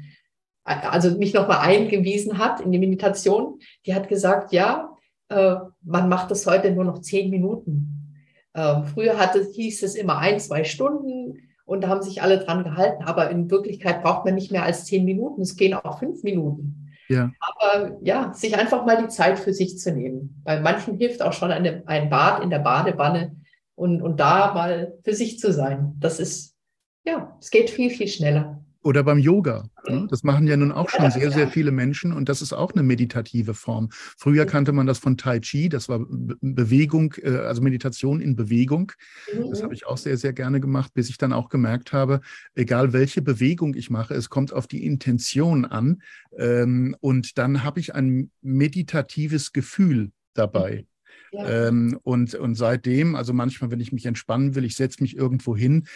also 0.65 1.19
mich 1.19 1.35
nochmal 1.35 1.59
eingewiesen 1.59 2.39
hat 2.39 2.63
in 2.63 2.73
die 2.73 2.79
Meditation, 2.79 3.59
die 3.85 3.95
hat 3.95 4.09
gesagt, 4.09 4.53
ja, 4.53 4.97
äh, 5.29 5.57
man 5.83 6.09
macht 6.09 6.31
das 6.31 6.47
heute 6.47 6.71
nur 6.71 6.85
noch 6.85 7.03
zehn 7.03 7.29
Minuten. 7.29 8.17
Äh, 8.55 8.85
früher 8.85 9.19
hatte, 9.19 9.47
hieß 9.53 9.83
es 9.83 9.97
immer 9.97 10.17
ein, 10.17 10.41
zwei 10.41 10.65
Stunden 10.65 11.51
und 11.67 11.85
da 11.85 11.89
haben 11.89 12.03
sich 12.03 12.23
alle 12.23 12.39
dran 12.39 12.65
gehalten, 12.65 13.05
aber 13.05 13.29
in 13.29 13.51
Wirklichkeit 13.51 14.03
braucht 14.03 14.25
man 14.25 14.37
nicht 14.37 14.53
mehr 14.53 14.63
als 14.63 14.87
zehn 14.87 15.05
Minuten, 15.05 15.43
es 15.43 15.57
gehen 15.57 15.75
auch 15.75 15.99
fünf 15.99 16.23
Minuten. 16.23 16.84
Ja. 17.09 17.31
Aber 17.41 17.99
ja, 18.03 18.33
sich 18.33 18.57
einfach 18.57 18.85
mal 18.87 19.01
die 19.03 19.09
Zeit 19.09 19.39
für 19.39 19.53
sich 19.53 19.79
zu 19.79 19.93
nehmen. 19.93 20.41
Bei 20.45 20.61
manchen 20.61 20.97
hilft 20.97 21.23
auch 21.23 21.33
schon 21.33 21.51
eine, 21.51 21.83
ein 21.87 22.09
Bad 22.09 22.43
in 22.43 22.51
der 22.51 22.61
Badewanne 22.61 23.37
und, 23.75 24.01
und 24.03 24.19
da 24.21 24.55
mal 24.55 24.95
für 25.05 25.15
sich 25.15 25.39
zu 25.39 25.53
sein. 25.53 25.95
Das 25.99 26.19
ist, 26.19 26.55
ja, 27.05 27.37
es 27.41 27.51
geht 27.51 27.71
viel, 27.71 27.91
viel 27.91 28.09
schneller. 28.09 28.64
Oder 28.85 29.03
beim 29.03 29.19
Yoga. 29.19 29.71
Ne? 29.89 30.07
Das 30.11 30.25
machen 30.25 30.47
ja 30.47 30.59
nun 30.59 30.71
auch 30.71 30.91
schon 30.91 31.11
sehr, 31.11 31.31
sehr 31.31 31.49
viele 31.49 31.73
Menschen 31.73 32.13
und 32.13 32.29
das 32.29 32.43
ist 32.43 32.53
auch 32.53 32.73
eine 32.73 32.83
meditative 32.83 33.55
Form. 33.55 33.89
Früher 33.91 34.45
kannte 34.45 34.73
man 34.73 34.87
das 34.87 34.99
von 34.99 35.17
Tai 35.17 35.41
Chi, 35.41 35.71
das 35.71 35.89
war 35.89 36.05
Bewegung, 36.07 37.15
äh, 37.23 37.31
also 37.31 37.63
Meditation 37.63 38.21
in 38.21 38.37
Bewegung. 38.37 38.93
Das 39.51 39.63
habe 39.63 39.73
ich 39.73 39.87
auch 39.87 39.97
sehr, 39.97 40.19
sehr 40.19 40.35
gerne 40.35 40.61
gemacht, 40.61 40.93
bis 40.93 41.09
ich 41.09 41.17
dann 41.17 41.33
auch 41.33 41.49
gemerkt 41.49 41.95
habe, 41.95 42.21
egal 42.55 42.93
welche 42.93 43.23
Bewegung 43.23 43.75
ich 43.75 43.89
mache, 43.89 44.13
es 44.13 44.29
kommt 44.29 44.53
auf 44.53 44.67
die 44.67 44.85
Intention 44.85 45.65
an 45.65 46.03
ähm, 46.37 46.95
und 47.01 47.39
dann 47.39 47.65
habe 47.65 47.81
ich 47.81 47.95
ein 47.95 48.31
meditatives 48.43 49.55
Gefühl 49.55 50.13
dabei. 50.35 50.87
Ja. 51.33 51.69
Ähm, 51.69 51.99
und, 52.03 52.35
und 52.35 52.55
seitdem, 52.55 53.17
also 53.17 53.33
manchmal, 53.33 53.71
wenn 53.71 53.81
ich 53.81 53.93
mich 53.93 54.05
entspannen 54.05 54.55
will, 54.55 54.65
ich 54.67 54.77
setze 54.77 55.03
mich 55.03 55.17
irgendwo 55.17 55.57
hin, 55.57 55.87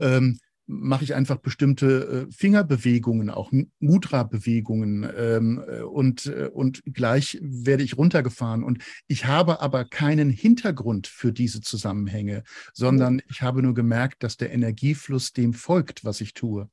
ähm, 0.00 0.38
mache 0.70 1.02
ich 1.02 1.14
einfach 1.14 1.38
bestimmte 1.38 2.28
äh, 2.28 2.32
Fingerbewegungen, 2.32 3.28
auch 3.28 3.50
Mudra-Bewegungen 3.80 5.10
ähm, 5.16 5.64
äh, 5.66 5.80
und, 5.82 6.26
äh, 6.26 6.48
und 6.52 6.82
gleich 6.84 7.38
werde 7.42 7.82
ich 7.82 7.98
runtergefahren. 7.98 8.62
Und 8.62 8.82
ich 9.08 9.26
habe 9.26 9.60
aber 9.60 9.84
keinen 9.84 10.30
Hintergrund 10.30 11.08
für 11.08 11.32
diese 11.32 11.60
Zusammenhänge, 11.60 12.44
sondern 12.72 13.20
ich 13.28 13.42
habe 13.42 13.62
nur 13.62 13.74
gemerkt, 13.74 14.22
dass 14.22 14.36
der 14.36 14.52
Energiefluss 14.52 15.32
dem 15.32 15.52
folgt, 15.54 16.04
was 16.04 16.20
ich 16.20 16.34
tue. 16.34 16.70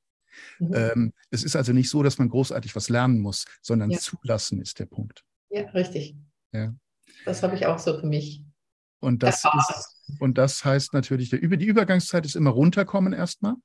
Mhm. 0.60 0.74
Ähm, 0.74 1.14
es 1.32 1.44
ist 1.44 1.56
also 1.56 1.74
nicht 1.74 1.90
so, 1.90 2.04
dass 2.04 2.20
man 2.20 2.30
großartig 2.30 2.76
was 2.76 2.90
lernen 2.90 3.20
muss, 3.20 3.46
sondern 3.62 3.90
ja. 3.90 3.98
zulassen 3.98 4.62
ist 4.62 4.78
der 4.80 4.86
Punkt. 4.86 5.24
Ja, 5.50 5.62
richtig. 5.72 6.16
Ja. 6.54 6.76
Das 7.26 7.42
habe 7.42 7.56
ich 7.56 7.66
auch 7.66 7.80
so 7.80 8.00
für 8.00 8.06
mich. 8.06 8.44
Und 9.00 9.24
das, 9.24 9.44
ist, 9.44 10.20
und 10.20 10.38
das 10.38 10.64
heißt 10.64 10.94
natürlich, 10.94 11.30
der, 11.30 11.40
die 11.40 11.66
Übergangszeit 11.66 12.26
ist 12.26 12.36
immer 12.36 12.50
runterkommen 12.52 13.14
erstmal 13.14 13.56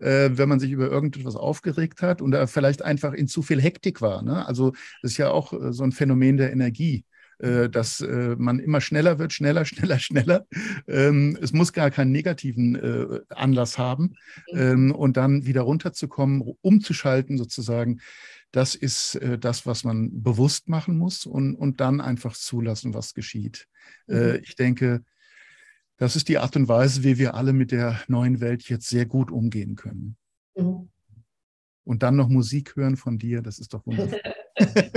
äh, 0.00 0.30
wenn 0.32 0.48
man 0.48 0.60
sich 0.60 0.70
über 0.70 0.88
irgendetwas 0.88 1.36
aufgeregt 1.36 2.02
hat 2.02 2.22
und 2.22 2.30
da 2.30 2.46
vielleicht 2.46 2.82
einfach 2.82 3.12
in 3.12 3.28
zu 3.28 3.42
viel 3.42 3.60
Hektik 3.60 4.00
war. 4.00 4.22
Ne? 4.22 4.46
Also 4.46 4.72
das 5.02 5.12
ist 5.12 5.18
ja 5.18 5.30
auch 5.30 5.52
äh, 5.52 5.72
so 5.72 5.84
ein 5.84 5.92
Phänomen 5.92 6.36
der 6.36 6.52
Energie 6.52 7.04
äh, 7.40 7.68
dass 7.68 8.00
äh, 8.00 8.34
man 8.36 8.58
immer 8.58 8.80
schneller 8.80 9.20
wird, 9.20 9.32
schneller, 9.32 9.64
schneller, 9.64 9.98
schneller. 10.00 10.46
Ähm, 10.88 11.38
es 11.40 11.52
muss 11.52 11.72
gar 11.72 11.90
keinen 11.90 12.10
negativen 12.10 12.74
äh, 12.74 13.20
Anlass 13.28 13.78
haben. 13.78 14.14
Mhm. 14.52 14.58
Ähm, 14.58 14.90
und 14.92 15.16
dann 15.16 15.46
wieder 15.46 15.62
runterzukommen, 15.62 16.42
umzuschalten 16.62 17.38
sozusagen, 17.38 18.00
das 18.50 18.74
ist 18.74 19.20
das, 19.40 19.66
was 19.66 19.84
man 19.84 20.22
bewusst 20.22 20.70
machen 20.70 20.96
muss 20.96 21.26
und, 21.26 21.54
und 21.54 21.80
dann 21.82 22.00
einfach 22.00 22.34
zulassen, 22.34 22.94
was 22.94 23.12
geschieht. 23.12 23.66
Mhm. 24.06 24.38
ich 24.42 24.56
denke, 24.56 25.02
das 25.98 26.16
ist 26.16 26.28
die 26.28 26.38
Art 26.38 26.56
und 26.56 26.68
Weise, 26.68 27.04
wie 27.04 27.18
wir 27.18 27.34
alle 27.34 27.52
mit 27.52 27.72
der 27.72 28.00
neuen 28.08 28.40
Welt 28.40 28.68
jetzt 28.68 28.88
sehr 28.88 29.04
gut 29.04 29.30
umgehen 29.30 29.76
können. 29.76 30.16
Mhm. 30.56 30.88
Und 31.84 32.02
dann 32.02 32.16
noch 32.16 32.28
Musik 32.28 32.76
hören 32.76 32.96
von 32.96 33.18
dir, 33.18 33.42
das 33.42 33.58
ist 33.58 33.74
doch 33.74 33.84
wundervoll. 33.86 34.20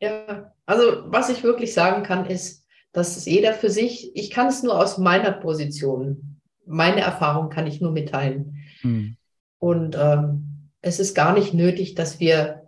ja, 0.00 0.52
also 0.66 0.82
was 1.06 1.30
ich 1.30 1.42
wirklich 1.42 1.74
sagen 1.74 2.02
kann, 2.02 2.26
ist, 2.26 2.64
dass 2.92 3.24
jeder 3.24 3.54
für 3.54 3.70
sich, 3.70 4.14
ich 4.14 4.30
kann 4.30 4.46
es 4.46 4.62
nur 4.62 4.78
aus 4.78 4.98
meiner 4.98 5.32
Position, 5.32 6.40
meine 6.64 7.00
Erfahrung 7.00 7.50
kann 7.50 7.66
ich 7.66 7.80
nur 7.80 7.90
mitteilen. 7.90 8.58
Mhm. 8.82 9.16
Und 9.58 9.96
ähm, 9.98 10.70
es 10.80 11.00
ist 11.00 11.14
gar 11.14 11.34
nicht 11.34 11.54
nötig, 11.54 11.94
dass 11.94 12.20
wir 12.20 12.67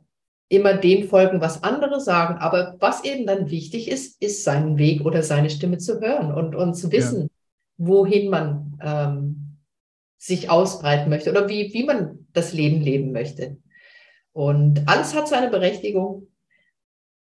immer 0.50 0.74
dem 0.74 1.08
folgen, 1.08 1.40
was 1.40 1.62
andere 1.62 2.00
sagen. 2.00 2.38
Aber 2.38 2.76
was 2.80 3.04
eben 3.04 3.24
dann 3.24 3.50
wichtig 3.50 3.88
ist, 3.88 4.20
ist 4.20 4.44
seinen 4.44 4.76
Weg 4.76 5.06
oder 5.06 5.22
seine 5.22 5.48
Stimme 5.48 5.78
zu 5.78 6.00
hören 6.00 6.34
und, 6.34 6.54
und 6.54 6.74
zu 6.74 6.92
wissen, 6.92 7.22
ja. 7.22 7.28
wohin 7.78 8.28
man 8.28 8.78
ähm, 8.82 9.56
sich 10.18 10.50
ausbreiten 10.50 11.08
möchte 11.08 11.30
oder 11.30 11.48
wie, 11.48 11.72
wie 11.72 11.84
man 11.84 12.26
das 12.32 12.52
Leben 12.52 12.80
leben 12.80 13.12
möchte. 13.12 13.56
Und 14.32 14.88
alles 14.88 15.14
hat 15.14 15.28
seine 15.28 15.50
Berechtigung, 15.50 16.26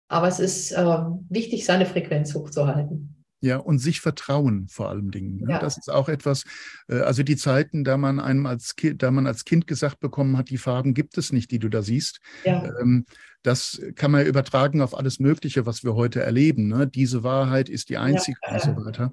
aber 0.08 0.26
es 0.26 0.40
ist 0.40 0.72
ähm, 0.72 1.26
wichtig, 1.30 1.64
seine 1.64 1.86
Frequenz 1.86 2.34
hochzuhalten. 2.34 3.21
Ja, 3.44 3.56
und 3.56 3.80
sich 3.80 4.00
vertrauen 4.00 4.68
vor 4.68 4.88
allem 4.88 5.10
Dingen. 5.10 5.40
Ne? 5.40 5.50
Ja. 5.50 5.58
Das 5.58 5.76
ist 5.76 5.90
auch 5.90 6.08
etwas, 6.08 6.44
äh, 6.88 7.00
also 7.00 7.24
die 7.24 7.36
Zeiten, 7.36 7.82
da 7.82 7.96
man 7.96 8.20
einem 8.20 8.46
als 8.46 8.76
Kind, 8.76 9.02
da 9.02 9.10
man 9.10 9.26
als 9.26 9.44
Kind 9.44 9.66
gesagt 9.66 9.98
bekommen 9.98 10.38
hat, 10.38 10.48
die 10.48 10.58
Farben 10.58 10.94
gibt 10.94 11.18
es 11.18 11.32
nicht, 11.32 11.50
die 11.50 11.58
du 11.58 11.68
da 11.68 11.82
siehst. 11.82 12.20
Ja. 12.44 12.64
Ähm, 12.80 13.04
das 13.42 13.82
kann 13.96 14.12
man 14.12 14.24
übertragen 14.24 14.80
auf 14.80 14.96
alles 14.96 15.18
Mögliche, 15.18 15.66
was 15.66 15.82
wir 15.82 15.96
heute 15.96 16.22
erleben. 16.22 16.68
Ne? 16.68 16.86
Diese 16.86 17.24
Wahrheit 17.24 17.68
ist 17.68 17.88
die 17.88 17.98
einzige 17.98 18.38
ja. 18.46 18.52
und 18.52 18.62
so 18.62 18.76
weiter. 18.76 19.12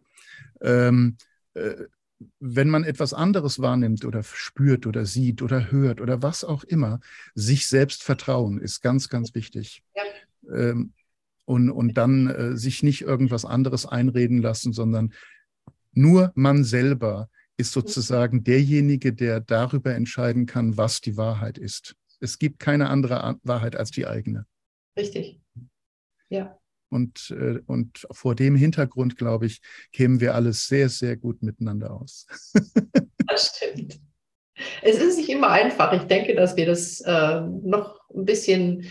Ähm, 0.61 1.17
äh, 1.55 1.85
wenn 2.39 2.69
man 2.69 2.83
etwas 2.83 3.13
anderes 3.13 3.59
wahrnimmt 3.59 4.05
oder 4.05 4.21
spürt 4.23 4.85
oder 4.85 5.05
sieht 5.05 5.41
oder 5.41 5.71
hört 5.71 6.01
oder 6.01 6.21
was 6.21 6.43
auch 6.43 6.63
immer, 6.63 6.99
sich 7.33 7.65
selbst 7.65 8.03
vertrauen 8.03 8.59
ist 8.59 8.81
ganz, 8.81 9.09
ganz 9.09 9.33
wichtig. 9.33 9.81
Ja. 9.95 10.73
Und, 11.49 11.71
und 11.71 11.95
dann 11.95 12.27
äh, 12.27 12.55
sich 12.55 12.83
nicht 12.83 13.01
irgendwas 13.01 13.43
anderes 13.43 13.87
einreden 13.87 14.39
lassen, 14.39 14.71
sondern 14.71 15.13
nur 15.93 16.31
man 16.35 16.63
selber 16.63 17.27
ist 17.57 17.71
sozusagen 17.71 18.43
derjenige, 18.43 19.13
der 19.13 19.39
darüber 19.39 19.95
entscheiden 19.95 20.45
kann, 20.45 20.77
was 20.77 21.01
die 21.01 21.17
Wahrheit 21.17 21.57
ist. 21.57 21.95
Es 22.19 22.37
gibt 22.37 22.59
keine 22.59 22.89
andere 22.89 23.39
Wahrheit 23.41 23.75
als 23.75 23.89
die 23.89 24.05
eigene. 24.05 24.45
Richtig. 24.95 25.41
Ja. 26.29 26.55
Und, 26.89 27.31
äh, 27.31 27.61
und 27.65 28.05
vor 28.11 28.35
dem 28.35 28.55
Hintergrund, 28.55 29.17
glaube 29.17 29.47
ich, 29.47 29.59
kämen 29.91 30.19
wir 30.19 30.35
alles 30.35 30.67
sehr, 30.67 30.87
sehr 30.87 31.17
gut 31.17 31.41
miteinander 31.41 31.89
aus. 31.99 32.27
das 33.27 33.55
stimmt. 33.55 33.99
Es 34.83 34.99
ist 34.99 35.17
nicht 35.17 35.29
immer 35.29 35.49
einfach. 35.49 35.93
Ich 35.93 36.03
denke, 36.03 36.35
dass 36.35 36.55
wir 36.55 36.67
das 36.67 37.01
äh, 37.01 37.41
noch 37.41 38.07
ein 38.11 38.25
bisschen 38.25 38.85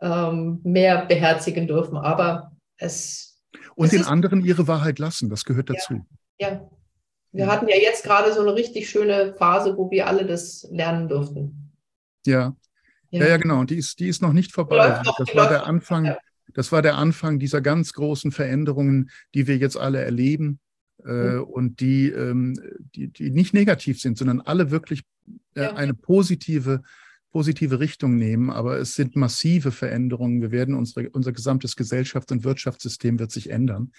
ähm, 0.00 0.60
mehr 0.62 1.06
beherzigen 1.06 1.66
dürfen. 1.66 1.96
Aber 1.96 2.52
es. 2.76 3.42
Und 3.74 3.86
es 3.86 3.90
den 3.90 4.04
anderen 4.04 4.44
ihre 4.44 4.66
Wahrheit 4.68 4.98
lassen, 4.98 5.28
das 5.28 5.44
gehört 5.44 5.70
dazu. 5.70 6.04
Ja. 6.38 6.48
ja. 6.48 6.70
Wir 7.32 7.46
hatten 7.48 7.68
ja 7.68 7.76
jetzt 7.76 8.04
gerade 8.04 8.32
so 8.32 8.40
eine 8.40 8.54
richtig 8.54 8.88
schöne 8.88 9.34
Phase, 9.34 9.76
wo 9.76 9.90
wir 9.90 10.06
alle 10.06 10.24
das 10.24 10.66
lernen 10.70 11.08
durften. 11.08 11.72
Ja. 12.26 12.56
Ja, 13.10 13.20
ja, 13.20 13.28
ja 13.28 13.36
genau. 13.36 13.64
Die 13.64 13.76
ist, 13.76 14.00
die 14.00 14.08
ist 14.08 14.22
noch 14.22 14.32
nicht 14.32 14.52
vorbei. 14.52 15.02
Noch, 15.04 15.16
das 15.18 15.34
war 15.34 15.48
der 15.48 15.66
Anfang. 15.66 16.06
Ja. 16.06 16.18
Das 16.54 16.72
war 16.72 16.80
der 16.80 16.96
Anfang 16.96 17.38
dieser 17.38 17.60
ganz 17.60 17.92
großen 17.92 18.32
Veränderungen, 18.32 19.10
die 19.34 19.46
wir 19.46 19.58
jetzt 19.58 19.76
alle 19.76 20.02
erleben 20.02 20.58
äh, 21.04 21.10
mhm. 21.10 21.42
und 21.44 21.80
die, 21.80 22.08
ähm, 22.08 22.58
die, 22.94 23.08
die 23.08 23.30
nicht 23.30 23.52
negativ 23.52 24.00
sind, 24.00 24.16
sondern 24.16 24.40
alle 24.40 24.70
wirklich 24.70 25.02
äh, 25.54 25.66
eine 25.66 25.92
positive 25.92 26.82
positive 27.36 27.80
Richtung 27.80 28.16
nehmen, 28.16 28.48
aber 28.48 28.78
es 28.78 28.94
sind 28.94 29.14
massive 29.14 29.70
Veränderungen. 29.70 30.40
Wir 30.40 30.52
werden 30.52 30.74
unsere, 30.74 31.10
unser 31.10 31.32
gesamtes 31.32 31.76
Gesellschafts- 31.76 32.32
und 32.32 32.44
Wirtschaftssystem 32.44 33.18
wird 33.18 33.30
sich 33.30 33.50
ändern 33.50 33.92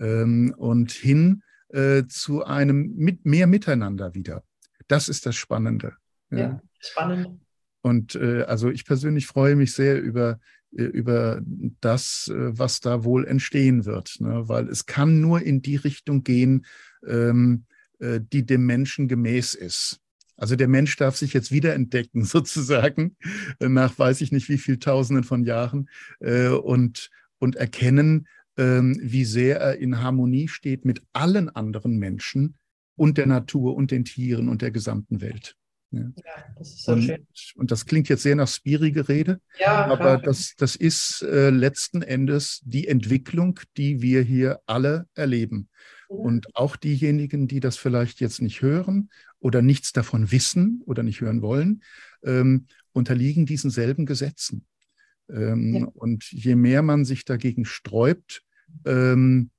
ähm, 0.00 0.52
und 0.56 0.90
hin 0.90 1.44
äh, 1.68 2.02
zu 2.08 2.44
einem 2.44 2.92
mit 2.96 3.24
mehr 3.24 3.46
Miteinander 3.46 4.16
wieder. 4.16 4.42
Das 4.88 5.08
ist 5.08 5.26
das 5.26 5.36
Spannende. 5.36 5.94
Ja, 6.32 6.38
ja 6.38 6.62
spannend. 6.80 7.38
Und 7.82 8.16
äh, 8.16 8.42
also 8.48 8.68
ich 8.68 8.84
persönlich 8.84 9.28
freue 9.28 9.54
mich 9.54 9.74
sehr 9.74 10.02
über 10.02 10.40
äh, 10.76 10.82
über 10.82 11.40
das, 11.80 12.32
äh, 12.34 12.58
was 12.58 12.80
da 12.80 13.04
wohl 13.04 13.28
entstehen 13.28 13.84
wird, 13.84 14.16
ne? 14.18 14.48
weil 14.48 14.68
es 14.68 14.86
kann 14.86 15.20
nur 15.20 15.40
in 15.40 15.62
die 15.62 15.76
Richtung 15.76 16.24
gehen, 16.24 16.66
ähm, 17.06 17.64
äh, 18.00 18.18
die 18.20 18.44
dem 18.44 18.66
Menschen 18.66 19.06
gemäß 19.06 19.54
ist. 19.54 20.01
Also 20.42 20.56
der 20.56 20.66
Mensch 20.66 20.96
darf 20.96 21.16
sich 21.16 21.34
jetzt 21.34 21.52
wiederentdecken, 21.52 22.24
sozusagen, 22.24 23.16
nach 23.60 23.96
weiß 23.96 24.20
ich 24.22 24.32
nicht 24.32 24.48
wie 24.48 24.58
viel 24.58 24.80
Tausenden 24.80 25.22
von 25.22 25.44
Jahren 25.44 25.88
äh, 26.18 26.48
und, 26.48 27.10
und 27.38 27.54
erkennen, 27.54 28.26
ähm, 28.56 28.98
wie 29.00 29.24
sehr 29.24 29.60
er 29.60 29.78
in 29.78 30.02
Harmonie 30.02 30.48
steht 30.48 30.84
mit 30.84 31.00
allen 31.12 31.48
anderen 31.48 31.96
Menschen 31.96 32.56
und 32.96 33.18
der 33.18 33.26
Natur 33.26 33.76
und 33.76 33.92
den 33.92 34.04
Tieren 34.04 34.48
und 34.48 34.62
der 34.62 34.72
gesamten 34.72 35.20
Welt. 35.20 35.54
Ja. 35.92 36.10
das 36.58 36.82
so 36.82 36.92
und, 36.92 37.02
schön. 37.02 37.26
Und 37.54 37.70
das 37.70 37.86
klingt 37.86 38.08
jetzt 38.08 38.24
sehr 38.24 38.34
nach 38.34 38.48
Spiri-Gerede, 38.48 39.40
ja, 39.60 39.86
aber 39.86 40.16
das, 40.16 40.54
das 40.56 40.74
ist 40.74 41.22
äh, 41.22 41.50
letzten 41.50 42.02
Endes 42.02 42.62
die 42.64 42.88
Entwicklung, 42.88 43.60
die 43.76 44.02
wir 44.02 44.22
hier 44.22 44.60
alle 44.66 45.06
erleben. 45.14 45.68
Mhm. 46.10 46.16
Und 46.16 46.56
auch 46.56 46.74
diejenigen, 46.74 47.46
die 47.46 47.60
das 47.60 47.76
vielleicht 47.76 48.20
jetzt 48.20 48.42
nicht 48.42 48.60
hören 48.60 49.08
oder 49.42 49.60
nichts 49.60 49.92
davon 49.92 50.30
wissen 50.30 50.82
oder 50.86 51.02
nicht 51.02 51.20
hören 51.20 51.42
wollen, 51.42 51.82
ähm, 52.22 52.66
unterliegen 52.92 53.44
diesen 53.44 53.70
selben 53.70 54.06
Gesetzen. 54.06 54.66
Ähm, 55.28 55.74
ja. 55.74 55.86
Und 55.86 56.30
je 56.30 56.54
mehr 56.54 56.82
man 56.82 57.04
sich 57.04 57.24
dagegen 57.24 57.64
sträubt, 57.64 58.42
ähm, 58.86 59.50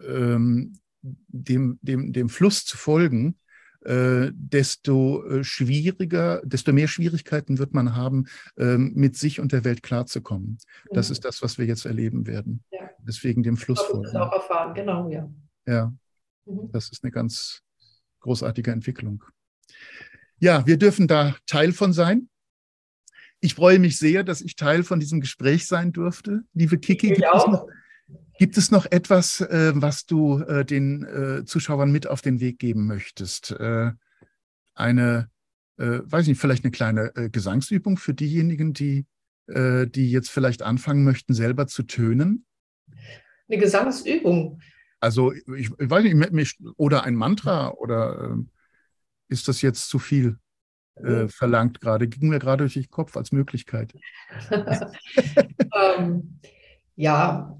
ähm, 0.00 0.78
dem, 1.02 1.78
dem, 1.82 2.12
dem 2.12 2.28
Fluss 2.28 2.64
zu 2.64 2.76
folgen, 2.76 3.36
äh, 3.80 4.30
desto 4.32 5.24
äh, 5.26 5.44
schwieriger, 5.44 6.40
desto 6.44 6.72
mehr 6.72 6.88
Schwierigkeiten 6.88 7.58
wird 7.58 7.74
man 7.74 7.94
haben, 7.96 8.26
äh, 8.56 8.78
mit 8.78 9.16
sich 9.16 9.40
und 9.40 9.52
der 9.52 9.64
Welt 9.64 9.82
klarzukommen. 9.82 10.58
Das 10.90 11.08
mhm. 11.08 11.12
ist 11.12 11.24
das, 11.24 11.42
was 11.42 11.58
wir 11.58 11.66
jetzt 11.66 11.84
erleben 11.84 12.26
werden. 12.26 12.64
Ja. 12.70 12.88
Deswegen 13.00 13.42
dem 13.42 13.56
Fluss 13.56 13.80
folgen. 13.82 14.04
Das 14.04 14.14
auch 14.14 14.32
erfahren, 14.32 14.74
genau, 14.74 15.10
ja. 15.10 15.28
Ja, 15.66 15.92
mhm. 16.46 16.70
das 16.72 16.90
ist 16.90 17.02
eine 17.02 17.10
ganz 17.10 17.63
großartige 18.24 18.70
Entwicklung. 18.70 19.22
Ja, 20.38 20.66
wir 20.66 20.78
dürfen 20.78 21.06
da 21.06 21.36
Teil 21.46 21.72
von 21.72 21.92
sein. 21.92 22.28
Ich 23.40 23.54
freue 23.54 23.78
mich 23.78 23.98
sehr, 23.98 24.24
dass 24.24 24.40
ich 24.40 24.56
Teil 24.56 24.82
von 24.82 24.98
diesem 24.98 25.20
Gespräch 25.20 25.66
sein 25.66 25.92
durfte. 25.92 26.44
Liebe 26.54 26.78
Kiki, 26.78 27.08
gibt 27.08 27.20
es, 27.22 27.46
noch, 27.46 27.66
gibt 28.38 28.56
es, 28.56 28.70
noch, 28.70 28.86
etwas, 28.90 29.42
äh, 29.42 29.72
was 29.74 30.06
du 30.06 30.38
äh, 30.38 30.64
den 30.64 31.04
äh, 31.04 31.44
Zuschauern 31.44 31.92
mit 31.92 32.06
auf 32.06 32.22
den 32.22 32.40
Weg 32.40 32.58
geben 32.58 32.86
möchtest? 32.86 33.50
Äh, 33.50 33.92
eine, 34.72 35.30
äh, 35.76 36.00
weiß 36.02 36.26
nicht, 36.26 36.40
vielleicht 36.40 36.64
eine 36.64 36.72
kleine 36.72 37.14
äh, 37.14 37.28
Gesangsübung 37.28 37.98
für 37.98 38.14
diejenigen, 38.14 38.72
die, 38.72 39.06
die 39.46 40.10
jetzt 40.10 40.30
vielleicht 40.30 40.62
anfangen 40.62 41.04
möchten, 41.04 41.34
selber 41.34 41.66
zu 41.66 41.82
tönen? 41.82 42.46
Eine 43.46 43.58
Gesangsübung. 43.58 44.58
Also 45.04 45.32
ich, 45.32 45.70
ich 45.78 45.90
weiß 45.90 46.02
nicht, 46.32 46.58
oder 46.76 47.04
ein 47.04 47.14
Mantra 47.14 47.72
oder 47.72 48.38
ist 49.28 49.48
das 49.48 49.60
jetzt 49.60 49.88
zu 49.90 49.98
viel? 49.98 50.38
äh, 50.96 51.28
verlangt 51.28 51.80
gerade? 51.80 52.08
Ging 52.08 52.28
mir 52.28 52.38
gerade 52.38 52.64
durch 52.64 52.74
den 52.74 52.90
Kopf 52.90 53.16
als 53.16 53.32
Möglichkeit. 53.32 53.94
ähm, 54.50 56.38
ja, 56.96 57.58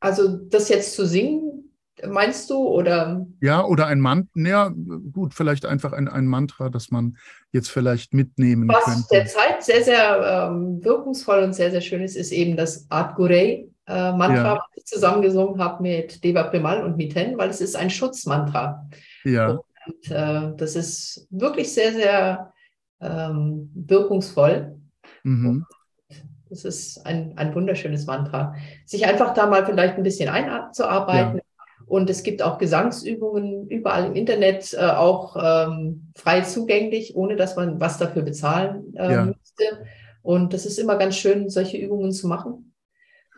also 0.00 0.36
das 0.36 0.68
jetzt 0.68 0.94
zu 0.94 1.06
singen, 1.06 1.74
meinst 2.06 2.50
du? 2.50 2.56
Oder? 2.56 3.26
Ja, 3.40 3.64
oder 3.64 3.86
ein 3.86 4.00
Mantra, 4.00 4.30
ja, 4.36 4.72
gut, 5.12 5.34
vielleicht 5.34 5.66
einfach 5.66 5.92
ein, 5.92 6.08
ein 6.08 6.26
Mantra, 6.26 6.68
das 6.68 6.90
man 6.90 7.16
jetzt 7.52 7.70
vielleicht 7.70 8.14
mitnehmen 8.14 8.68
Was 8.68 8.84
könnte. 8.84 9.06
derzeit 9.10 9.62
sehr, 9.62 9.84
sehr 9.84 10.50
ähm, 10.50 10.82
wirkungsvoll 10.84 11.42
und 11.42 11.54
sehr, 11.54 11.70
sehr 11.70 11.80
schön 11.80 12.02
ist, 12.02 12.16
ist 12.16 12.32
eben 12.32 12.56
das 12.56 12.90
Art 12.90 13.16
Gurei. 13.16 13.68
Äh, 13.88 14.12
Mantra, 14.12 14.42
ja. 14.42 14.54
was 14.54 14.76
ich 14.76 14.84
zusammengesungen 14.84 15.62
habe 15.62 15.82
mit 15.82 16.22
Deva 16.24 16.44
Primal 16.44 16.84
und 16.84 16.96
Miten, 16.96 17.38
weil 17.38 17.50
es 17.50 17.60
ist 17.60 17.76
ein 17.76 17.90
Schutzmantra. 17.90 18.88
Ja. 19.24 19.50
Und 19.50 19.60
und 19.86 20.10
äh, 20.10 20.52
das 20.56 20.76
ist 20.76 21.26
wirklich 21.30 21.72
sehr, 21.72 21.92
sehr 21.92 22.52
ähm, 23.00 23.70
wirkungsvoll. 23.74 24.76
Mhm. 25.22 25.64
Das 26.48 26.64
ist 26.64 27.04
ein, 27.04 27.36
ein 27.36 27.54
wunderschönes 27.54 28.06
Mantra. 28.06 28.54
Sich 28.84 29.06
einfach 29.06 29.34
da 29.34 29.46
mal 29.46 29.66
vielleicht 29.66 29.96
ein 29.96 30.02
bisschen 30.02 30.28
einzuarbeiten. 30.28 31.38
Ja. 31.38 31.42
Und 31.86 32.10
es 32.10 32.22
gibt 32.22 32.42
auch 32.42 32.58
Gesangsübungen 32.58 33.68
überall 33.68 34.06
im 34.06 34.14
Internet, 34.14 34.74
äh, 34.74 34.78
auch 34.78 35.36
ähm, 35.40 36.12
frei 36.16 36.40
zugänglich, 36.40 37.14
ohne 37.14 37.36
dass 37.36 37.54
man 37.54 37.80
was 37.80 37.98
dafür 37.98 38.22
bezahlen 38.22 38.94
äh, 38.96 39.12
ja. 39.12 39.24
müsste. 39.26 39.86
Und 40.22 40.52
das 40.52 40.66
ist 40.66 40.78
immer 40.78 40.96
ganz 40.96 41.16
schön, 41.16 41.48
solche 41.48 41.76
Übungen 41.76 42.12
zu 42.12 42.26
machen, 42.26 42.74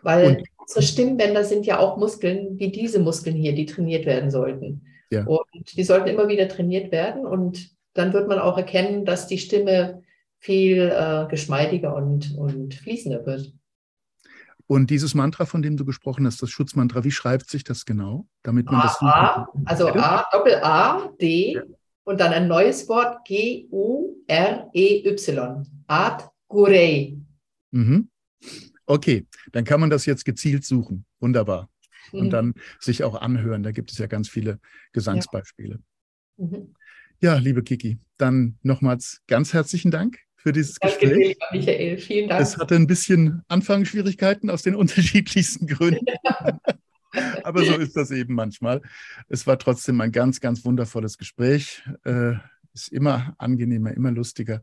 weil 0.03 0.27
und, 0.27 0.49
unsere 0.59 0.83
Stimmbänder 0.83 1.45
sind 1.45 1.67
ja 1.67 1.79
auch 1.79 1.97
Muskeln 1.97 2.59
wie 2.59 2.71
diese 2.71 2.99
Muskeln 2.99 3.37
hier, 3.37 3.55
die 3.55 3.67
trainiert 3.67 4.07
werden 4.07 4.31
sollten. 4.31 4.83
Ja. 5.11 5.25
Und 5.25 5.77
die 5.77 5.85
sollten 5.85 6.09
immer 6.09 6.29
wieder 6.29 6.49
trainiert 6.49 6.93
werden 6.93 7.27
und 7.27 7.71
dann 7.95 8.13
wird 8.13 8.29
man 8.29 8.39
auch 8.39 8.57
erkennen, 8.59 9.05
dass 9.05 9.27
die 9.27 9.39
Stimme 9.39 10.03
viel 10.39 10.93
äh, 10.95 11.27
geschmeidiger 11.29 11.97
und, 11.97 12.37
und 12.37 12.75
fließender 12.75 13.27
wird. 13.27 13.53
Und 14.67 14.91
dieses 14.91 15.15
Mantra, 15.15 15.47
von 15.47 15.63
dem 15.63 15.79
du 15.79 15.87
gesprochen 15.87 16.27
hast, 16.27 16.43
das 16.43 16.51
Schutzmantra, 16.51 17.03
wie 17.03 17.11
schreibt 17.11 17.49
sich 17.49 17.65
das 17.65 17.87
genau? 17.87 18.27
Damit 18.43 18.67
man 18.67 18.77
A, 18.77 18.83
das 18.83 19.01
A, 19.01 19.49
also 19.65 19.89
A, 19.89 20.27
Doppel 20.31 20.57
A, 20.63 21.09
D 21.21 21.55
ja. 21.55 21.63
und 22.05 22.21
dann 22.21 22.33
ein 22.33 22.49
neues 22.49 22.87
Wort 22.87 23.25
G, 23.25 23.67
U, 23.71 24.15
R, 24.27 24.69
E, 24.75 25.09
Y. 25.09 25.67
Art 25.87 26.29
Gurei. 26.49 27.17
Mhm. 27.71 28.11
Okay, 28.89 29.27
dann 29.53 29.65
kann 29.65 29.81
man 29.81 29.91
das 29.91 30.07
jetzt 30.07 30.25
gezielt 30.25 30.65
suchen. 30.65 31.05
Wunderbar 31.21 31.69
und 32.13 32.27
mhm. 32.27 32.31
dann 32.31 32.55
sich 32.81 33.05
auch 33.05 33.15
anhören. 33.21 33.63
Da 33.63 33.73
gibt 33.73 33.91
es 33.93 33.99
ja 33.99 34.07
ganz 34.07 34.29
viele 34.29 34.61
Gesangsbeispiele. 34.93 35.79
Ja, 36.39 36.45
mhm. 36.45 36.75
ja 37.21 37.35
liebe 37.37 37.63
Kiki, 37.63 37.99
dann 38.17 38.59
nochmals 38.63 39.23
ganz 39.27 39.53
herzlichen 39.53 39.91
Dank 39.91 40.19
für 40.37 40.53
dieses 40.53 40.77
Danke 40.77 40.99
Gespräch. 41.01 41.19
Dir, 41.19 41.29
lieber 41.29 41.47
Michael, 41.53 41.99
vielen 41.99 42.29
Dank. 42.29 42.43
Es 42.43 42.57
hatte 42.57 42.77
ein 42.77 42.87
bisschen 42.87 43.43
Anfangsschwierigkeiten 43.49 44.51
aus 44.51 44.63
den 44.63 44.75
unterschiedlichsten 44.75 45.67
Gründen. 45.67 46.07
Aber 47.43 47.65
so 47.65 47.77
ist 47.77 47.97
das 47.97 48.11
eben 48.11 48.35
manchmal. 48.35 48.83
Es 49.29 49.47
war 49.47 49.59
trotzdem 49.59 50.01
ein 50.01 50.13
ganz, 50.13 50.41
ganz 50.41 50.65
wundervolles 50.65 51.17
Gespräch. 51.17 51.83
Äh, 52.05 52.35
ist 52.75 52.93
immer 52.93 53.35
angenehmer, 53.39 53.93
immer 53.93 54.13
lustiger 54.13 54.63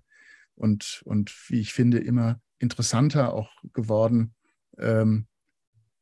und, 0.54 1.02
und 1.06 1.34
wie 1.50 1.60
ich 1.60 1.74
finde, 1.74 1.98
immer 1.98 2.40
interessanter 2.60 3.34
auch 3.34 3.50
geworden. 3.74 4.34
Ähm, 4.78 5.28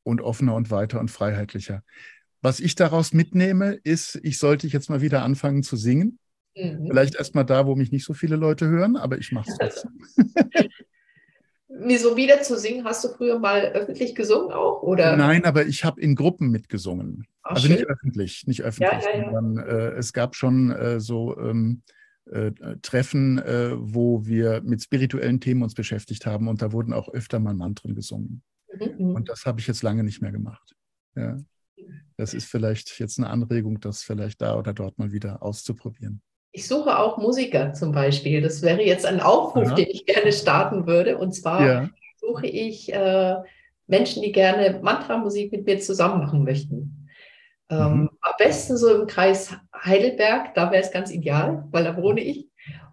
und 0.03 0.21
offener 0.21 0.55
und 0.55 0.69
weiter 0.69 0.99
und 0.99 1.09
freiheitlicher. 1.09 1.83
Was 2.41 2.59
ich 2.59 2.75
daraus 2.75 3.13
mitnehme, 3.13 3.79
ist, 3.83 4.19
ich 4.21 4.37
sollte 4.37 4.67
jetzt 4.67 4.89
mal 4.89 5.01
wieder 5.01 5.23
anfangen 5.23 5.63
zu 5.63 5.77
singen. 5.77 6.19
Mhm. 6.55 6.87
Vielleicht 6.87 7.15
erst 7.15 7.35
mal 7.35 7.45
da, 7.45 7.65
wo 7.65 7.75
mich 7.75 7.91
nicht 7.91 8.05
so 8.05 8.13
viele 8.13 8.35
Leute 8.35 8.67
hören, 8.67 8.97
aber 8.97 9.17
ich 9.17 9.31
mache 9.31 9.49
es 9.49 9.57
trotzdem. 9.57 9.91
Wieso 11.75 12.15
wieder 12.15 12.41
zu 12.41 12.59
singen? 12.59 12.85
Hast 12.85 13.03
du 13.03 13.09
früher 13.09 13.39
mal 13.39 13.71
öffentlich 13.73 14.13
gesungen 14.13 14.51
auch? 14.51 14.83
Oder? 14.83 15.17
Nein, 15.17 15.43
aber 15.43 15.65
ich 15.65 15.83
habe 15.83 15.99
in 16.01 16.15
Gruppen 16.15 16.49
mitgesungen. 16.49 17.25
Ach, 17.41 17.55
also 17.55 17.67
schön. 17.67 17.77
nicht 17.77 17.87
öffentlich, 17.87 18.45
nicht 18.45 18.61
öffentlich. 18.61 19.03
Ja, 19.03 19.09
ja, 19.09 19.17
ja. 19.17 19.31
Sondern, 19.31 19.67
äh, 19.67 19.91
es 19.93 20.13
gab 20.13 20.35
schon 20.35 20.69
äh, 20.71 20.99
so 20.99 21.35
ähm, 21.39 21.81
äh, 21.87 22.02
Treffen, 22.81 23.37
äh, 23.39 23.71
wo 23.75 24.25
wir 24.25 24.61
mit 24.63 24.81
spirituellen 24.81 25.39
Themen 25.41 25.63
uns 25.63 25.73
beschäftigt 25.73 26.25
haben 26.25 26.47
und 26.47 26.61
da 26.61 26.71
wurden 26.71 26.93
auch 26.93 27.09
öfter 27.09 27.39
mal 27.39 27.53
Mantren 27.53 27.95
gesungen. 27.95 28.43
Mhm. 28.79 29.15
Und 29.15 29.29
das 29.29 29.45
habe 29.45 29.59
ich 29.59 29.67
jetzt 29.67 29.83
lange 29.83 30.03
nicht 30.03 30.21
mehr 30.21 30.31
gemacht. 30.31 30.73
Ja. 31.15 31.37
Das 32.17 32.33
ist 32.33 32.45
vielleicht 32.45 32.99
jetzt 32.99 33.19
eine 33.19 33.29
Anregung, 33.29 33.79
das 33.79 34.03
vielleicht 34.03 34.41
da 34.41 34.57
oder 34.57 34.73
dort 34.73 34.97
mal 34.97 35.11
wieder 35.11 35.43
auszuprobieren. 35.43 36.21
Ich 36.51 36.67
suche 36.67 36.97
auch 36.97 37.17
Musiker 37.17 37.73
zum 37.73 37.91
Beispiel. 37.91 38.41
Das 38.41 38.61
wäre 38.61 38.81
jetzt 38.81 39.05
ein 39.05 39.19
Aufruf, 39.19 39.67
Aha. 39.67 39.75
den 39.75 39.87
ich 39.89 40.05
gerne 40.05 40.31
starten 40.31 40.85
würde. 40.85 41.17
Und 41.17 41.33
zwar 41.33 41.65
ja. 41.65 41.89
suche 42.17 42.47
ich 42.47 42.93
äh, 42.93 43.35
Menschen, 43.87 44.21
die 44.21 44.31
gerne 44.31 44.79
Mantra-Musik 44.81 45.51
mit 45.51 45.65
mir 45.65 45.79
zusammen 45.79 46.19
machen 46.19 46.43
möchten. 46.43 47.02
Ähm, 47.69 48.01
mhm. 48.01 48.09
Am 48.21 48.33
besten 48.37 48.77
so 48.77 48.93
im 48.93 49.07
Kreis 49.07 49.53
Heidelberg, 49.73 50.53
da 50.55 50.71
wäre 50.71 50.83
es 50.83 50.91
ganz 50.91 51.11
ideal, 51.11 51.65
weil 51.71 51.83
da 51.83 51.97
wohne 51.97 52.21
ich. 52.21 52.49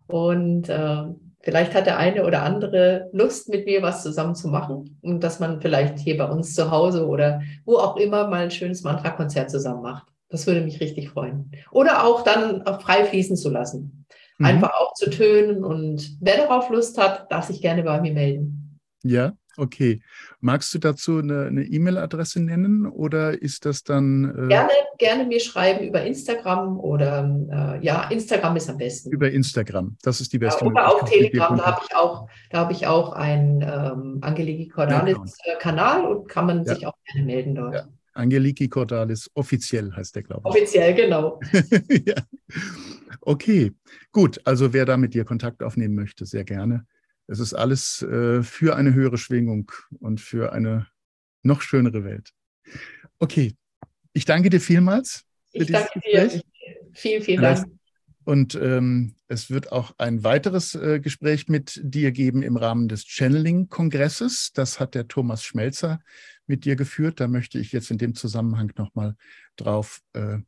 Und 0.06 0.68
äh, 0.68 1.04
Vielleicht 1.42 1.74
hat 1.74 1.86
der 1.86 1.96
eine 1.96 2.26
oder 2.26 2.42
andere 2.42 3.08
Lust, 3.12 3.48
mit 3.48 3.64
mir 3.64 3.80
was 3.80 4.02
zusammen 4.02 4.34
zu 4.34 4.48
machen 4.48 4.98
und 5.00 5.24
dass 5.24 5.40
man 5.40 5.60
vielleicht 5.62 5.98
hier 5.98 6.18
bei 6.18 6.26
uns 6.26 6.54
zu 6.54 6.70
Hause 6.70 7.06
oder 7.06 7.40
wo 7.64 7.78
auch 7.78 7.96
immer 7.96 8.28
mal 8.28 8.42
ein 8.42 8.50
schönes 8.50 8.82
Mantra-Konzert 8.82 9.50
zusammen 9.50 9.80
macht. 9.80 10.06
Das 10.28 10.46
würde 10.46 10.60
mich 10.60 10.80
richtig 10.80 11.08
freuen. 11.08 11.50
Oder 11.70 12.04
auch 12.04 12.22
dann 12.24 12.62
frei 12.80 13.04
fließen 13.04 13.36
zu 13.36 13.48
lassen. 13.48 14.04
Mhm. 14.36 14.46
Einfach 14.46 14.72
auch 14.74 14.92
zu 14.92 15.08
tönen 15.08 15.64
und 15.64 16.18
wer 16.20 16.36
darauf 16.36 16.68
Lust 16.68 16.98
hat, 16.98 17.32
darf 17.32 17.46
sich 17.46 17.62
gerne 17.62 17.84
bei 17.84 18.00
mir 18.02 18.12
melden. 18.12 18.78
Ja, 19.02 19.32
Okay. 19.56 20.00
Magst 20.40 20.72
du 20.74 20.78
dazu 20.78 21.18
eine 21.18 21.64
E-Mail-Adresse 21.64 22.40
nennen 22.40 22.86
oder 22.86 23.40
ist 23.40 23.66
das 23.66 23.82
dann. 23.82 24.24
Äh 24.24 24.48
gerne, 24.48 24.70
gerne 24.98 25.24
mir 25.26 25.40
schreiben 25.40 25.86
über 25.86 26.02
Instagram 26.02 26.78
oder 26.78 27.78
äh, 27.80 27.84
ja, 27.84 28.08
Instagram 28.10 28.56
ist 28.56 28.70
am 28.70 28.78
besten. 28.78 29.10
Über 29.10 29.30
Instagram, 29.30 29.96
das 30.02 30.20
ist 30.20 30.32
die 30.32 30.38
beste 30.38 30.64
ja, 30.64 30.70
Oder 30.70 30.88
auch 30.88 31.04
Telegram, 31.04 31.56
da 31.56 31.66
habe 31.66 31.82
ich 31.86 31.96
auch, 31.96 32.28
da 32.50 32.58
habe 32.58 32.72
ich 32.72 32.86
auch 32.86 33.12
einen 33.12 33.62
ähm, 33.62 34.18
Angeliki 34.20 34.68
Cordalis-Kanal 34.68 36.04
und 36.04 36.28
kann 36.28 36.46
man 36.46 36.64
ja. 36.64 36.74
sich 36.74 36.86
auch 36.86 36.94
gerne 37.06 37.26
melden 37.26 37.54
dort. 37.54 37.74
Ja. 37.74 37.88
Angeliki 38.12 38.68
Cordalis, 38.68 39.30
offiziell 39.34 39.92
heißt 39.92 40.16
der, 40.16 40.22
glaube 40.22 40.42
ich. 40.44 40.50
Offiziell, 40.50 40.94
genau. 40.94 41.40
ja. 42.06 42.14
Okay, 43.20 43.72
gut. 44.12 44.40
Also 44.44 44.72
wer 44.72 44.84
da 44.84 44.96
mit 44.96 45.14
dir 45.14 45.24
Kontakt 45.24 45.62
aufnehmen 45.62 45.94
möchte, 45.94 46.26
sehr 46.26 46.44
gerne. 46.44 46.86
Es 47.30 47.38
ist 47.38 47.54
alles 47.54 48.02
äh, 48.02 48.42
für 48.42 48.74
eine 48.74 48.92
höhere 48.92 49.16
Schwingung 49.16 49.70
und 50.00 50.20
für 50.20 50.52
eine 50.52 50.88
noch 51.44 51.62
schönere 51.62 52.02
Welt. 52.02 52.32
Okay, 53.20 53.54
ich 54.12 54.24
danke 54.24 54.50
dir 54.50 54.60
vielmals. 54.60 55.24
ich 55.52 55.70
danke 55.70 56.00
Gespräch. 56.00 56.32
dir. 56.32 56.42
Vielen, 56.92 57.22
vielen 57.22 57.42
Dank. 57.42 57.66
Und 58.24 58.56
ähm, 58.56 59.14
Es 59.28 59.48
wird 59.48 59.70
auch 59.70 59.94
ein 59.98 60.24
weiteres 60.24 60.74
äh, 60.74 60.98
Gespräch 60.98 61.46
mit 61.46 61.80
dir 61.84 62.10
geben 62.10 62.42
im 62.42 62.56
Rahmen 62.56 62.88
des 62.88 63.04
Channeling-Kongresses. 63.06 64.50
Das 64.52 64.80
hat 64.80 64.96
der 64.96 65.06
Thomas 65.06 65.44
Schmelzer 65.44 66.00
mit 66.48 66.64
dir 66.64 66.74
geführt. 66.74 67.20
Da 67.20 67.28
möchte 67.28 67.60
ich 67.60 67.70
jetzt 67.70 67.92
in 67.92 67.98
dem 67.98 68.16
Zusammenhang 68.16 68.72
nochmal 68.76 69.14
drauf 69.54 70.00
äh, 70.14 70.38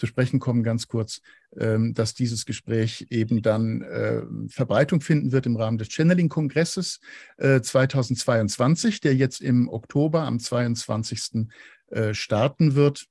zu 0.00 0.06
sprechen 0.06 0.40
kommen, 0.40 0.64
ganz 0.64 0.88
kurz, 0.88 1.20
ähm, 1.56 1.94
dass 1.94 2.14
dieses 2.14 2.44
Gespräch 2.46 3.06
eben 3.10 3.42
dann 3.42 3.82
äh, 3.82 4.22
Verbreitung 4.48 5.02
finden 5.02 5.30
wird 5.30 5.46
im 5.46 5.54
Rahmen 5.56 5.78
des 5.78 5.88
Channeling-Kongresses 5.88 6.98
äh, 7.36 7.60
2022, 7.60 9.00
der 9.00 9.14
jetzt 9.14 9.42
im 9.42 9.68
Oktober 9.68 10.22
am 10.22 10.40
22. 10.40 11.46
Äh, 11.90 12.14
starten 12.14 12.74
wird. 12.74 13.04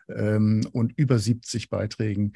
ähm, 0.09 0.67
und 0.73 0.93
über 0.97 1.19
70 1.19 1.71
Beiträgen 1.71 2.33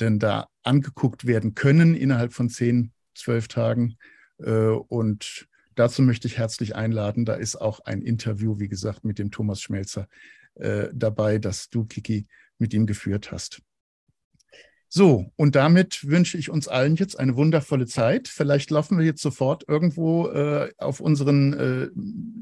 denn 0.00 0.18
da 0.18 0.48
angeguckt 0.62 1.26
werden 1.26 1.54
können 1.54 1.94
innerhalb 1.94 2.32
von 2.32 2.48
10, 2.48 2.92
12 3.14 3.48
Tagen. 3.48 3.96
Äh, 4.38 4.50
und 4.50 5.48
dazu 5.74 6.02
möchte 6.02 6.28
ich 6.28 6.38
herzlich 6.38 6.74
einladen. 6.74 7.24
Da 7.24 7.34
ist 7.34 7.56
auch 7.56 7.80
ein 7.80 8.02
Interview, 8.02 8.58
wie 8.58 8.68
gesagt, 8.68 9.04
mit 9.04 9.18
dem 9.18 9.30
Thomas 9.30 9.60
Schmelzer 9.60 10.08
dabei, 10.54 11.38
das 11.38 11.70
du, 11.70 11.84
Kiki, 11.84 12.26
mit 12.58 12.74
ihm 12.74 12.86
geführt 12.86 13.32
hast. 13.32 13.62
So, 14.94 15.32
und 15.36 15.54
damit 15.54 16.06
wünsche 16.06 16.36
ich 16.36 16.50
uns 16.50 16.68
allen 16.68 16.96
jetzt 16.96 17.18
eine 17.18 17.34
wundervolle 17.34 17.86
Zeit. 17.86 18.28
Vielleicht 18.28 18.70
laufen 18.70 18.98
wir 18.98 19.06
jetzt 19.06 19.22
sofort 19.22 19.64
irgendwo 19.66 20.28
äh, 20.28 20.70
auf 20.76 21.00
unseren 21.00 21.54
äh, 21.54 21.88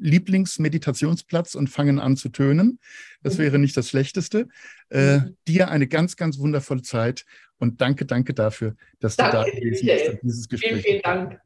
Lieblingsmeditationsplatz 0.00 1.54
und 1.54 1.70
fangen 1.70 2.00
an 2.00 2.16
zu 2.16 2.28
tönen. 2.30 2.80
Das 3.22 3.38
wäre 3.38 3.60
nicht 3.60 3.76
das 3.76 3.88
Schlechteste. 3.88 4.48
Äh, 4.88 5.20
dir 5.46 5.70
eine 5.70 5.86
ganz, 5.86 6.16
ganz 6.16 6.40
wundervolle 6.40 6.82
Zeit 6.82 7.24
und 7.58 7.80
danke, 7.80 8.04
danke 8.04 8.34
dafür, 8.34 8.74
dass 8.98 9.14
danke, 9.14 9.36
du 9.36 9.44
da 9.44 9.50
gewesen 9.56 9.86
bist. 9.86 10.18
Dieses 10.24 10.48
Gespräch. 10.48 10.70
Vielen, 10.70 10.82
vielen 10.82 11.02
Dank. 11.02 11.40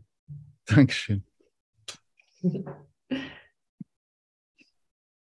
Dankeschön. 0.65 1.23